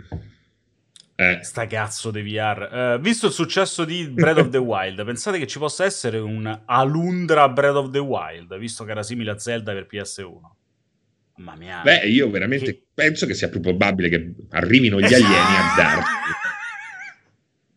Eh. 1.20 1.38
Sta 1.42 1.66
cazzo 1.66 2.10
di 2.10 2.22
VR. 2.22 2.68
Eh, 2.72 2.98
visto 3.00 3.26
il 3.26 3.32
successo 3.32 3.84
di 3.84 4.08
Breath 4.08 4.38
of 4.38 4.48
the 4.48 4.56
Wild, 4.58 5.04
pensate 5.04 5.38
che 5.38 5.46
ci 5.46 5.58
possa 5.58 5.84
essere 5.84 6.18
un 6.18 6.62
Alundra 6.64 7.48
Breath 7.50 7.76
of 7.76 7.90
the 7.90 7.98
Wild, 7.98 8.56
visto 8.58 8.84
che 8.84 8.92
era 8.92 9.02
simile 9.02 9.32
a 9.32 9.38
Zelda 9.38 9.72
per 9.72 9.86
PS1? 9.90 10.38
Mamma 11.36 11.56
mia. 11.58 11.80
Beh, 11.82 12.06
io 12.06 12.30
veramente 12.30 12.72
Che- 12.72 12.86
penso 12.94 13.26
che 13.26 13.34
sia 13.34 13.48
più 13.48 13.60
probabile 13.60 14.08
che 14.08 14.34
arrivino 14.50 14.98
gli 14.98 15.04
alieni 15.04 15.26
a 15.32 15.72
darci, 15.76 16.10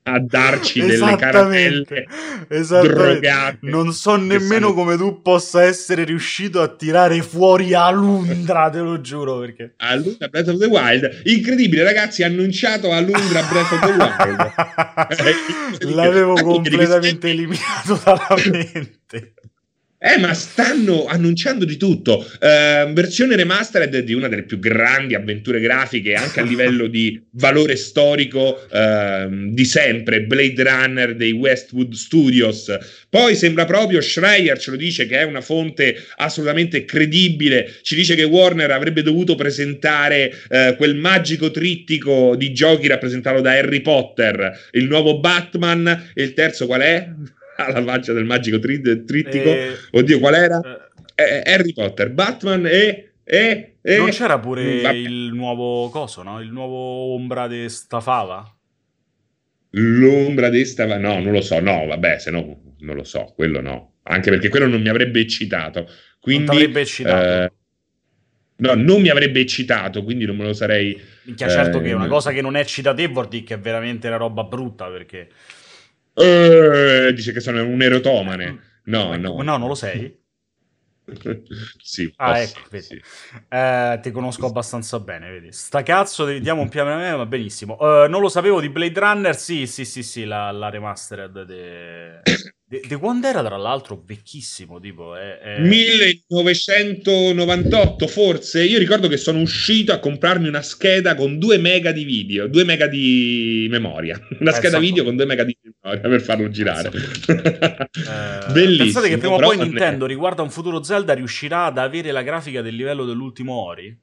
a 0.04 0.20
darci 0.20 0.82
delle 0.82 1.16
caramelle 1.16 2.06
drogate. 2.48 3.58
Non 3.62 3.94
so 3.94 4.16
nemmeno 4.16 4.68
sanno- 4.68 4.74
come 4.74 4.98
tu 4.98 5.22
possa 5.22 5.64
essere 5.64 6.04
riuscito 6.04 6.62
a 6.62 6.68
tirare 6.68 7.22
fuori 7.22 7.74
Alundra, 7.74 8.70
te 8.70 8.80
lo 8.80 9.00
giuro, 9.00 9.40
perché... 9.40 9.74
Alundra 9.84 10.28
Breath 10.28 10.50
of 10.50 10.58
the 10.58 10.66
Wild. 10.66 11.22
Incredibile, 11.24 11.84
ragazzi, 11.84 12.24
annunciato 12.24 12.92
Alundra 12.92 13.42
Breath 13.44 13.72
of 13.72 13.80
the 13.80 13.92
Wild. 13.92 14.52
L'avevo 15.96 16.34
completamente 16.34 17.30
eliminato 17.30 18.00
dalla 18.04 18.36
mente. 18.46 19.34
Eh, 20.06 20.20
ma 20.20 20.34
stanno 20.34 21.06
annunciando 21.06 21.64
di 21.64 21.78
tutto. 21.78 22.30
Eh, 22.42 22.92
versione 22.92 23.38
remastered 23.38 24.00
di 24.00 24.14
una 24.14 24.28
delle 24.28 24.44
più 24.44 24.60
grandi 24.60 25.16
avventure 25.16 25.62
grafiche, 25.62 26.14
anche 26.14 26.42
a 26.42 26.44
livello 26.44 26.88
di 26.88 27.24
valore 27.32 27.78
storico 27.78 28.68
ehm, 28.70 29.52
di 29.52 29.64
sempre. 29.64 30.24
Blade 30.24 30.62
Runner 30.62 31.16
dei 31.16 31.32
Westwood 31.32 31.94
Studios. 31.94 32.78
Poi 33.10 33.34
sembra 33.38 33.64
proprio 33.64 34.02
Schreier 34.02 34.60
ce 34.60 34.72
lo 34.72 34.76
dice 34.76 35.06
che 35.06 35.20
è 35.20 35.24
una 35.24 35.40
fonte 35.40 35.96
assolutamente 36.18 36.84
credibile. 36.84 37.74
Ci 37.82 37.96
dice 37.96 38.16
che 38.16 38.24
Warner 38.24 38.72
avrebbe 38.72 39.04
dovuto 39.04 39.36
presentare 39.36 40.34
eh, 40.50 40.74
quel 40.76 40.96
magico 40.96 41.50
trittico 41.50 42.36
di 42.36 42.52
giochi 42.52 42.88
rappresentato 42.88 43.40
da 43.40 43.52
Harry 43.52 43.80
Potter, 43.80 44.68
il 44.72 44.84
nuovo 44.84 45.22
Batman. 45.22 46.12
E 46.14 46.24
il 46.24 46.34
terzo 46.34 46.66
qual 46.66 46.82
è? 46.82 47.08
Alla 47.58 47.84
faccia 47.84 48.14
del 48.14 48.26
magico 48.26 48.60
tri- 48.60 48.82
trittico. 49.06 49.50
Eh, 49.50 49.76
Oddio, 49.92 50.20
qual 50.20 50.34
era? 50.36 50.60
eh, 50.60 50.92
Eh, 51.16 51.42
Harry 51.46 51.74
Potter, 51.74 52.10
Batman 52.12 52.66
e... 52.66 53.14
e, 53.24 53.78
e- 53.82 53.98
non 53.98 54.10
c'era 54.10 54.40
pure 54.40 54.82
Vabbè. 54.82 54.96
il 54.96 55.32
nuovo 55.34 55.90
coso, 55.90 56.24
no? 56.24 56.42
Il 56.42 56.52
nuovo 56.52 57.14
ombra 57.14 57.48
di 57.48 57.70
sta 57.70 58.00
fava? 58.02 58.44
L'ombra 59.76 60.50
d'esta... 60.50 60.86
No, 60.98 61.20
non 61.20 61.32
lo 61.32 61.42
so, 61.42 61.60
no, 61.60 61.86
vabbè, 61.88 62.20
se 62.20 62.32
no, 62.32 62.76
non 62.80 62.96
lo 62.96 63.04
so, 63.04 63.32
quello 63.36 63.60
no. 63.62 63.96
Anche 64.04 64.30
perché 64.30 64.50
quello 64.50 64.68
non 64.68 64.82
mi 64.82 64.90
avrebbe 64.90 65.20
eccitato. 65.20 65.88
Quindi, 66.20 66.46
non 66.46 66.56
t'avrebbe 66.56 66.82
eccitato. 66.82 67.44
eh, 67.46 67.52
no, 68.58 68.74
non 68.76 69.02
mi 69.02 69.10
avrebbe 69.10 69.40
eccitato, 69.40 70.04
quindi 70.04 70.26
non 70.26 70.36
me 70.38 70.44
lo 70.46 70.54
sarei... 70.54 71.00
Minchia, 71.24 71.48
certo 71.48 71.80
eh, 71.80 71.82
che 71.82 71.94
una 71.94 72.08
cosa 72.08 72.32
che 72.32 72.42
non 72.42 72.56
eccita 72.56 72.94
te 72.94 73.08
vuol 73.08 73.28
dire 73.28 73.44
che 73.44 73.54
è 73.56 73.60
veramente 73.60 74.08
una 74.08 74.18
roba 74.18 74.44
brutta, 74.44 74.90
perché... 74.90 75.30
Eh, 76.16 77.12
dice 77.14 77.32
che 77.32 77.40
sono 77.40 77.64
un 77.66 77.82
erotomane. 77.82 78.82
No, 78.86 79.16
no. 79.16 79.42
No, 79.42 79.58
non 79.58 79.68
lo 79.68 79.76
sei? 79.76 80.22
sì, 81.82 82.14
Ah, 82.16 82.34
po' 82.34 82.38
ecco, 82.40 82.62
sì, 82.62 82.68
vedi. 82.70 82.86
sì. 82.86 83.02
Eh, 83.50 84.00
ti 84.02 84.12
conosco 84.12 84.46
abbastanza 84.46 85.00
bene, 85.00 85.30
vedi. 85.32 85.52
Sta 85.52 85.84
cazzo, 85.84 86.26
di- 86.26 86.40
diamo 86.40 86.62
un 86.62 86.70
piano 86.70 86.94
a 86.94 86.98
me, 86.98 87.12
va 87.12 87.26
benissimo. 87.26 87.78
Eh, 87.80 88.08
non 88.08 88.22
lo 88.22 88.30
sapevo 88.30 88.62
di 88.62 88.70
Blade 88.70 89.00
Runner, 89.00 89.36
sì, 89.36 89.68
sì, 89.68 89.84
sì, 89.86 90.04
sì, 90.04 90.24
la, 90.26 90.52
la 90.52 90.70
remastered 90.70 92.22
di 92.82 92.96
quando 92.96 93.28
era, 93.28 93.44
tra 93.44 93.58
l'altro, 93.58 94.02
vecchissimo, 94.06 94.80
tipo... 94.80 95.16
È, 95.16 95.40
è- 95.40 95.60
1998 95.60 98.08
forse. 98.08 98.64
Io 98.64 98.80
ricordo 98.80 99.08
che 99.08 99.18
sono 99.18 99.40
uscito 99.40 99.92
a 99.92 100.00
comprarmi 100.00 100.48
una 100.48 100.62
scheda 100.62 101.16
con 101.16 101.38
2 101.38 101.58
mega 101.58 101.92
di 101.92 102.04
video 102.04 102.48
2 102.48 102.64
mega 102.64 102.88
di 102.88 103.68
memoria. 103.70 104.18
Una 104.40 104.52
Pensa 104.52 104.58
scheda 104.58 104.78
po'. 104.78 104.84
video 104.84 105.04
con 105.04 105.16
2 105.16 105.26
mega 105.26 105.44
di 105.44 105.58
memoria 105.62 106.10
per 106.10 106.22
farlo 106.22 106.50
girare. 106.50 106.92
Eh, 108.04 108.52
bellissimo 108.52 108.84
Pensate 108.84 109.10
che 109.10 109.18
prima 109.18 109.36
o 109.36 109.40
poi 109.40 109.58
Nintendo, 109.58 110.06
riguardo 110.06 110.42
a 110.42 110.46
un 110.46 110.52
futuro 110.52 110.84
Zelda, 110.84 111.14
riuscirà 111.14 111.66
ad 111.66 111.78
avere 111.78 112.12
la 112.12 112.22
grafica 112.22 112.62
del 112.62 112.76
livello 112.76 113.06
dell'ultimo 113.06 113.54
Ori? 113.54 113.96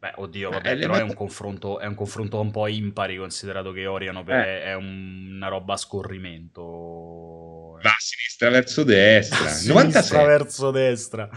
Beh, 0.00 0.12
oddio, 0.16 0.48
Eh, 0.48 0.52
vabbè, 0.52 0.74
le 0.76 0.80
però 0.80 0.94
è 0.94 1.02
un, 1.02 1.12
confronto, 1.12 1.78
è 1.78 1.84
un 1.86 1.94
confronto 1.94 2.40
un 2.40 2.50
po' 2.50 2.66
impari, 2.68 3.18
considerato 3.18 3.70
che 3.70 3.84
Ori 3.86 4.06
è, 4.06 4.08
un- 4.08 4.24
Eh. 4.26 4.62
è 4.62 4.74
un- 4.74 5.32
una 5.36 5.48
roba 5.48 5.74
a 5.74 5.76
scorrimento. 5.76 7.78
va 7.82 7.90
a 7.90 7.96
sinistra 7.98 8.48
verso 8.50 8.82
destra 8.84 9.38
A 9.44 9.48
sinistra 9.48 9.72
96 9.74 10.26
verso 10.26 10.70
destra. 10.70 11.28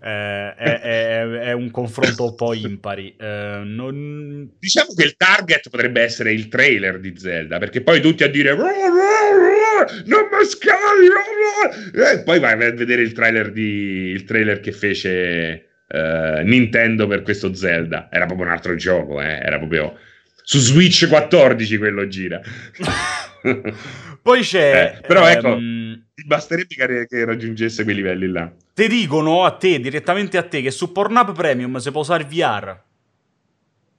Eh, 0.00 0.54
è, 0.54 0.80
è- 0.80 1.28
è 1.48 1.52
un 1.52 1.70
confronto 1.70 2.24
un 2.26 2.34
po' 2.34 2.52
impari. 2.54 3.14
Eh, 3.18 3.60
non... 3.64 4.50
diciamo 4.58 4.92
che 4.94 5.04
il 5.04 5.16
target 5.16 5.68
potrebbe 5.70 6.02
essere 6.02 6.32
il 6.32 6.48
trailer 6.48 6.98
di 7.00 7.14
Zelda 7.16 7.56
perché 7.58 7.80
poi 7.82 8.00
tutti 8.02 8.22
a 8.24 8.28
dire 8.28 8.54
"Rah, 8.54 8.62
rah, 8.62 8.68
rah, 8.68 9.86
non 10.06 10.28
mi 10.30 11.08
rah". 11.08 12.10
e 12.12 12.22
poi 12.24 12.38
vai 12.40 12.52
a 12.52 12.56
vedere 12.72 13.00
il 13.02 13.12
trailer, 13.12 13.52
di, 13.52 13.62
il 13.62 14.24
trailer 14.24 14.60
che 14.60 14.72
fece 14.72 15.66
eh, 15.92 16.42
Nintendo 16.44 17.06
per 17.06 17.22
questo 17.22 17.54
Zelda. 17.54 18.08
Era 18.10 18.24
proprio 18.26 18.46
un 18.46 18.52
altro 18.52 18.74
gioco 18.76 19.20
eh, 19.20 19.38
era 19.42 19.58
proprio 19.58 19.98
su 20.42 20.58
Switch 20.58 21.06
14 21.08 21.78
quello 21.78 22.08
gira. 22.08 22.40
Poi 24.22 24.40
c'è... 24.40 24.96
Eh, 25.00 25.06
però 25.06 25.26
ecco- 25.26 25.54
ehm, 25.54 26.04
basterebbe 26.24 26.74
che, 26.74 27.06
che 27.06 27.24
raggiungesse 27.24 27.82
quei 27.82 27.96
livelli 27.96 28.28
là. 28.28 28.50
Ti 28.74 28.88
dicono 28.88 29.44
a 29.44 29.50
te, 29.52 29.80
direttamente 29.80 30.38
a 30.38 30.42
te, 30.42 30.62
che 30.62 30.70
su 30.70 30.92
Pornhub 30.92 31.34
Premium 31.34 31.76
si 31.76 31.90
può 31.90 32.00
usare 32.00 32.24
VR. 32.24 32.78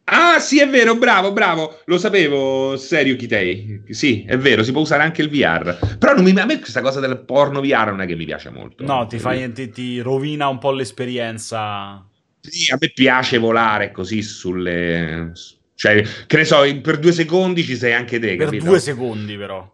Ah, 0.05 0.39
sì, 0.39 0.59
è 0.59 0.67
vero, 0.67 0.95
bravo, 0.97 1.31
bravo. 1.31 1.79
Lo 1.85 1.97
sapevo, 1.97 2.75
serio 2.77 3.15
Kitei. 3.15 3.83
Sì, 3.89 4.25
è 4.27 4.37
vero, 4.37 4.63
si 4.63 4.71
può 4.71 4.81
usare 4.81 5.01
anche 5.03 5.21
il 5.21 5.29
VR. 5.29 5.97
Però 5.97 6.13
non 6.13 6.23
mi- 6.23 6.37
a 6.37 6.45
me 6.45 6.59
questa 6.59 6.81
cosa 6.81 6.99
del 6.99 7.19
porno 7.23 7.61
VR 7.61 7.89
non 7.91 8.01
è 8.01 8.05
che 8.05 8.15
mi 8.15 8.25
piace 8.25 8.49
molto. 8.49 8.83
No, 8.83 9.07
ti, 9.07 9.17
fai, 9.17 9.51
ti, 9.53 9.69
ti 9.69 9.99
rovina 10.01 10.47
un 10.49 10.57
po' 10.57 10.71
l'esperienza. 10.71 12.05
Sì, 12.41 12.71
a 12.71 12.77
me 12.79 12.91
piace 12.91 13.37
volare 13.37 13.91
così 13.91 14.21
sulle... 14.21 15.31
Cioè, 15.75 16.03
che 16.27 16.37
ne 16.37 16.45
so, 16.45 16.59
per 16.81 16.99
due 16.99 17.11
secondi 17.13 17.63
ci 17.63 17.75
sei 17.77 17.93
anche 17.93 18.19
te, 18.19 18.35
Per 18.35 18.45
capito? 18.45 18.65
due 18.65 18.79
secondi, 18.79 19.37
però. 19.37 19.73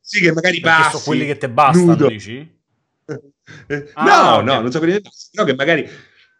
Sì, 0.00 0.20
che 0.20 0.32
magari 0.32 0.60
Perché 0.60 0.78
passi... 0.80 0.90
sono 0.90 1.02
quelli 1.02 1.26
che 1.26 1.36
te 1.36 1.48
bastano, 1.50 1.86
nudo. 1.86 2.08
dici? 2.08 2.54
Ah, 3.94 4.04
no, 4.04 4.36
ok. 4.38 4.44
no, 4.44 4.60
non 4.60 4.70
so 4.72 4.78
quelli 4.78 4.94
che 4.94 5.00
passi, 5.00 5.28
però 5.32 5.44
che 5.44 5.54
magari... 5.54 5.88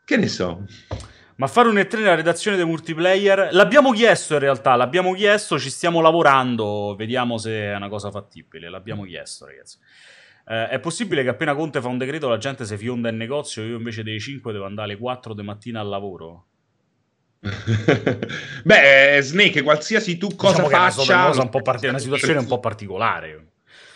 Che 0.04 0.16
ne 0.16 0.28
so... 0.28 0.64
Ma 1.36 1.46
fare 1.48 1.68
un 1.68 1.76
E3 1.76 1.98
nella 1.98 2.14
redazione 2.14 2.56
dei 2.56 2.64
multiplayer 2.64 3.50
l'abbiamo 3.52 3.92
chiesto 3.92 4.34
in 4.34 4.40
realtà, 4.40 4.74
l'abbiamo 4.74 5.12
chiesto, 5.12 5.58
ci 5.58 5.68
stiamo 5.68 6.00
lavorando, 6.00 6.94
vediamo 6.96 7.36
se 7.36 7.50
è 7.50 7.76
una 7.76 7.88
cosa 7.88 8.10
fattibile, 8.10 8.70
l'abbiamo 8.70 9.04
chiesto 9.04 9.44
ragazzi. 9.44 9.78
Eh, 10.48 10.68
è 10.68 10.80
possibile 10.80 11.22
che 11.22 11.28
appena 11.28 11.54
Conte 11.54 11.82
fa 11.82 11.88
un 11.88 11.98
decreto 11.98 12.28
la 12.28 12.38
gente 12.38 12.64
si 12.64 12.76
fionda 12.76 13.10
in 13.10 13.16
negozio 13.16 13.64
io 13.64 13.76
invece 13.76 14.02
delle 14.02 14.20
5 14.20 14.52
devo 14.52 14.64
andare 14.64 14.92
alle 14.92 14.98
4 14.98 15.34
di 15.34 15.42
mattina 15.42 15.80
al 15.80 15.88
lavoro? 15.88 16.46
Beh, 18.64 19.18
Snake, 19.20 19.62
qualsiasi 19.62 20.16
tu 20.16 20.34
cosa 20.36 20.62
diciamo 20.62 20.68
che 20.68 20.74
è 20.74 20.78
una, 20.78 20.90
faccia... 20.90 21.42
un 21.42 21.62
parti- 21.62 21.86
una 21.86 21.98
situazione 21.98 22.38
un 22.38 22.46
po' 22.46 22.60
particolare. 22.60 23.48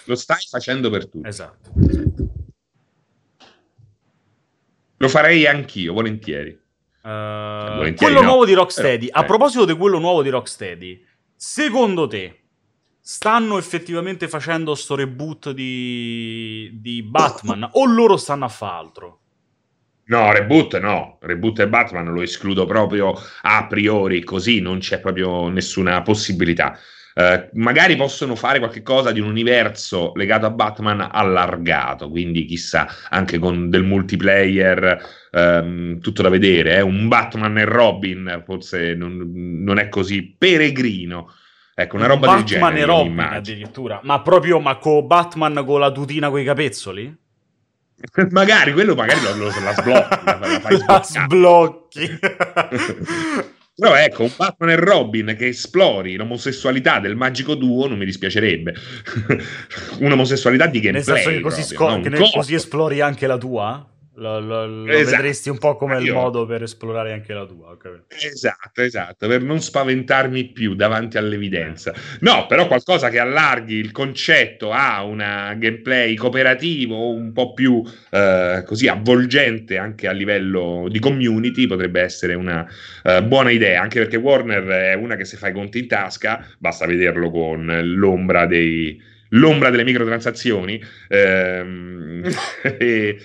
Lo 0.05 0.14
stai 0.14 0.45
facendo 0.49 0.91
per 0.91 1.09
tutti. 1.09 1.26
Esatto. 1.26 1.70
esatto. 1.88 2.28
Lo 4.99 5.09
farei 5.09 5.47
anch'io, 5.47 5.95
volentieri. 5.95 6.59
Eh, 7.03 7.94
quello 7.96 8.20
no, 8.20 8.26
nuovo 8.26 8.44
di 8.44 8.53
Rocksteady. 8.53 9.07
però, 9.07 9.18
A 9.18 9.22
eh. 9.22 9.26
proposito 9.26 9.64
di 9.64 9.74
quello 9.74 9.98
nuovo 9.98 10.22
di 10.22 10.28
Rocksteady, 10.28 11.05
secondo 11.34 12.07
te 12.07 12.40
stanno 13.01 13.59
effettivamente 13.59 14.28
facendo 14.28 14.74
sto 14.74 14.94
reboot 14.94 15.51
di, 15.53 16.70
di 16.74 17.03
Batman 17.03 17.68
o 17.72 17.86
loro 17.86 18.16
stanno 18.16 18.44
a 18.44 18.48
fare 18.48 18.74
altro? 18.74 19.18
No, 20.05 20.32
reboot 20.32 20.78
no. 20.80 21.18
Reboot 21.20 21.61
e 21.61 21.68
Batman 21.68 22.12
lo 22.12 22.20
escludo 22.20 22.66
proprio 22.66 23.14
a 23.42 23.66
priori, 23.66 24.24
così 24.24 24.61
non 24.61 24.78
c'è 24.78 25.01
proprio 25.01 25.48
nessuna 25.48 26.03
possibilità. 26.03 26.78
Uh, 27.20 27.48
magari 27.58 27.96
possono 27.96 28.34
fare 28.34 28.58
qualcosa 28.58 29.12
di 29.12 29.20
un 29.20 29.28
universo 29.28 30.12
legato 30.14 30.46
a 30.46 30.50
Batman 30.50 31.06
allargato, 31.12 32.08
quindi 32.08 32.46
chissà, 32.46 32.88
anche 33.10 33.38
con 33.38 33.68
del 33.68 33.82
multiplayer, 33.82 35.28
um, 35.32 36.00
tutto 36.00 36.22
da 36.22 36.30
vedere. 36.30 36.76
Eh? 36.76 36.80
Un 36.80 37.08
Batman 37.08 37.58
e 37.58 37.64
Robin 37.64 38.42
forse 38.46 38.94
non, 38.94 39.32
non 39.62 39.78
è 39.78 39.90
così 39.90 40.34
peregrino. 40.36 41.34
Ecco, 41.74 41.96
una 41.96 42.06
roba 42.06 42.26
Batman 42.26 42.44
del 42.44 42.46
genere. 42.56 42.80
e 42.80 42.84
Robin 42.84 43.18
addirittura. 43.20 44.00
Ma 44.02 44.22
proprio, 44.22 44.58
ma 44.58 44.76
con 44.78 45.06
Batman 45.06 45.62
con 45.66 45.80
la 45.80 45.92
tutina 45.92 46.30
con 46.30 46.40
i 46.40 46.44
capezzoli? 46.44 47.18
magari 48.30 48.72
quello 48.72 48.94
magari 48.94 49.20
lo, 49.20 49.36
lo, 49.36 49.46
la 49.62 49.74
sblocchi. 49.74 50.24
la, 50.24 50.38
la, 50.38 50.60
la 50.86 51.02
sblocchi. 51.02 52.18
Però 53.74 53.94
ecco, 53.94 54.24
un 54.24 54.32
Batman 54.36 54.70
e 54.70 54.76
Robin 54.76 55.34
che 55.38 55.48
esplori 55.48 56.16
l'omosessualità 56.16 57.00
del 57.00 57.16
magico 57.16 57.54
duo 57.54 57.86
non 57.86 57.98
mi 57.98 58.04
dispiacerebbe. 58.04 58.74
Un'omosessualità 60.00 60.66
di 60.66 60.80
gameplay. 60.80 61.14
Nel 61.14 61.22
senso 61.22 61.30
che 61.30 61.40
così, 61.40 61.74
proprio, 61.74 62.02
sco- 62.02 62.26
che 62.26 62.32
così 62.36 62.54
esplori 62.54 63.00
anche 63.00 63.26
la 63.26 63.38
tua? 63.38 63.88
Lo, 64.20 64.38
lo, 64.38 64.66
lo 64.66 64.92
esatto. 64.92 65.16
vedresti 65.16 65.48
un 65.48 65.56
po' 65.56 65.76
come 65.76 65.94
Io... 65.94 66.00
il 66.00 66.12
modo 66.12 66.44
per 66.44 66.62
esplorare 66.62 67.14
anche 67.14 67.32
la 67.32 67.46
tua. 67.46 67.70
Okay. 67.70 68.02
Esatto, 68.08 68.82
esatto, 68.82 69.26
per 69.26 69.42
non 69.42 69.62
spaventarmi 69.62 70.52
più 70.52 70.74
davanti 70.74 71.16
all'evidenza. 71.16 71.94
No, 72.20 72.44
però 72.46 72.66
qualcosa 72.66 73.08
che 73.08 73.18
allarghi 73.18 73.76
il 73.76 73.92
concetto 73.92 74.72
a 74.72 75.02
una 75.04 75.54
gameplay 75.54 76.14
cooperativo 76.16 77.14
un 77.14 77.32
po' 77.32 77.54
più 77.54 77.82
eh, 78.10 78.62
così 78.66 78.88
avvolgente 78.88 79.78
anche 79.78 80.06
a 80.06 80.12
livello 80.12 80.86
di 80.90 80.98
community 80.98 81.66
potrebbe 81.66 82.02
essere 82.02 82.34
una 82.34 82.66
uh, 83.04 83.22
buona 83.22 83.50
idea, 83.50 83.80
anche 83.80 84.00
perché 84.00 84.18
Warner 84.18 84.64
è 84.64 84.94
una 84.94 85.16
che 85.16 85.24
se 85.24 85.38
fa 85.38 85.48
i 85.48 85.52
conti 85.54 85.78
in 85.78 85.88
tasca, 85.88 86.46
basta 86.58 86.84
vederlo 86.84 87.30
con 87.30 87.80
l'ombra 87.82 88.44
dei 88.44 89.08
l'ombra 89.30 89.70
delle 89.70 89.84
microtransazioni 89.84 90.82
ehm, 91.08 92.28
e 92.78 93.16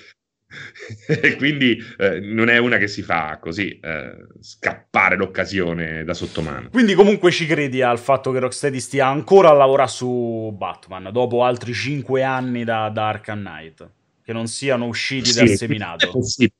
quindi 1.37 1.77
eh, 1.97 2.19
non 2.19 2.49
è 2.49 2.57
una 2.57 2.77
che 2.77 2.87
si 2.87 3.01
fa 3.01 3.37
così 3.41 3.79
eh, 3.79 4.15
scappare 4.39 5.15
l'occasione 5.15 6.03
da 6.03 6.13
sottomano. 6.13 6.69
Quindi 6.69 6.93
comunque 6.93 7.31
ci 7.31 7.45
credi 7.45 7.81
al 7.81 7.99
fatto 7.99 8.31
che 8.31 8.39
Rocksteady 8.39 8.79
stia 8.79 9.07
ancora 9.07 9.49
a 9.49 9.53
lavorare 9.53 9.89
su 9.89 10.53
Batman 10.55 11.09
dopo 11.11 11.43
altri 11.43 11.73
5 11.73 12.23
anni 12.23 12.63
da, 12.63 12.89
da 12.89 13.07
Arkham 13.09 13.39
Knight, 13.39 13.89
che 14.23 14.33
non 14.33 14.47
siano 14.47 14.85
usciti 14.85 15.29
sì, 15.29 15.39
dal 15.39 15.49
seminato. 15.49 16.05
È 16.07 16.09
possibile. 16.09 16.53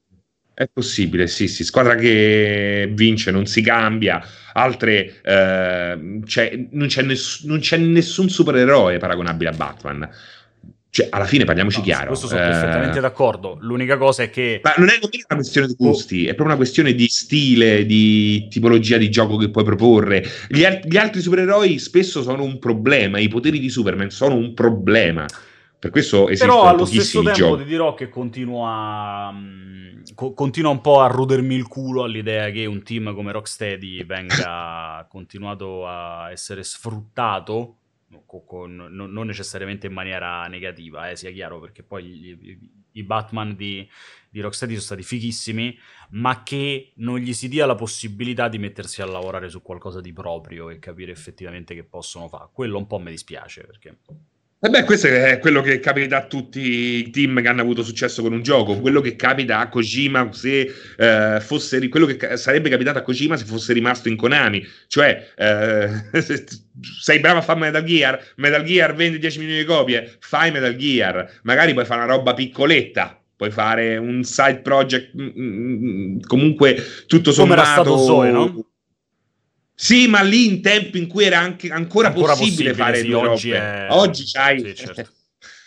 È 0.56 0.70
possibile, 0.72 1.28
sì, 1.28 1.50
sì. 1.50 1.66
Squadra 1.66 1.96
che 1.96 2.90
vince, 2.94 3.30
non 3.30 3.46
si 3.46 3.62
cambia. 3.62 4.26
Altre, 4.54 5.20
eh, 5.22 6.22
c'è, 6.24 6.68
non, 6.72 6.88
c'è 6.88 7.02
ness- 7.02 7.44
non, 7.44 7.60
c'è 7.60 7.76
nessun 7.76 8.30
supereroe 8.30 8.98
paragonabile 8.98 9.50
a 9.50 9.54
Batman. 9.54 10.10
Cioè, 10.96 11.10
alla 11.12 11.26
fine 11.26 11.44
parliamoci 11.44 11.80
no, 11.80 11.84
chiaro. 11.84 12.08
Questo 12.08 12.28
sono 12.28 12.40
eh... 12.40 12.48
perfettamente 12.48 13.02
d'accordo. 13.02 13.58
L'unica 13.60 13.98
cosa 13.98 14.24
è 14.24 14.30
che. 14.30 14.62
Ma 14.64 14.76
non 14.78 14.88
è 14.88 14.94
una 15.02 15.36
questione 15.36 15.68
di 15.68 15.76
gusti, 15.78 16.20
oh. 16.20 16.22
è 16.22 16.28
proprio 16.28 16.46
una 16.46 16.56
questione 16.56 16.94
di 16.94 17.06
stile, 17.10 17.86
di 17.86 18.48
tipologia 18.50 18.96
di 18.96 19.10
gioco 19.10 19.36
che 19.36 19.50
puoi 19.50 19.66
proporre. 19.66 20.24
Gli, 20.48 20.64
al- 20.64 20.80
gli 20.86 20.96
altri 20.96 21.20
supereroi 21.20 21.80
spesso 21.80 22.24
sono 22.24 22.44
un 22.44 22.60
problema. 22.60 23.20
I 23.20 23.28
poteri 23.28 23.60
di 23.60 23.68
Superman 23.68 24.10
sono 24.10 24.36
un 24.36 24.54
problema. 24.54 25.26
Per 25.78 25.90
questo 25.90 26.30
esistono 26.30 26.54
Però 26.54 26.70
allo 26.70 26.86
stesso 26.86 27.22
tempo 27.22 27.38
giochi. 27.38 27.64
ti 27.64 27.68
dirò 27.68 27.94
che 27.94 28.08
continua, 28.08 29.34
co- 30.14 30.34
continua 30.34 30.72
un 30.72 30.80
po' 30.80 31.02
a 31.02 31.08
rudermi 31.08 31.56
il 31.56 31.68
culo 31.68 32.04
all'idea 32.04 32.50
che 32.52 32.66
un 32.66 32.82
team 32.84 33.14
come 33.14 33.34
Rocksteady 33.34 34.06
venga 34.06 35.06
continuato 35.12 35.86
a 35.86 36.32
essere 36.32 36.64
sfruttato 36.64 37.80
con, 38.26 38.76
non, 38.76 39.12
non, 39.12 39.26
necessariamente 39.26 39.88
in 39.88 39.94
maniera 39.94 40.48
negativa, 40.48 41.10
eh, 41.10 41.16
sia 41.16 41.32
chiaro, 41.32 41.60
perché 41.60 41.84
poi 41.84 42.60
i 42.92 43.04
Batman 43.04 43.56
di, 43.56 43.88
di, 44.30 44.40
Rocksteady 44.42 44.74
sono 44.74 44.86
stati 44.86 45.04
fighissimi, 45.04 45.78
ma 46.12 46.44
che 46.44 46.94
non 46.98 47.18
gli 47.18 47.34
si 47.34 47.48
dia 47.50 47.66
la 47.66 47.76
possibilità 47.76 48.48
di 48.48 48.58
mettersi 48.58 49.02
a 49.02 49.06
lavorare 49.06 49.50
su 49.50 49.62
qualcosa 49.62 50.02
di 50.02 50.14
proprio 50.14 50.70
e 50.70 50.80
capire 50.80 51.12
effettivamente 51.12 51.74
che 51.74 51.84
possono 51.84 52.28
fare. 52.28 52.50
Quello 52.52 52.78
un 52.78 52.88
po' 52.88 53.00
mi 53.00 53.12
dispiace, 53.12 53.64
perché... 53.66 53.98
E 54.58 54.70
beh, 54.70 54.84
questo 54.84 55.08
è 55.08 55.38
quello 55.40 55.62
che 55.62 55.80
capita 55.80 56.18
a 56.18 56.26
tutti 56.26 56.60
i 56.60 57.10
team 57.12 57.42
che 57.42 57.48
hanno 57.50 57.62
avuto 57.62 57.84
successo 57.84 58.22
con 58.22 58.32
un 58.32 58.42
gioco, 58.42 58.80
quello 58.80 59.02
che 59.02 59.16
capita 59.16 59.60
a 59.60 59.68
Kojima 59.68 60.32
se 60.32 60.74
eh, 60.98 61.40
fosse 61.42 61.88
quello 61.90 62.06
che 62.06 62.38
sarebbe 62.38 62.70
capitato 62.70 62.98
a 62.98 63.02
Kojima 63.02 63.36
se 63.36 63.46
fosse 63.46 63.74
rimasto 63.74 64.08
in 64.08 64.16
Konami, 64.16 64.66
cioè 64.88 65.28
eh, 65.36 65.90
sei 67.02 67.20
bravo 67.20 67.40
a 67.40 67.42
fare 67.42 67.60
Metal 67.60 67.84
Gear, 67.84 68.20
Metal 68.38 68.64
Gear 68.64 68.96
vende 68.96 69.20
10 69.20 69.40
milioni 69.40 69.60
di 69.60 69.66
copie, 69.66 70.16
fai 70.20 70.52
Metal 70.52 70.76
Gear, 70.76 71.40
magari 71.44 71.74
puoi 71.74 71.86
fare 71.86 72.04
una 72.04 72.16
roba 72.16 72.34
piccoletta, 72.34 73.22
puoi 73.36 73.52
fare 73.52 73.98
un 73.98 74.24
side 74.24 74.62
project 74.62 75.12
mm, 75.16 75.30
mm, 75.38 75.86
mm 75.86 76.20
comunque 76.26 76.82
tutto 77.08 77.32
sommato 77.34 77.62
come 77.62 77.62
era 77.62 77.72
stato 77.72 77.98
Zoe, 77.98 78.32
no? 78.32 78.66
Sì, 79.76 80.08
ma 80.08 80.22
lì 80.22 80.48
in 80.48 80.62
tempi 80.62 80.98
in 80.98 81.08
cui 81.08 81.26
era 81.26 81.40
anche, 81.40 81.70
ancora, 81.70 82.08
ancora 82.08 82.34
possibile, 82.34 82.72
possibile, 82.72 82.74
fare 82.74 82.98
sì, 83.00 83.08
due 83.08 83.16
oggi 83.16 83.52
robe. 83.52 83.62
È... 83.62 83.88
Oggi 83.90 84.24
c'hai... 84.26 84.60
Sì, 84.60 84.76
certo. 84.76 85.10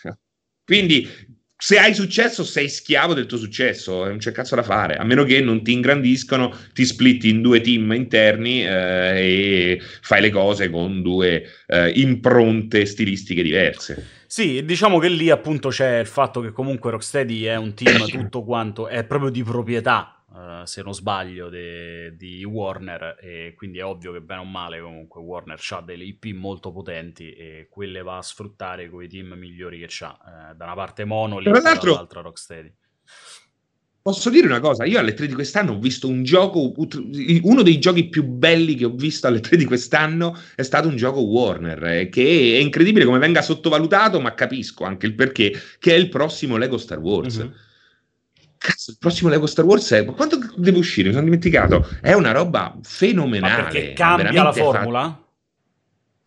Quindi 0.64 1.09
se 1.61 1.76
hai 1.76 1.92
successo 1.92 2.44
sei 2.44 2.68
schiavo 2.68 3.14
del 3.14 3.26
tuo 3.26 3.36
successo, 3.36 4.04
non 4.04 4.18
c'è 4.18 4.30
cazzo 4.30 4.54
da 4.54 4.62
fare, 4.62 4.94
a 4.94 5.04
meno 5.04 5.24
che 5.24 5.40
non 5.40 5.62
ti 5.64 5.72
ingrandiscono, 5.72 6.56
ti 6.72 6.86
splitti 6.86 7.28
in 7.28 7.42
due 7.42 7.61
team 7.61 7.92
interni 7.92 8.64
eh, 8.64 8.68
e 8.68 9.80
fai 10.00 10.20
le 10.20 10.30
cose 10.30 10.70
con 10.70 11.02
due 11.02 11.44
eh, 11.66 11.90
impronte 11.96 12.86
stilistiche 12.86 13.42
diverse. 13.42 14.06
Sì, 14.26 14.64
diciamo 14.64 14.98
che 14.98 15.09
lì 15.09 15.30
appunto 15.30 15.70
c'è 15.70 15.98
il 15.98 16.06
fatto 16.06 16.40
che 16.40 16.52
comunque 16.52 16.92
Rocksteady 16.92 17.42
è 17.42 17.56
un 17.56 17.74
team 17.74 18.06
tutto 18.09 18.44
quanto, 18.44 18.86
è 18.86 19.04
proprio 19.04 19.30
di 19.30 19.42
proprietà 19.42 20.17
Uh, 20.39 20.64
se 20.66 20.82
non 20.82 20.95
sbaglio, 20.95 21.49
de, 21.49 22.14
di 22.16 22.45
Warner, 22.45 23.16
e 23.20 23.55
quindi 23.57 23.78
è 23.78 23.84
ovvio 23.84 24.12
che 24.12 24.20
bene 24.20 24.43
o 24.43 24.45
male 24.45 24.80
comunque 24.80 25.20
Warner 25.20 25.59
ha 25.70 25.80
delle 25.80 26.05
IP 26.05 26.26
molto 26.26 26.70
potenti 26.70 27.32
e 27.32 27.66
quelle 27.68 28.03
va 28.03 28.18
a 28.18 28.22
sfruttare 28.22 28.89
con 28.89 29.03
i 29.03 29.09
team 29.09 29.32
migliori 29.32 29.80
che 29.80 30.05
ha. 30.05 30.16
Uh, 30.53 30.55
da 30.55 30.66
una 30.66 30.74
parte 30.74 31.05
Monolith, 31.05 31.51
dall'altra 31.51 32.20
Rocksteady. 32.20 32.72
Posso 34.01 34.30
dire 34.30 34.47
una 34.47 34.61
cosa? 34.61 34.84
Io 34.84 35.01
alle 35.01 35.12
3 35.12 35.26
di 35.26 35.34
quest'anno 35.34 35.72
ho 35.72 35.78
visto 35.78 36.07
un 36.07 36.22
gioco, 36.22 36.72
uno 37.43 37.62
dei 37.62 37.80
giochi 37.80 38.09
più 38.09 38.22
belli 38.24 38.76
che 38.76 38.84
ho 38.84 38.95
visto 38.95 39.26
alle 39.26 39.41
3 39.41 39.57
di 39.57 39.64
quest'anno 39.64 40.39
è 40.55 40.62
stato 40.62 40.86
un 40.86 40.95
gioco 40.95 41.20
Warner, 41.20 41.84
eh, 41.84 42.09
che 42.09 42.22
è 42.22 42.59
incredibile 42.61 43.05
come 43.05 43.18
venga 43.18 43.43
sottovalutato, 43.43 44.20
ma 44.20 44.34
capisco 44.34 44.84
anche 44.84 45.07
il 45.07 45.14
perché, 45.14 45.53
che 45.80 45.95
è 45.95 45.97
il 45.97 46.09
prossimo 46.09 46.57
Lego 46.57 46.78
Star 46.78 46.99
Wars. 46.99 47.39
Mm-hmm 47.39 47.66
Cazzo, 48.68 48.90
il 48.90 48.98
prossimo 49.00 49.30
Lego 49.30 49.46
Star 49.46 49.64
Wars 49.64 49.90
è. 49.92 50.04
Quanto 50.04 50.38
deve 50.56 50.76
uscire? 50.76 51.08
Mi 51.08 51.14
sono 51.14 51.24
dimenticato. 51.24 51.88
È 52.02 52.12
una 52.12 52.32
roba 52.32 52.76
fenomenale. 52.82 53.56
Ma 53.56 53.62
perché 53.62 53.92
cambia 53.94 54.42
la 54.42 54.52
formula? 54.52 55.00
Fa... 55.02 55.26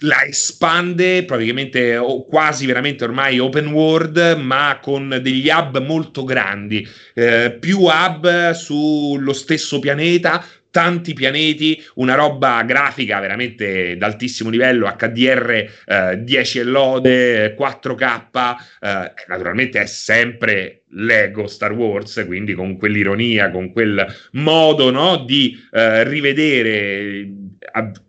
La 0.04 0.24
espande 0.26 1.24
praticamente 1.24 1.98
o 1.98 2.26
quasi 2.26 2.66
veramente 2.66 3.04
ormai 3.04 3.38
open 3.38 3.68
world, 3.68 4.40
ma 4.42 4.80
con 4.82 5.20
degli 5.22 5.50
hub 5.50 5.78
molto 5.86 6.24
grandi. 6.24 6.88
Eh, 7.14 7.56
più 7.60 7.82
hub 7.82 8.52
sullo 8.54 9.34
stesso 9.34 9.78
pianeta, 9.78 10.44
tanti 10.72 11.14
pianeti, 11.14 11.82
una 11.96 12.16
roba 12.16 12.64
grafica 12.64 13.20
veramente 13.20 13.98
d'altissimo 13.98 14.50
livello, 14.50 14.92
HDR 14.98 15.70
eh, 15.86 16.20
10 16.24 16.60
e 16.60 16.64
lode, 16.64 17.56
4K, 17.56 18.56
eh, 18.80 19.14
naturalmente 19.28 19.82
è 19.82 19.86
sempre 19.86 20.84
Lego 20.94 21.48
Star 21.48 21.74
Wars, 21.74 22.24
quindi 22.26 22.54
con 22.54 22.78
quell'ironia, 22.78 23.52
con 23.52 23.72
quel 23.72 24.06
modo 24.32 24.90
no, 24.90 25.18
di 25.18 25.58
eh, 25.72 26.04
rivedere 26.04 27.30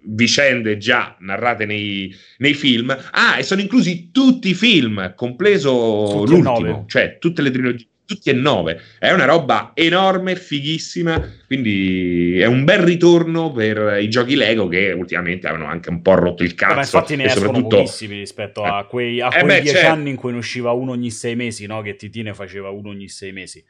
vicende 0.04 0.78
già 0.78 1.16
narrate 1.20 1.66
nei, 1.66 2.14
nei, 2.38 2.54
film. 2.54 2.96
Ah, 3.12 3.38
e 3.38 3.42
sono 3.42 3.60
inclusi 3.60 4.10
tutti 4.10 4.50
i 4.50 4.54
film, 4.54 5.14
compreso 5.14 6.22
tutti 6.24 6.30
l'ultimo, 6.32 6.84
cioè 6.88 7.18
tutte 7.18 7.42
le 7.42 7.50
trilogie 7.50 7.86
tutti 8.14 8.30
e 8.30 8.32
nove. 8.32 8.80
È 8.98 9.10
una 9.10 9.24
roba 9.24 9.72
enorme, 9.74 10.36
fighissima, 10.36 11.20
quindi 11.46 12.38
è 12.38 12.46
un 12.46 12.64
bel 12.64 12.80
ritorno 12.80 13.52
per 13.52 13.98
i 14.00 14.08
giochi 14.08 14.36
Lego 14.36 14.68
che 14.68 14.92
ultimamente 14.92 15.46
avevano 15.46 15.70
anche 15.70 15.90
un 15.90 16.02
po' 16.02 16.14
rotto 16.14 16.42
il 16.42 16.54
cazzo. 16.54 16.74
Ma 16.74 16.80
infatti 16.80 17.16
ne 17.16 17.24
escono 17.24 17.46
soprattutto... 17.46 17.76
pochissimi 17.76 18.18
rispetto 18.18 18.62
a 18.62 18.84
quei, 18.84 19.20
a 19.20 19.26
eh 19.26 19.30
quei 19.30 19.44
beh, 19.44 19.60
dieci 19.60 19.76
certo. 19.76 19.92
anni 19.92 20.10
in 20.10 20.16
cui 20.16 20.32
ne 20.32 20.38
usciva 20.38 20.72
uno 20.72 20.92
ogni 20.92 21.10
sei 21.10 21.36
mesi, 21.36 21.66
no? 21.66 21.80
Che 21.82 21.96
TT 21.96 22.16
ne 22.16 22.34
faceva 22.34 22.70
uno 22.70 22.90
ogni 22.90 23.08
sei 23.08 23.32
mesi. 23.32 23.64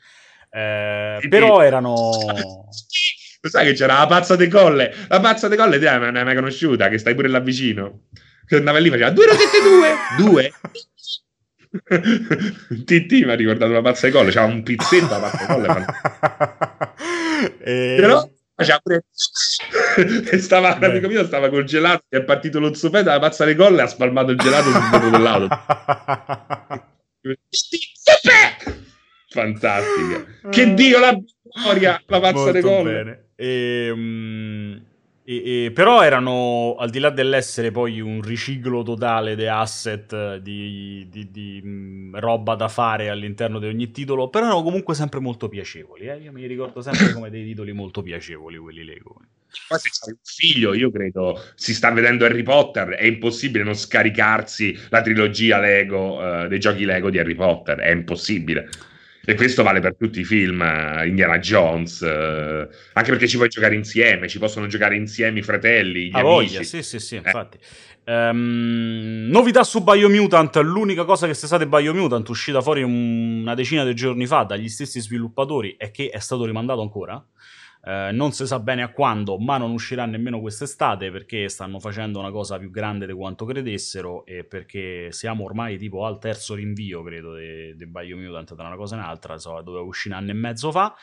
Eh, 0.50 1.18
però 1.28 1.62
erano... 1.62 2.10
Lo 3.44 3.48
sai 3.48 3.66
che 3.66 3.72
c'era 3.72 3.98
la 3.98 4.06
pazza 4.06 4.36
de 4.36 4.46
colle? 4.46 4.94
La 5.08 5.18
pazza 5.18 5.48
de 5.48 5.56
colle, 5.56 5.80
te 5.80 5.90
non 5.98 6.12
l'hai 6.12 6.24
mai 6.24 6.34
conosciuta, 6.36 6.88
che 6.88 6.98
stai 6.98 7.14
pure 7.14 7.28
là 7.28 7.40
vicino. 7.40 8.02
Che 8.46 8.56
andava 8.56 8.78
lì 8.78 8.86
e 8.86 8.90
faceva 8.90 9.10
2 9.10 9.26
rosette 9.26 9.62
2, 10.16 10.30
2. 10.30 10.52
TT 12.84 13.24
mi 13.24 13.30
ha 13.30 13.34
ricordato 13.34 13.72
la 13.72 13.80
pazza 13.80 14.06
di 14.06 14.12
colle, 14.12 14.30
c'era 14.30 14.44
un 14.44 14.62
pizzetto 14.62 15.08
la 15.08 15.18
pazza 15.18 15.38
di 15.38 15.46
colle. 15.46 15.84
e... 17.64 17.94
Però 17.98 18.28
faceva 18.54 18.78
pure... 18.82 19.04
e 20.30 20.38
stava, 20.38 20.78
l'amico 20.78 21.08
mio 21.08 21.24
stava 21.24 21.48
congelato, 21.48 22.04
è 22.08 22.22
partito 22.22 22.60
lo 22.60 22.74
zopetto, 22.74 23.08
la 23.08 23.18
pazza 23.18 23.44
le 23.44 23.54
colle 23.54 23.78
e 23.78 23.82
ha 23.82 23.86
spalmato 23.86 24.30
il 24.32 24.38
gelato 24.38 24.70
sul 24.70 24.90
vetro 24.90 25.10
dell'auto. 25.10 25.48
Fantastica. 29.28 30.24
Che 30.50 30.74
Dio 30.74 30.98
la 30.98 31.14
vittoria, 31.14 32.02
la 32.06 32.20
pazza 32.20 32.50
le 32.50 32.60
colle. 32.60 32.92
bene. 32.92 33.28
Ehm, 33.36 34.84
e- 35.24 35.64
e- 35.66 35.70
però 35.72 36.02
erano, 36.02 36.74
al 36.78 36.90
di 36.90 36.98
là 36.98 37.10
dell'essere 37.10 37.70
poi 37.70 38.00
un 38.00 38.20
riciclo 38.22 38.82
totale 38.82 39.36
di 39.36 39.46
asset, 39.46 40.36
di, 40.38 41.06
di- 41.08 41.30
di, 41.30 41.62
mh, 41.62 42.18
roba 42.18 42.54
da 42.54 42.68
fare 42.68 43.08
all'interno 43.08 43.58
di 43.58 43.66
ogni 43.66 43.90
titolo, 43.90 44.28
però 44.28 44.46
erano 44.46 44.62
comunque 44.62 44.94
sempre 44.94 45.20
molto 45.20 45.48
piacevoli. 45.48 46.06
eh. 46.08 46.16
Io 46.18 46.32
mi 46.32 46.46
ricordo 46.46 46.82
sempre 46.82 47.12
come 47.12 47.30
dei 47.30 47.44
titoli 47.44 47.72
molto 47.72 48.02
piacevoli 48.02 48.58
quelli 48.58 48.84
Lego. 48.84 49.16
Poi 49.68 49.78
se 49.78 49.88
c'hai 49.90 50.12
un 50.12 50.18
figlio, 50.22 50.74
io 50.74 50.90
credo, 50.90 51.38
si 51.54 51.74
sta 51.74 51.90
vedendo 51.90 52.24
Harry 52.24 52.42
Potter, 52.42 52.88
è 52.90 53.04
impossibile 53.04 53.64
non 53.64 53.74
scaricarsi 53.74 54.76
la 54.88 55.02
trilogia 55.02 55.58
Lego, 55.58 56.44
eh, 56.44 56.48
dei 56.48 56.58
giochi 56.58 56.84
Lego 56.84 57.10
di 57.10 57.18
Harry 57.18 57.34
Potter, 57.34 57.78
è 57.78 57.90
impossibile. 57.90 58.68
E 59.24 59.34
questo 59.34 59.62
vale 59.62 59.78
per 59.78 59.94
tutti 59.96 60.18
i 60.20 60.24
film, 60.24 60.60
eh, 60.62 61.06
Indiana 61.06 61.38
Jones, 61.38 62.02
eh, 62.02 62.68
anche 62.94 63.10
perché 63.10 63.28
ci 63.28 63.36
vuoi 63.36 63.48
giocare 63.48 63.76
insieme, 63.76 64.26
ci 64.26 64.40
possono 64.40 64.66
giocare 64.66 64.96
insieme 64.96 65.38
i 65.38 65.42
fratelli, 65.42 66.08
gli 66.08 66.14
A 66.14 66.18
amici. 66.20 66.54
voglia, 66.54 66.62
sì, 66.64 66.82
sì, 66.82 66.98
sì, 66.98 67.16
infatti. 67.16 67.56
Ehm, 68.04 69.28
novità 69.30 69.62
su 69.62 69.84
Biomutant, 69.84 70.56
l'unica 70.56 71.04
cosa 71.04 71.28
che 71.28 71.34
sa 71.34 71.56
di 71.56 71.66
Biomutant, 71.66 72.28
uscita 72.28 72.60
fuori 72.60 72.82
un- 72.82 73.42
una 73.42 73.54
decina 73.54 73.84
di 73.84 73.94
giorni 73.94 74.26
fa 74.26 74.42
dagli 74.42 74.68
stessi 74.68 75.00
sviluppatori, 75.00 75.76
è 75.78 75.92
che 75.92 76.08
è 76.08 76.18
stato 76.18 76.44
rimandato 76.44 76.80
ancora. 76.80 77.24
Eh, 77.84 78.10
non 78.12 78.30
si 78.30 78.46
sa 78.46 78.60
bene 78.60 78.82
a 78.82 78.92
quando, 78.92 79.38
ma 79.38 79.58
non 79.58 79.72
uscirà 79.72 80.06
nemmeno 80.06 80.40
quest'estate 80.40 81.10
perché 81.10 81.48
stanno 81.48 81.80
facendo 81.80 82.20
una 82.20 82.30
cosa 82.30 82.56
più 82.56 82.70
grande 82.70 83.06
di 83.06 83.12
quanto 83.12 83.44
credessero 83.44 84.24
e 84.24 84.44
perché 84.44 85.10
siamo 85.10 85.42
ormai 85.44 85.78
tipo 85.78 86.06
al 86.06 86.20
terzo 86.20 86.54
rinvio, 86.54 87.02
credo, 87.02 87.34
di 87.34 87.86
Biomutant 87.86 88.54
tra 88.54 88.66
una 88.66 88.76
cosa 88.76 88.94
e 88.94 88.98
un'altra, 88.98 89.36
so, 89.38 89.60
doveva 89.62 89.82
uscire 89.82 90.14
un 90.14 90.20
anno 90.20 90.30
e 90.30 90.34
mezzo 90.34 90.70
fa. 90.70 90.94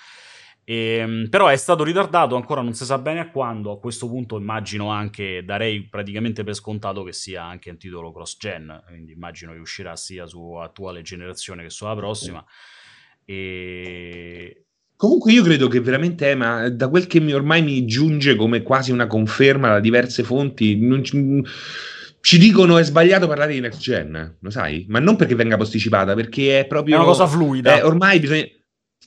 Ehm, 0.64 1.28
però 1.30 1.48
è 1.48 1.56
stato 1.58 1.84
ritardato, 1.84 2.36
ancora 2.36 2.62
non 2.62 2.74
si 2.74 2.86
sa 2.86 2.98
bene 2.98 3.20
a 3.20 3.30
quando. 3.30 3.72
A 3.72 3.80
questo 3.80 4.08
punto 4.08 4.38
immagino 4.38 4.90
anche, 4.90 5.44
darei 5.44 5.84
praticamente 5.90 6.44
per 6.46 6.54
scontato 6.54 7.04
che 7.04 7.12
sia 7.12 7.44
anche 7.44 7.72
un 7.72 7.78
titolo 7.78 8.14
cross-gen, 8.14 8.84
quindi 8.88 9.12
immagino 9.12 9.52
che 9.52 9.60
uscirà 9.60 9.96
sia 9.98 10.26
su 10.28 10.54
attuale 10.54 11.02
generazione 11.02 11.64
che 11.64 11.70
sulla 11.70 11.96
prossima. 11.96 12.46
E... 13.26 14.64
Comunque 15.00 15.32
io 15.32 15.43
credo 15.43 15.70
che 15.70 15.80
veramente, 15.80 16.36
ma 16.36 16.68
da 16.68 16.89
quel 16.89 17.08
che 17.08 17.22
mi, 17.22 17.32
ormai 17.32 17.62
mi 17.62 17.86
giunge 17.86 18.36
come 18.36 18.64
quasi 18.64 18.91
una 18.91 19.08
conferma 19.08 19.70
da 19.70 19.80
diverse 19.80 20.24
fonti, 20.24 20.78
ci, 21.04 21.41
ci 22.20 22.38
dicono 22.38 22.78
è 22.78 22.84
sbagliato 22.84 23.26
parlare 23.26 23.54
di 23.54 23.62
next 23.62 23.80
gen, 23.80 24.36
lo 24.38 24.50
sai? 24.50 24.86
Ma 24.89 25.00
non 25.00 25.16
perché 25.16 25.36
venga 25.36 25.56
posticipata, 25.56 26.16
perché 26.16 26.60
è 26.60 26.68
proprio... 26.68 26.95
È 26.95 26.97
una 26.97 27.08
cosa 27.08 27.28
fluida. 27.28 27.78
eh, 27.78 27.84
ormai 27.84 28.20
bisogna... 28.20 28.43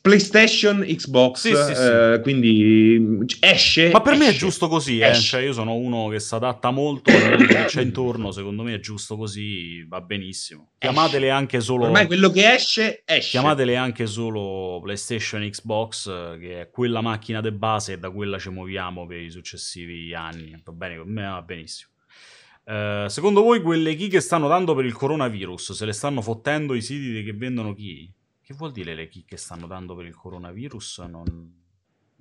PlayStation, 0.03 0.85
Xbox, 0.85 1.41
Sì, 1.41 1.55
sì, 1.55 1.75
sì. 1.75 1.81
eh, 1.89 2.21
quindi 2.23 3.25
esce. 3.41 3.91
Ma 3.93 4.01
per 4.03 4.17
me 4.17 4.27
è 4.27 4.29
esce. 4.31 4.39
giusto 4.39 4.67
così, 4.67 4.99
eh. 4.99 5.07
Esce. 5.11 5.23
Cioè, 5.23 5.43
io 5.43 5.53
sono 5.53 5.77
uno 5.77 6.09
che 6.09 6.19
si 6.19 6.35
adatta 6.35 6.71
molto 6.73 7.11
al 7.13 7.47
che 7.47 7.65
c'è 7.67 7.83
intorno, 7.83 8.33
secondo 8.33 8.65
me 8.65 8.75
è 8.75 8.81
giusto 8.81 9.17
così, 9.17 9.85
va 9.87 10.01
benissimo. 10.01 10.73
Chiamatele 10.79 11.31
anche 11.31 11.61
solo... 11.61 11.85
Ormai 11.85 12.07
quello 12.07 12.31
che 12.31 12.53
esce, 12.53 13.03
esce. 13.07 13.31
Chiamatele 13.31 13.77
anche 13.77 14.07
solo 14.07 14.81
PlayStation 14.83 15.49
Xbox, 15.49 16.39
che 16.39 16.63
è 16.63 16.71
quella 16.71 17.01
macchina 17.01 17.41
de 17.41 17.53
base 17.53 17.93
e 17.93 17.99
da 17.99 18.11
quella 18.11 18.39
ci 18.41 18.51
muoviamo 18.51 19.07
per 19.07 19.21
i 19.21 19.31
successivi 19.31 20.13
anni. 20.15 20.61
Va 20.65 20.73
bene, 20.73 20.99
con 20.99 21.09
me 21.13 21.23
va 21.23 21.43
benissimo. 21.43 21.91
Eh, 22.65 23.07
secondo 23.09 23.43
voi 23.43 23.63
quelle 23.63 23.95
key 23.95 24.09
che 24.09 24.21
stanno 24.21 24.49
dando 24.49 24.75
per 24.75 24.85
il 24.85 24.93
coronavirus, 24.95 25.73
se 25.73 25.85
le 25.85 25.93
stanno 25.93 26.21
fottendo 26.23 26.75
i 26.75 26.83
siti 26.83 27.23
che 27.23 27.33
vendono 27.33 27.73
key? 27.75 28.13
Che 28.53 28.59
vuol 28.59 28.73
dire 28.73 28.95
le 28.95 29.09
key 29.09 29.25
che 29.27 29.39
stanno 29.39 29.67
dando 29.67 29.97
per 29.97 30.05
il 30.05 30.15
coronavirus? 30.15 30.99
Non... 31.09 31.25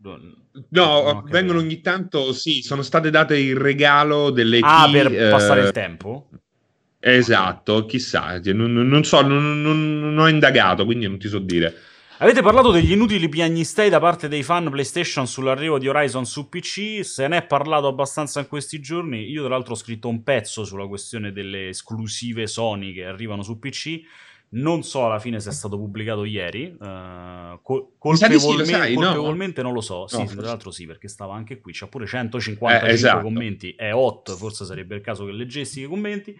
non- 0.01 0.35
No, 0.69 1.01
non 1.03 1.23
vengono 1.25 1.59
ogni 1.59 1.81
tanto, 1.81 2.31
sì, 2.31 2.61
sono 2.61 2.83
state 2.83 3.09
date 3.09 3.37
il 3.37 3.57
regalo 3.57 4.29
delle 4.29 4.59
Ah, 4.61 4.85
key, 4.85 4.93
per 4.93 5.13
eh, 5.13 5.29
passare 5.29 5.61
il 5.61 5.71
tempo? 5.71 6.29
Esatto, 6.99 7.85
chissà, 7.85 8.41
cioè, 8.41 8.53
non, 8.53 8.71
non- 8.71 8.87
non 8.87 9.03
so, 9.03 9.21
non, 9.21 9.61
non- 9.61 9.99
non 9.99 10.17
ho 10.19 10.27
indagato, 10.29 10.85
quindi 10.85 11.05
non 11.05 11.17
ti 11.19 11.27
so 11.27 11.39
dire. 11.39 11.75
Avete 12.19 12.41
parlato 12.41 12.71
degli 12.71 12.91
inutili 12.91 13.27
piagnistei 13.27 13.89
da 13.89 13.99
parte 13.99 14.29
dei 14.29 14.43
fan 14.43 14.69
PlayStation 14.69 15.27
sull'arrivo 15.27 15.79
di 15.79 15.89
Horizon 15.89 16.25
su 16.25 16.47
PC? 16.47 17.03
Se 17.03 17.27
ne 17.27 17.37
è 17.37 17.45
parlato 17.45 17.87
abbastanza 17.87 18.39
in 18.39 18.47
questi 18.47 18.79
giorni. 18.79 19.29
Io, 19.29 19.41
tra 19.43 19.49
l'altro, 19.55 19.73
ho 19.73 19.77
scritto 19.77 20.07
un 20.07 20.23
pezzo 20.23 20.63
sulla 20.63 20.87
questione 20.87 21.33
delle 21.33 21.69
esclusive 21.69 22.47
Sony 22.47 22.93
che 22.93 23.03
arrivano 23.03 23.41
su 23.43 23.59
PC. 23.59 24.01
Non 24.53 24.83
so 24.83 25.05
alla 25.05 25.19
fine 25.19 25.39
se 25.39 25.49
è 25.49 25.53
stato 25.53 25.77
pubblicato 25.77 26.25
ieri. 26.25 26.65
eh, 26.81 27.59
col- 27.63 27.87
di 28.01 28.15
sì, 28.17 28.23
colpevolme- 28.27 28.65
sai, 28.65 28.93
no? 28.95 29.01
colpevolmente 29.05 29.61
non 29.61 29.71
lo 29.73 29.79
so. 29.81 30.07
Sì, 30.07 30.17
No, 30.17 30.23
tra 30.25 30.33
forse- 30.33 30.47
l'altro 30.49 30.71
sì, 30.71 30.85
perché 30.85 31.07
stava 31.07 31.33
anche 31.35 31.59
qui. 31.61 31.71
C'ha 31.73 31.87
pure 31.87 32.05
155 32.05 32.89
Eh, 32.89 32.93
esatto. 32.93 33.21
commenti. 33.21 33.71
È 33.77 33.93
hot, 33.93 34.35
forse 34.35 34.65
sarebbe 34.65 34.95
il 34.95 35.01
caso 35.01 35.25
che 35.25 35.31
leggessi 35.31 35.81
i 35.81 35.85
commenti. 35.85 36.37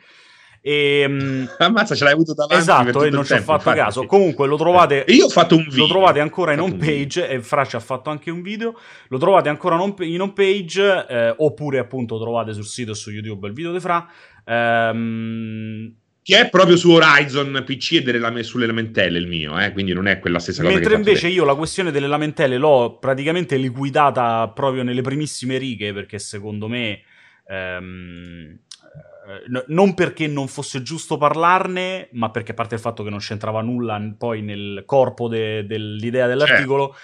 E, 0.64 1.03
Ammazza, 1.57 1.95
ce 1.95 2.03
l'hai 2.03 2.14
avuto 2.14 2.34
davanti 2.36 2.62
esatto, 2.62 3.03
e 3.03 3.09
non 3.09 3.24
ci 3.26 3.32
ho 3.34 3.38
fatto 3.38 3.70
infatti, 3.70 3.78
caso. 3.80 4.05
Comunque 4.05 4.45
lo 4.45 4.57
trovate. 4.57 5.05
E 5.05 5.14
io 5.14 5.26
ho 5.26 5.30
fatto 5.30 5.55
un 5.55 5.64
video. 5.64 5.86
Lo 5.86 5.88
trovate 5.88 6.20
ancora 6.20 6.51
in 6.53 6.59
home 6.59 6.76
page 6.76 7.28
e 7.30 7.41
Fra 7.41 7.64
ci 7.66 7.78
ha 7.78 7.80
fatto 7.80 8.09
anche 8.09 8.30
un 8.30 8.41
video. 8.41 8.76
Lo 9.07 9.18
trovate 9.18 9.47
ancora 9.49 9.76
in 9.76 9.82
home- 9.82 10.05
in 10.05 10.22
home 10.22 10.34
page 10.34 11.07
eh, 11.07 11.34
oppure 11.38 11.80
appunto 11.80 12.20
trovate 12.20 12.53
sul 12.53 12.66
sito 12.66 12.91
e 12.91 12.95
su 12.95 13.09
YouTube 13.09 13.47
il 13.47 13.53
video 13.53 13.72
di 13.72 13.80
Fra. 13.80 14.05
Ehm, 14.43 15.95
Che 16.24 16.39
è 16.39 16.49
proprio 16.49 16.78
su 16.78 16.91
Horizon 16.91 17.63
PC 17.65 17.93
e 17.93 18.01
delle 18.03 18.43
sulle 18.43 18.67
lamentele 18.67 19.17
il 19.17 19.28
mio, 19.28 19.59
eh, 19.59 19.72
quindi 19.72 19.91
non 19.93 20.07
è 20.07 20.19
quella 20.19 20.38
stessa 20.38 20.61
cosa 20.61 20.74
mentre 20.74 20.95
invece 20.95 21.28
io 21.28 21.45
la 21.45 21.55
questione 21.55 21.89
delle 21.89 22.07
lamentele 22.07 22.57
l'ho 22.57 22.97
praticamente 22.99 23.55
liquidata 23.57 24.47
proprio 24.49 24.84
nelle 24.84 25.01
primissime 25.01 25.57
righe 25.57 25.93
perché 25.93 26.19
secondo 26.19 26.67
me 26.67 27.01
ehm, 27.47 28.59
eh, 29.28 29.63
non 29.67 29.93
perché 29.93 30.28
non 30.28 30.47
fosse 30.47 30.82
giusto 30.82 31.17
parlarne, 31.17 32.09
ma 32.13 32.32
perché 32.32 32.51
a 32.51 32.55
parte 32.55 32.76
il 32.76 32.82
fatto 32.82 33.03
che 33.03 33.09
non 33.09 33.19
c'entrava 33.19 33.61
nulla 33.61 34.01
poi 34.17 34.41
nel 34.41 34.84
corpo 34.86 35.28
de- 35.28 35.65
dell'idea 35.65 36.28
dell'articolo, 36.28 36.95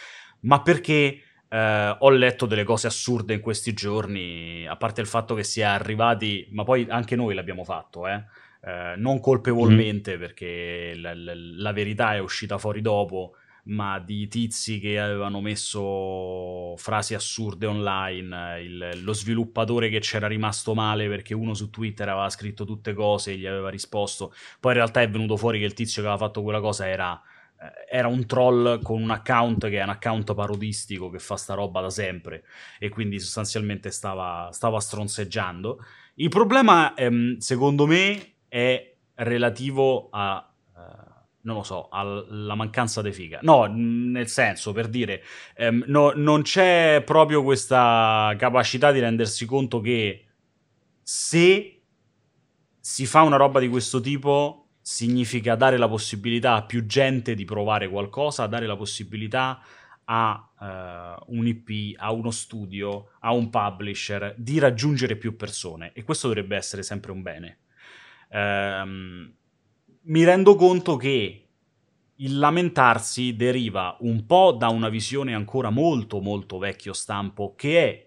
ma 0.41 0.61
perché 0.61 1.21
eh, 1.47 1.95
ho 1.97 2.09
letto 2.09 2.45
delle 2.45 2.63
cose 2.63 2.87
assurde 2.87 3.35
in 3.35 3.39
questi 3.39 3.73
giorni, 3.73 4.65
a 4.67 4.75
parte 4.75 5.01
il 5.01 5.07
fatto 5.07 5.35
che 5.35 5.43
si 5.43 5.61
è 5.61 5.63
arrivati, 5.63 6.47
ma 6.51 6.63
poi 6.63 6.87
anche 6.89 7.15
noi 7.15 7.35
l'abbiamo 7.35 7.63
fatto, 7.63 8.07
eh, 8.07 8.23
eh, 8.63 8.93
non 8.97 9.19
colpevolmente 9.19 10.17
perché 10.17 10.93
la, 10.95 11.13
la- 11.15 11.33
la 11.35 11.71
verità 11.73 12.15
è 12.15 12.19
uscita 12.19 12.57
fuori 12.57 12.81
dopo, 12.81 13.33
ma 13.65 13.99
di 13.99 14.27
tizi 14.27 14.79
che 14.79 14.97
avevano 14.99 15.41
messo 15.41 16.75
frasi 16.77 17.13
assurde 17.13 17.65
online, 17.65 18.61
il- 18.61 19.01
lo 19.03 19.13
sviluppatore 19.13 19.89
che 19.89 19.99
c'era 19.99 20.27
rimasto 20.27 20.73
male 20.73 21.07
perché 21.07 21.33
uno 21.33 21.53
su 21.53 21.69
Twitter 21.69 22.07
aveva 22.09 22.29
scritto 22.29 22.65
tutte 22.65 22.93
cose 22.93 23.31
e 23.31 23.37
gli 23.37 23.45
aveva 23.45 23.69
risposto, 23.69 24.33
poi 24.59 24.71
in 24.71 24.77
realtà 24.77 25.01
è 25.01 25.09
venuto 25.09 25.37
fuori 25.37 25.59
che 25.59 25.65
il 25.65 25.73
tizio 25.73 26.01
che 26.01 26.07
aveva 26.07 26.25
fatto 26.25 26.41
quella 26.43 26.59
cosa 26.61 26.87
era 26.87 27.21
eh, 27.59 27.97
era 27.97 28.07
un 28.07 28.25
troll 28.25 28.81
con 28.81 29.01
un 29.01 29.09
account 29.11 29.67
che 29.69 29.79
è 29.79 29.83
un 29.83 29.89
account 29.89 30.33
parodistico 30.33 31.09
che 31.09 31.19
fa 31.19 31.35
sta 31.35 31.53
roba 31.55 31.81
da 31.81 31.89
sempre 31.89 32.43
e 32.79 32.89
quindi 32.89 33.19
sostanzialmente 33.19 33.89
stava, 33.91 34.49
stava 34.51 34.79
stronzeggiando. 34.79 35.79
Il 36.15 36.29
problema, 36.29 36.93
ehm, 36.95 37.37
secondo 37.37 37.85
me, 37.87 38.33
è 38.47 38.95
relativo 39.15 40.09
a, 40.11 40.53
eh, 40.75 41.07
non 41.41 41.55
lo 41.55 41.63
so, 41.63 41.87
alla 41.89 42.55
mancanza 42.55 43.01
di 43.01 43.11
figa. 43.11 43.39
No, 43.41 43.65
nel 43.65 44.27
senso, 44.27 44.73
per 44.73 44.87
dire, 44.87 45.23
ehm, 45.55 45.85
no- 45.87 46.11
non 46.15 46.41
c'è 46.41 47.01
proprio 47.05 47.43
questa 47.43 48.33
capacità 48.37 48.91
di 48.91 48.99
rendersi 48.99 49.45
conto 49.45 49.79
che 49.79 50.25
se 51.01 51.81
si 52.79 53.05
fa 53.05 53.21
una 53.21 53.37
roba 53.37 53.59
di 53.59 53.69
questo 53.69 53.99
tipo 53.99 54.67
significa 54.81 55.55
dare 55.55 55.77
la 55.77 55.89
possibilità 55.89 56.53
a 56.53 56.63
più 56.63 56.85
gente 56.85 57.35
di 57.35 57.43
provare 57.43 57.89
qualcosa, 57.89 58.47
dare 58.47 58.65
la 58.65 58.77
possibilità 58.77 59.61
a 60.05 60.51
eh, 60.61 61.23
un 61.27 61.45
IP, 61.45 61.95
a 61.97 62.11
uno 62.11 62.31
studio, 62.31 63.11
a 63.19 63.33
un 63.33 63.49
publisher 63.49 64.33
di 64.37 64.59
raggiungere 64.59 65.17
più 65.17 65.35
persone 65.35 65.91
e 65.93 66.03
questo 66.03 66.27
dovrebbe 66.27 66.55
essere 66.55 66.83
sempre 66.83 67.11
un 67.11 67.21
bene. 67.21 67.59
Ehm, 68.29 69.33
mi 70.03 70.23
rendo 70.23 70.55
conto 70.55 70.95
che 70.97 71.41
il 72.19 72.39
lamentarsi 72.39 73.35
deriva 73.35 73.95
un 74.01 74.25
po' 74.25 74.53
da 74.53 74.69
una 74.69 74.89
visione 74.89 75.33
ancora 75.35 75.69
molto 75.69 76.19
molto 76.19 76.57
vecchio 76.57 76.93
stampo 76.93 77.53
che 77.55 77.79
è 77.83 78.05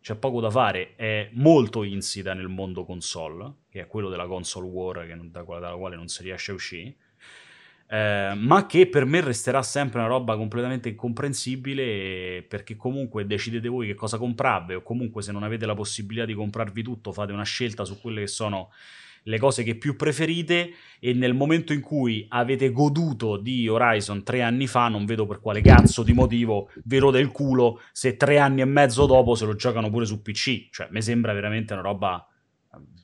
c'è 0.00 0.16
poco 0.16 0.40
da 0.40 0.50
fare, 0.50 0.96
è 0.96 1.30
molto 1.32 1.82
insita 1.82 2.34
nel 2.34 2.48
mondo 2.48 2.84
console, 2.84 3.54
che 3.70 3.80
è 3.80 3.86
quello 3.86 4.10
della 4.10 4.26
console 4.26 4.68
war 4.68 5.06
che 5.06 5.16
da 5.30 5.42
dalla 5.42 5.76
quale 5.76 5.96
non 5.96 6.08
si 6.08 6.22
riesce 6.22 6.50
a 6.50 6.54
uscire. 6.54 6.96
eh, 7.88 8.32
ma 8.36 8.66
che 8.66 8.86
per 8.88 9.04
me 9.04 9.20
resterà 9.20 9.62
sempre 9.62 9.98
una 9.98 10.08
roba 10.08 10.36
completamente 10.36 10.88
incomprensibile 10.88 12.42
perché 12.48 12.76
comunque 12.76 13.26
decidete 13.26 13.68
voi 13.68 13.86
che 13.86 13.94
cosa 13.94 14.18
comprarvi 14.18 14.74
o 14.74 14.82
comunque 14.82 15.22
se 15.22 15.32
non 15.32 15.42
avete 15.42 15.66
la 15.66 15.74
possibilità 15.74 16.24
di 16.24 16.34
comprarvi 16.34 16.82
tutto 16.82 17.12
fate 17.12 17.32
una 17.32 17.44
scelta 17.44 17.84
su 17.84 18.00
quelle 18.00 18.22
che 18.22 18.26
sono 18.26 18.70
le 19.24 19.38
cose 19.38 19.62
che 19.62 19.76
più 19.76 19.96
preferite 19.96 20.70
e 21.00 21.12
nel 21.12 21.34
momento 21.34 21.72
in 21.72 21.80
cui 21.80 22.26
avete 22.28 22.70
goduto 22.72 23.36
di 23.36 23.68
Horizon 23.68 24.22
tre 24.22 24.42
anni 24.42 24.66
fa 24.66 24.88
non 24.88 25.04
vedo 25.04 25.26
per 25.26 25.40
quale 25.40 25.60
cazzo 25.60 26.02
di 26.02 26.12
motivo 26.12 26.70
vi 26.84 26.98
rode 26.98 27.20
il 27.20 27.30
culo 27.30 27.80
se 27.92 28.16
tre 28.16 28.38
anni 28.38 28.60
e 28.60 28.66
mezzo 28.66 29.06
dopo 29.06 29.34
se 29.34 29.44
lo 29.44 29.54
giocano 29.54 29.90
pure 29.90 30.06
su 30.06 30.22
PC 30.22 30.68
cioè 30.70 30.88
mi 30.90 31.02
sembra 31.02 31.32
veramente 31.32 31.72
una 31.72 31.82
roba 31.82 32.26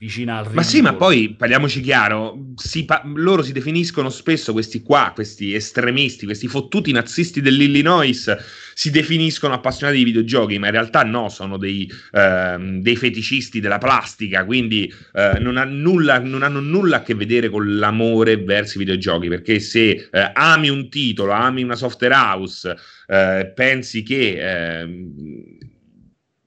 vicina 0.00 0.38
al 0.38 0.44
ridicolo. 0.44 0.62
Ma 0.62 0.66
sì, 0.66 0.80
ma 0.80 0.94
poi 0.94 1.34
parliamoci 1.36 1.82
chiaro, 1.82 2.52
si 2.56 2.86
pa- 2.86 3.02
loro 3.04 3.42
si 3.42 3.52
definiscono 3.52 4.08
spesso 4.08 4.52
questi 4.52 4.82
qua, 4.82 5.12
questi 5.14 5.52
estremisti, 5.54 6.24
questi 6.24 6.48
fottuti 6.48 6.90
nazisti 6.90 7.42
dell'Illinois, 7.42 8.34
si 8.72 8.90
definiscono 8.90 9.52
appassionati 9.52 9.98
di 9.98 10.04
videogiochi, 10.04 10.58
ma 10.58 10.66
in 10.66 10.72
realtà 10.72 11.02
no, 11.02 11.28
sono 11.28 11.58
dei, 11.58 11.90
eh, 12.12 12.78
dei 12.80 12.96
feticisti 12.96 13.60
della 13.60 13.76
plastica, 13.76 14.46
quindi 14.46 14.90
eh, 15.12 15.38
non, 15.38 15.58
ha 15.58 15.64
nulla, 15.64 16.18
non, 16.18 16.42
hanno 16.42 16.60
nulla 16.60 16.96
a 16.96 17.02
che 17.02 17.14
vedere 17.14 17.50
con 17.50 17.76
l'amore 17.76 18.38
verso 18.38 18.78
i 18.78 18.84
videogiochi, 18.84 19.28
perché 19.28 19.60
se 19.60 20.08
eh, 20.10 20.30
ami 20.32 20.70
un 20.70 20.88
titolo, 20.88 21.32
ami 21.32 21.62
una 21.62 21.76
software 21.76 22.14
house, 22.14 22.74
eh, 23.06 23.52
pensi 23.54 24.02
che 24.02 24.80
ehm, 24.80 25.58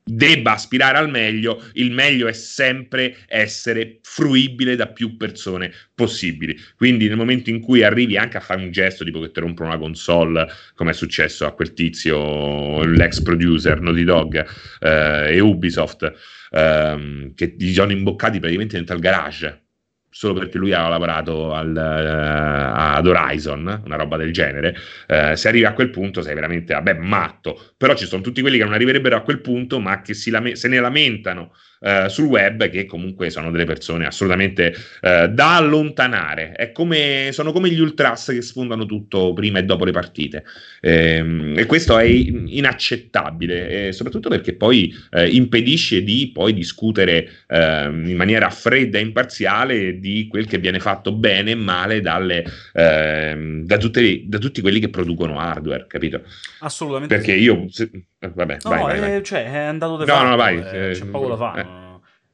debba 0.04 0.54
aspirare 0.54 0.98
al 0.98 1.10
meglio, 1.10 1.64
il 1.74 1.92
meglio 1.92 2.28
è 2.28 2.34
sempre 2.34 3.18
essere 3.28 4.00
fruibile 4.02 4.76
da 4.76 4.88
più 4.88 5.18
persone 5.18 5.72
possibili. 5.96 6.58
Quindi 6.76 7.08
nel 7.08 7.18
momento 7.18 7.50
in 7.50 7.60
cui 7.60 7.84
arrivi 7.84 8.18
anche 8.18 8.38
a 8.38 8.42
fare 8.42 8.62
un 8.62 8.72
gesto 8.72 9.04
tipo 9.04 9.20
che 9.22 9.32
ti 9.32 9.40
rompono 9.40 9.70
una 9.70 9.78
console, 9.78 10.48
come 10.76 10.92
è 10.92 10.94
successo 10.94 11.46
a 11.46 11.54
quel 11.54 11.74
tizio, 11.74 12.84
l'ex 12.84 13.22
producer 13.22 13.80
Naughty 13.80 14.04
Dog 14.04 14.46
eh, 14.80 15.36
e 15.36 15.40
Ubisoft, 15.40 16.12
ehm, 16.52 17.34
che 17.34 17.56
gli 17.58 17.74
sono 17.74 17.92
imboccati 17.92 18.40
praticamente 18.40 18.76
dentro 18.76 18.96
al 18.96 19.02
garage 19.02 19.63
solo 20.14 20.36
perché 20.36 20.60
lui 20.60 20.74
aveva 20.74 20.90
lavorato 20.90 21.54
al, 21.54 21.74
uh, 21.76 22.98
ad 22.98 23.08
Horizon, 23.08 23.82
una 23.84 23.96
roba 23.96 24.16
del 24.16 24.32
genere, 24.32 24.76
uh, 25.08 25.34
se 25.34 25.48
arrivi 25.48 25.66
a 25.66 25.74
quel 25.74 25.90
punto 25.90 26.22
sei 26.22 26.36
veramente, 26.36 26.74
vabbè, 26.74 26.94
matto. 26.94 27.60
Però 27.76 27.96
ci 27.96 28.06
sono 28.06 28.22
tutti 28.22 28.42
quelli 28.42 28.58
che 28.58 28.64
non 28.64 28.74
arriverebbero 28.74 29.16
a 29.16 29.22
quel 29.22 29.42
punto, 29.42 29.80
ma 29.80 30.02
che 30.02 30.14
lame- 30.28 30.56
se 30.56 30.68
ne 30.68 30.80
lamentano 30.80 31.54
uh, 31.84 32.08
sul 32.08 32.26
web, 32.26 32.70
che 32.70 32.86
comunque 32.86 33.30
sono 33.30 33.52
delle 33.52 33.66
persone 33.66 34.06
assolutamente 34.06 34.74
da 35.02 35.56
allontanare. 35.56 36.72
Come, 36.74 37.30
sono 37.32 37.52
come 37.52 37.70
gli 37.70 37.80
ultras 37.80 38.28
che 38.28 38.42
sfondano 38.42 38.86
tutto 38.86 39.34
prima 39.34 39.60
e 39.60 39.64
dopo 39.64 39.86
le 39.86 39.92
partite. 39.92 40.44
Ehm, 40.82 41.54
e 41.58 41.66
questo 41.66 41.98
è 41.98 42.06
inaccettabile, 42.06 43.92
soprattutto 43.92 44.30
perché 44.30 44.54
poi 44.54 44.94
impedisce 45.30 46.04
di 46.04 46.32
poi 46.34 46.54
discutere 46.54 47.30
ehm, 47.48 48.08
in 48.08 48.16
maniera 48.16 48.50
fredda 48.50 48.98
e 48.98 49.02
imparziale 49.02 50.00
di 50.00 50.28
quel 50.28 50.46
che 50.46 50.58
viene 50.58 50.80
fatto 50.80 51.12
bene 51.14 51.52
e 51.52 51.56
male 51.56 52.02
dalle, 52.02 52.44
ehm, 52.74 53.66
da, 53.66 53.78
tutte, 53.78 54.24
da, 54.26 54.38
tutti 54.38 54.62
quelli 54.62 54.80
che 54.80 54.90
producono 54.90 55.40
hardware, 55.40 55.86
capito? 55.88 56.22
Assolutamente. 56.60 57.16
Perché 57.16 57.34
sì. 57.34 57.42
io... 57.42 57.66
Se, 57.70 57.90
eh, 57.92 58.06
vabbè, 58.30 58.58
no, 58.64 58.70
vai, 58.70 58.80
no, 58.80 58.86
vai, 58.86 59.00
vai. 59.00 59.24
Cioè, 59.24 59.44
è 59.52 59.58
andato 59.58 59.98
de 59.98 60.06
No, 60.06 60.14
fatto, 60.14 60.28
no, 60.28 60.36
vai. 60.36 60.58
Eh, 60.58 60.90
Eh, 60.90 60.94
c'è 60.94 61.06
poco 61.06 61.28
da 61.30 61.38
fare. 61.38 61.62
eh. 61.62 61.82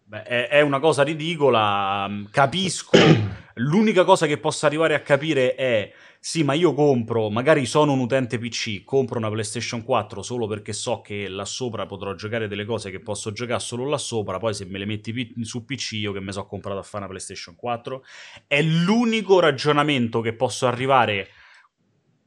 Beh, 0.09 0.23
è, 0.23 0.47
è 0.47 0.61
una 0.61 0.79
cosa 0.79 1.03
ridicola, 1.03 2.09
capisco. 2.31 2.97
L'unica 3.55 4.03
cosa 4.05 4.25
che 4.25 4.37
posso 4.37 4.65
arrivare 4.65 4.95
a 4.95 5.01
capire 5.01 5.53
è 5.55 5.91
sì, 6.21 6.43
ma 6.43 6.53
io 6.53 6.73
compro, 6.73 7.29
magari 7.29 7.65
sono 7.65 7.93
un 7.93 7.99
utente 7.99 8.37
PC, 8.39 8.83
compro 8.83 9.19
una 9.19 9.29
PlayStation 9.29 9.83
4 9.83 10.21
solo 10.21 10.47
perché 10.47 10.73
so 10.73 10.99
che 11.01 11.27
là 11.29 11.45
sopra 11.45 11.85
potrò 11.85 12.13
giocare 12.13 12.47
delle 12.49 12.65
cose 12.65 12.91
che 12.91 12.99
posso 12.99 13.31
giocare 13.31 13.59
solo 13.61 13.87
là 13.87 13.97
sopra, 13.97 14.37
poi 14.37 14.53
se 14.53 14.65
me 14.65 14.79
le 14.79 14.85
metti 14.85 15.33
su 15.43 15.63
PC 15.63 15.91
io 15.93 16.11
che 16.11 16.19
mi 16.19 16.31
sono 16.33 16.45
comprato 16.45 16.79
a 16.79 16.83
fare 16.83 17.03
una 17.05 17.07
PlayStation 17.07 17.55
4, 17.55 18.03
è 18.47 18.61
l'unico 18.61 19.39
ragionamento 19.39 20.19
che 20.21 20.33
posso 20.33 20.67
arrivare 20.67 21.29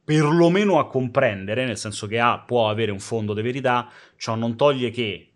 perlomeno 0.03 0.79
a 0.79 0.87
comprendere, 0.87 1.65
nel 1.65 1.77
senso 1.77 2.07
che 2.07 2.19
A 2.19 2.39
può 2.39 2.69
avere 2.69 2.91
un 2.91 2.99
fondo 2.99 3.33
di 3.33 3.41
verità, 3.41 3.89
ciò 4.17 4.35
non 4.35 4.55
toglie 4.55 4.89
che 4.89 5.33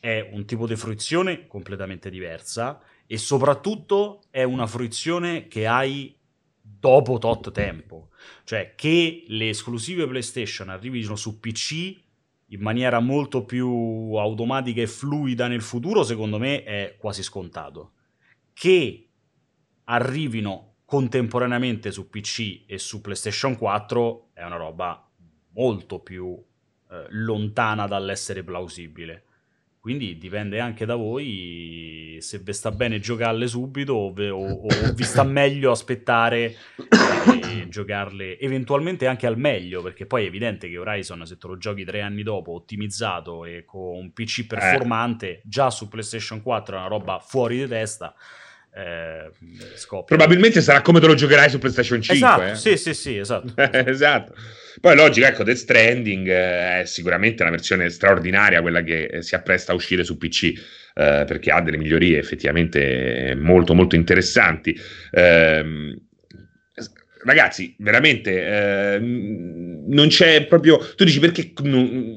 è 0.00 0.28
un 0.32 0.44
tipo 0.44 0.66
di 0.66 0.76
fruizione 0.76 1.46
completamente 1.46 2.10
diversa 2.10 2.80
e 3.06 3.18
soprattutto 3.18 4.22
è 4.30 4.42
una 4.42 4.66
fruizione 4.66 5.48
che 5.48 5.66
hai 5.66 6.16
dopo 6.60 7.18
tot 7.18 7.52
tempo. 7.52 8.10
Cioè 8.44 8.74
che 8.74 9.24
le 9.26 9.48
esclusive 9.48 10.06
PlayStation 10.06 10.68
arrivino 10.68 11.16
su 11.16 11.38
PC 11.38 12.04
in 12.50 12.60
maniera 12.60 13.00
molto 13.00 13.44
più 13.44 14.14
automatica 14.14 14.80
e 14.80 14.86
fluida 14.86 15.48
nel 15.48 15.62
futuro, 15.62 16.04
secondo 16.04 16.38
me 16.38 16.62
è 16.62 16.96
quasi 16.98 17.22
scontato. 17.22 17.92
Che 18.52 19.08
arrivino 19.84 20.75
contemporaneamente 20.86 21.90
su 21.90 22.08
PC 22.08 22.62
e 22.66 22.78
su 22.78 23.00
PlayStation 23.02 23.56
4 23.58 24.28
è 24.32 24.44
una 24.44 24.56
roba 24.56 25.06
molto 25.54 25.98
più 25.98 26.42
eh, 26.90 27.06
lontana 27.10 27.86
dall'essere 27.86 28.42
plausibile. 28.44 29.24
Quindi 29.80 30.16
dipende 30.18 30.58
anche 30.58 30.84
da 30.84 30.96
voi 30.96 32.16
se 32.20 32.38
vi 32.38 32.52
sta 32.52 32.72
bene 32.72 32.98
giocarle 32.98 33.46
subito 33.46 33.92
o, 33.92 34.12
ve- 34.12 34.30
o- 34.30 34.62
o 34.62 34.92
vi 34.94 35.04
sta 35.04 35.22
meglio 35.24 35.70
aspettare 35.70 36.56
e 37.52 37.68
giocarle 37.68 38.38
eventualmente 38.40 39.06
anche 39.06 39.26
al 39.28 39.38
meglio, 39.38 39.82
perché 39.82 40.06
poi 40.06 40.24
è 40.24 40.26
evidente 40.26 40.68
che 40.68 40.78
Horizon 40.78 41.24
se 41.26 41.36
te 41.36 41.46
lo 41.46 41.56
giochi 41.56 41.84
tre 41.84 42.00
anni 42.00 42.22
dopo, 42.24 42.52
ottimizzato 42.54 43.44
e 43.44 43.64
con 43.64 43.96
un 43.96 44.12
PC 44.12 44.46
performante, 44.46 45.40
già 45.44 45.70
su 45.70 45.88
PlayStation 45.88 46.42
4 46.42 46.74
è 46.76 46.78
una 46.78 46.88
roba 46.88 47.18
fuori 47.20 47.58
di 47.58 47.66
testa. 47.68 48.14
Eh, 48.76 49.30
scoppia. 49.74 50.14
Probabilmente 50.16 50.60
sarà 50.60 50.82
come 50.82 51.00
te 51.00 51.06
lo 51.06 51.14
giocherai 51.14 51.48
su 51.48 51.58
PlayStation 51.58 52.02
5. 52.02 52.14
Esatto, 52.14 52.42
eh. 52.52 52.56
sì, 52.56 52.76
sì, 52.76 52.92
sì, 52.92 53.16
esatto. 53.16 53.54
esatto. 53.72 54.34
Poi 54.82 54.94
logico, 54.94 55.26
ecco, 55.26 55.44
Death 55.44 55.56
Stranding 55.56 56.28
eh, 56.28 56.80
è 56.80 56.84
sicuramente 56.84 57.42
una 57.42 57.52
versione 57.52 57.88
straordinaria, 57.88 58.60
quella 58.60 58.82
che 58.82 59.04
eh, 59.04 59.22
si 59.22 59.34
appresta 59.34 59.72
a 59.72 59.74
uscire 59.74 60.04
su 60.04 60.18
PC, 60.18 60.44
eh, 60.44 61.24
perché 61.26 61.50
ha 61.50 61.62
delle 61.62 61.78
migliorie 61.78 62.18
effettivamente 62.18 63.34
molto 63.34 63.72
molto 63.72 63.96
interessanti. 63.96 64.78
Ehm, 65.12 65.98
ragazzi, 67.24 67.74
veramente 67.78 68.46
eh, 68.46 68.98
non 69.88 70.08
c'è 70.08 70.46
proprio. 70.46 70.78
Tu 70.96 71.04
dici 71.04 71.18
perché 71.18 71.52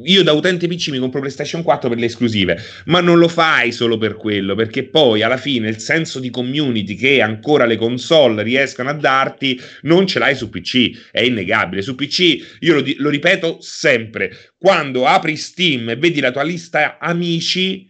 io 0.03 0.23
da 0.23 0.31
utente 0.31 0.67
PC 0.67 0.89
mi 0.89 0.99
compro 0.99 1.19
PlayStation 1.19 1.63
4 1.63 1.89
per 1.89 1.97
le 1.97 2.05
esclusive, 2.05 2.57
ma 2.85 3.01
non 3.01 3.17
lo 3.17 3.27
fai 3.27 3.71
solo 3.71 3.97
per 3.97 4.15
quello, 4.15 4.55
perché 4.55 4.83
poi 4.83 5.21
alla 5.21 5.37
fine 5.37 5.69
il 5.69 5.79
senso 5.79 6.19
di 6.19 6.29
community 6.29 6.95
che 6.95 7.21
ancora 7.21 7.65
le 7.65 7.75
console 7.75 8.43
riescono 8.43 8.89
a 8.89 8.93
darti 8.93 9.59
non 9.81 10.07
ce 10.07 10.19
l'hai 10.19 10.35
su 10.35 10.49
PC, 10.49 11.09
è 11.11 11.21
innegabile. 11.21 11.81
Su 11.81 11.95
PC, 11.95 12.57
io 12.59 12.73
lo, 12.75 12.83
lo 12.97 13.09
ripeto 13.09 13.57
sempre, 13.59 14.31
quando 14.57 15.05
apri 15.05 15.35
Steam 15.35 15.89
e 15.89 15.95
vedi 15.95 16.19
la 16.19 16.31
tua 16.31 16.43
lista 16.43 16.97
amici 16.99 17.88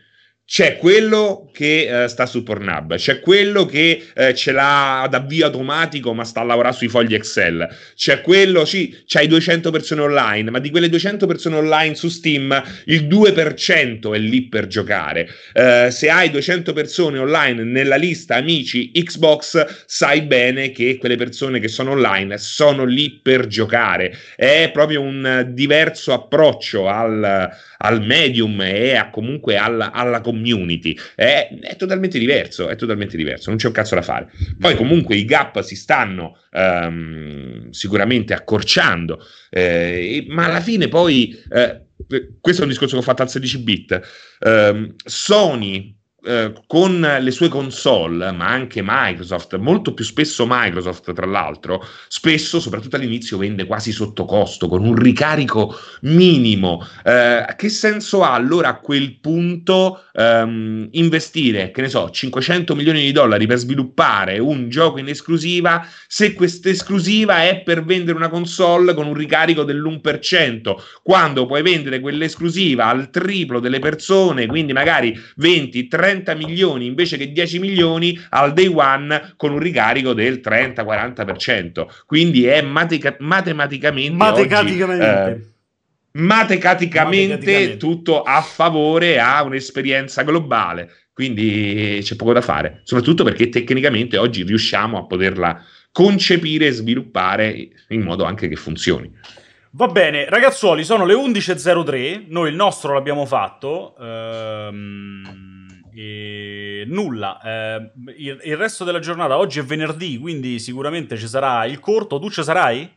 c'è 0.49 0.77
quello 0.77 1.47
che 1.53 1.87
uh, 1.91 2.07
sta 2.07 2.25
su 2.25 2.41
Pornhub, 2.41 2.95
c'è 2.95 3.19
quello 3.19 3.65
che 3.65 4.03
uh, 4.15 4.33
ce 4.33 4.51
l'ha 4.51 5.03
ad 5.03 5.13
avvio 5.13 5.45
automatico 5.45 6.11
ma 6.15 6.23
sta 6.23 6.41
a 6.41 6.43
lavorare 6.43 6.73
sui 6.73 6.87
fogli 6.87 7.13
Excel, 7.13 7.67
c'è 7.95 8.21
quello, 8.21 8.65
sì, 8.65 9.03
c'hai 9.05 9.27
200 9.27 9.69
persone 9.69 10.01
online, 10.01 10.49
ma 10.49 10.57
di 10.57 10.71
quelle 10.71 10.89
200 10.89 11.27
persone 11.27 11.57
online 11.57 11.93
su 11.93 12.09
Steam 12.09 12.63
il 12.85 13.03
2% 13.07 14.11
è 14.11 14.17
lì 14.17 14.47
per 14.47 14.65
giocare. 14.65 15.29
Uh, 15.53 15.91
se 15.91 16.09
hai 16.09 16.31
200 16.31 16.73
persone 16.73 17.19
online 17.19 17.63
nella 17.63 17.97
lista 17.97 18.33
amici 18.33 18.89
Xbox, 18.91 19.83
sai 19.85 20.23
bene 20.23 20.71
che 20.71 20.97
quelle 20.97 21.15
persone 21.15 21.59
che 21.59 21.67
sono 21.67 21.91
online 21.91 22.39
sono 22.39 22.85
lì 22.85 23.19
per 23.21 23.45
giocare. 23.45 24.17
È 24.35 24.71
proprio 24.73 25.01
un 25.01 25.51
diverso 25.51 26.11
approccio 26.11 26.87
al, 26.87 27.51
al 27.77 28.03
medium 28.03 28.59
e 28.61 28.95
a, 28.95 29.11
comunque 29.11 29.55
alla, 29.55 29.91
alla 29.91 30.21
community 30.39 30.97
è, 31.15 31.49
è, 31.61 31.75
totalmente 31.75 32.17
diverso, 32.17 32.69
è 32.69 32.75
totalmente 32.75 33.17
diverso, 33.17 33.49
non 33.49 33.57
c'è 33.57 33.67
un 33.67 33.73
cazzo 33.73 33.95
da 33.95 34.01
fare. 34.01 34.31
Poi 34.57 34.75
comunque 34.75 35.15
i 35.15 35.25
gap 35.25 35.61
si 35.61 35.75
stanno 35.75 36.37
um, 36.51 37.69
sicuramente 37.71 38.33
accorciando, 38.33 39.23
eh, 39.49 40.25
ma 40.29 40.45
alla 40.45 40.61
fine 40.61 40.87
poi, 40.87 41.37
eh, 41.51 41.81
questo 42.39 42.61
è 42.61 42.63
un 42.63 42.69
discorso 42.69 42.95
che 42.95 43.01
ho 43.01 43.05
fatto 43.05 43.21
al 43.21 43.29
16 43.29 43.57
bit, 43.59 44.01
um, 44.39 44.93
Sony 45.03 45.97
eh, 46.29 46.53
con 46.67 46.99
le 46.99 47.31
sue 47.31 47.47
console, 47.47 48.31
ma 48.31 48.47
anche 48.47 48.81
Microsoft, 48.85 49.55
molto 49.57 49.95
più 49.95 50.05
spesso 50.05 50.45
Microsoft 50.47 51.11
tra 51.13 51.25
l'altro, 51.25 51.83
spesso, 52.07 52.59
soprattutto 52.59 52.97
all'inizio, 52.97 53.39
vende 53.39 53.65
quasi 53.65 53.91
sotto 53.91 54.25
costo, 54.25 54.67
con 54.67 54.85
un 54.85 54.93
ricarico 54.93 55.75
minimo. 56.01 56.85
Eh, 57.03 57.45
che 57.57 57.69
senso 57.69 58.23
ha 58.23 58.33
allora 58.33 58.69
a 58.69 58.79
quel 58.79 59.19
punto 59.19 60.03
ehm, 60.13 60.89
investire, 60.91 61.71
che 61.71 61.81
ne 61.81 61.89
so, 61.89 62.11
500 62.11 62.75
milioni 62.75 63.01
di 63.01 63.11
dollari 63.11 63.47
per 63.47 63.57
sviluppare 63.57 64.37
un 64.37 64.69
gioco 64.69 64.99
in 64.99 65.07
esclusiva 65.07 65.83
se 66.07 66.33
questa 66.33 66.69
esclusiva 66.69 67.43
è 67.43 67.61
per 67.61 67.83
vendere 67.83 68.17
una 68.17 68.29
console 68.29 68.93
con 68.93 69.07
un 69.07 69.15
ricarico 69.15 69.63
dell'1%, 69.63 70.75
quando 71.01 71.47
puoi 71.47 71.63
vendere 71.63 71.99
quell'esclusiva 71.99 72.85
al 72.85 73.09
triplo 73.09 73.59
delle 73.59 73.79
persone, 73.79 74.45
quindi 74.45 74.73
magari 74.73 75.19
20-30 76.23 76.37
milioni 76.37 76.85
invece 76.85 77.17
che 77.17 77.31
10 77.31 77.59
milioni 77.59 78.19
al 78.29 78.53
day 78.53 78.67
one 78.67 79.33
con 79.37 79.51
un 79.51 79.59
ricarico 79.59 80.13
del 80.13 80.41
30-40%. 80.43 81.87
Quindi 82.05 82.45
è 82.45 82.61
matica- 82.61 83.15
matematicamente, 83.19 84.15
matematicamente. 84.15 85.05
Oggi, 85.05 85.41
eh, 85.41 85.47
matematicamente 86.11 87.77
tutto 87.77 88.23
a 88.23 88.41
favore 88.41 89.19
a 89.19 89.43
un'esperienza 89.43 90.23
globale. 90.23 90.91
Quindi 91.13 91.99
c'è 92.01 92.15
poco 92.15 92.31
da 92.31 92.41
fare, 92.41 92.79
soprattutto 92.83 93.25
perché 93.25 93.49
tecnicamente 93.49 94.17
oggi 94.17 94.43
riusciamo 94.43 94.97
a 94.97 95.05
poterla 95.05 95.61
concepire 95.91 96.67
e 96.67 96.71
sviluppare 96.71 97.69
in 97.89 98.01
modo 98.01 98.23
anche 98.23 98.47
che 98.47 98.55
funzioni. 98.55 99.11
Va 99.71 99.87
bene, 99.87 100.29
ragazzuoli, 100.29 100.83
sono 100.83 101.05
le 101.05 101.13
11.03, 101.13 102.25
noi 102.29 102.49
il 102.49 102.55
nostro 102.55 102.93
l'abbiamo 102.93 103.25
fatto. 103.25 103.95
Ehm, 103.99 105.58
e 106.01 106.85
nulla, 106.87 107.41
eh, 107.43 107.91
il, 108.17 108.39
il, 108.41 108.55
resto 108.55 108.85
della 108.85 108.99
giornata, 108.99 109.37
oggi 109.37 109.59
è 109.59 109.63
venerdì, 109.63 110.17
quindi 110.17 110.57
sicuramente 110.57 111.17
ci 111.17 111.27
sarà 111.27 111.65
il 111.65 111.81
corto. 111.81 112.19
Tu 112.19 112.29
ci 112.29 112.41
sarai? 112.41 112.89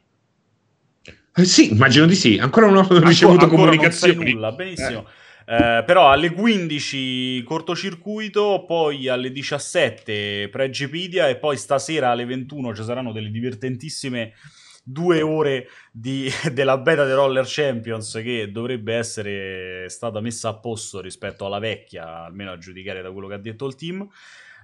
Eh 1.35 1.45
sì, 1.45 1.73
immagino 1.73 2.07
di 2.07 2.15
sì. 2.15 2.39
Ancora 2.39 2.67
non 2.67 2.77
ho 2.77 2.81
ancora, 2.83 3.09
ricevuto 3.09 3.43
ancora 3.43 3.63
comunicazioni. 3.63 4.33
Nulla, 4.33 4.53
benissimo. 4.53 5.01
Eh. 5.45 5.77
Eh, 5.79 5.83
però 5.85 6.13
alle 6.13 6.31
15 6.31 7.43
cortocircuito, 7.43 8.65
poi 8.69 9.09
alle 9.09 9.33
17 9.33 10.49
Pregipedia 10.49 11.27
e 11.27 11.39
poi 11.39 11.57
stasera 11.57 12.11
alle 12.11 12.25
21 12.25 12.73
ci 12.73 12.85
saranno 12.85 13.11
delle 13.11 13.31
divertentissime 13.31 14.35
due 14.83 15.23
ore 15.23 15.69
di, 15.91 16.29
della 16.53 16.79
beta 16.79 17.05
dei 17.05 17.15
Roller 17.15 17.45
Champions 17.47 18.21
che 18.23 18.51
dovrebbe 18.51 18.95
essere 18.95 19.89
stata 19.89 20.21
messa 20.21 20.51
a 20.51 20.55
posto 20.55 21.01
rispetto 21.01 21.47
alla 21.47 21.59
vecchia, 21.59 22.25
almeno 22.25 22.53
a 22.53 22.59
giudicare 22.59 23.03
da 23.03 23.13
quello 23.13 23.29
che 23.29 23.35
ha 23.35 23.39
detto 23.39 23.67
il 23.67 23.75
team, 23.75 24.07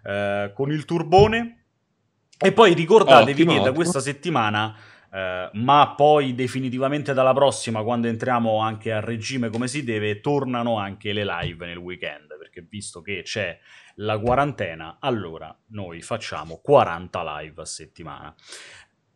eh, 0.05 0.53
con 0.55 0.73
il 0.73 0.85
turbone. 0.85 1.65
E 2.41 2.53
poi 2.53 2.73
ricordatevi 2.75 3.43
ottimo, 3.43 3.59
che 3.59 3.65
da 3.65 3.73
questa 3.73 3.99
settimana, 3.99 4.77
eh, 5.13 5.51
ma 5.53 5.95
poi 5.97 6.35
definitivamente 6.35 7.13
dalla 7.13 7.33
prossima, 7.33 7.83
quando 7.83 8.07
entriamo 8.07 8.59
anche 8.59 8.93
a 8.93 9.01
regime 9.01 9.49
come 9.49 9.67
si 9.67 9.83
deve, 9.83 10.21
tornano 10.21 10.79
anche 10.79 11.13
le 11.13 11.25
live 11.25 11.67
nel 11.67 11.79
weekend, 11.79 12.37
perché 12.39 12.65
visto 12.69 13.01
che 13.01 13.23
c'è 13.25 13.59
la 13.97 14.19
quarantena, 14.19 14.99
allora 15.01 15.57
noi 15.69 16.03
facciamo 16.03 16.61
40 16.63 17.41
live 17.41 17.63
a 17.63 17.65
settimana. 17.65 18.35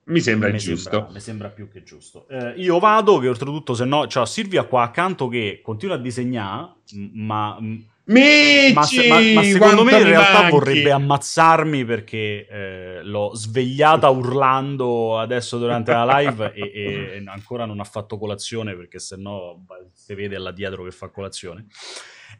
Mi 0.04 0.20
sembra 0.20 0.48
mi 0.48 0.58
giusto. 0.58 0.90
Sembra, 0.90 1.12
mi 1.12 1.20
sembra 1.20 1.48
più 1.48 1.68
che 1.68 1.82
giusto. 1.82 2.26
Eh, 2.28 2.54
io 2.56 2.78
vado, 2.78 3.18
che 3.18 3.28
oltretutto, 3.28 3.74
se 3.74 3.84
no, 3.84 4.06
cioè, 4.08 4.26
Silvia 4.26 4.64
qua 4.64 4.82
accanto 4.82 5.28
che 5.28 5.60
continua 5.62 5.94
a 5.94 5.98
disegnare, 5.98 6.72
ma. 7.14 7.58
Mici, 8.04 8.72
ma, 8.74 8.82
se, 8.82 9.06
ma, 9.06 9.20
ma 9.32 9.42
secondo 9.44 9.84
me 9.84 9.96
in 9.96 10.02
realtà 10.02 10.40
manchi. 10.40 10.50
vorrebbe 10.50 10.90
ammazzarmi 10.90 11.84
perché 11.84 12.48
eh, 12.48 13.00
l'ho 13.04 13.32
svegliata 13.32 14.08
urlando 14.08 15.20
adesso 15.20 15.56
durante 15.56 15.92
la 15.92 16.18
live 16.18 16.52
e, 16.52 16.72
e, 16.74 17.24
ancora 17.26 17.64
non 17.64 17.78
ha 17.78 17.84
fatto 17.84 18.18
colazione 18.18 18.74
perché 18.74 18.98
se 18.98 19.14
no 19.16 19.64
si 19.92 20.14
vede 20.14 20.36
là 20.36 20.50
dietro 20.50 20.82
che 20.82 20.90
fa 20.90 21.10
colazione. 21.10 21.66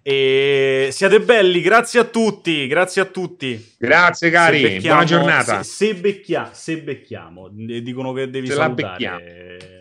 E 0.04 0.88
siate 0.90 1.20
belli, 1.20 1.60
grazie 1.60 2.00
a 2.00 2.04
tutti, 2.04 2.66
grazie 2.66 3.02
a 3.02 3.04
tutti. 3.04 3.74
Grazie 3.78 4.30
cari, 4.30 4.80
buona 4.80 5.04
giornata. 5.04 5.62
Se, 5.62 5.86
se, 5.86 5.94
becchia, 5.94 6.50
se, 6.52 6.82
becchiamo, 6.82 7.48
dicono 7.48 8.12
che 8.12 8.28
devi 8.28 8.48
se 8.48 8.54
salutare. 8.54 9.80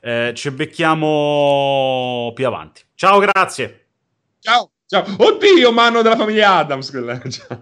Eh, 0.00 0.32
ci 0.34 0.50
becchiamo 0.50 2.32
più 2.34 2.46
avanti. 2.48 2.82
Ciao, 2.94 3.20
grazie. 3.20 3.86
Ciao, 4.40 4.72
ciao. 4.86 5.04
Oddio, 5.18 5.70
mano 5.70 6.02
della 6.02 6.16
famiglia 6.16 6.56
Adams. 6.56 6.90
Ciao. 7.30 7.60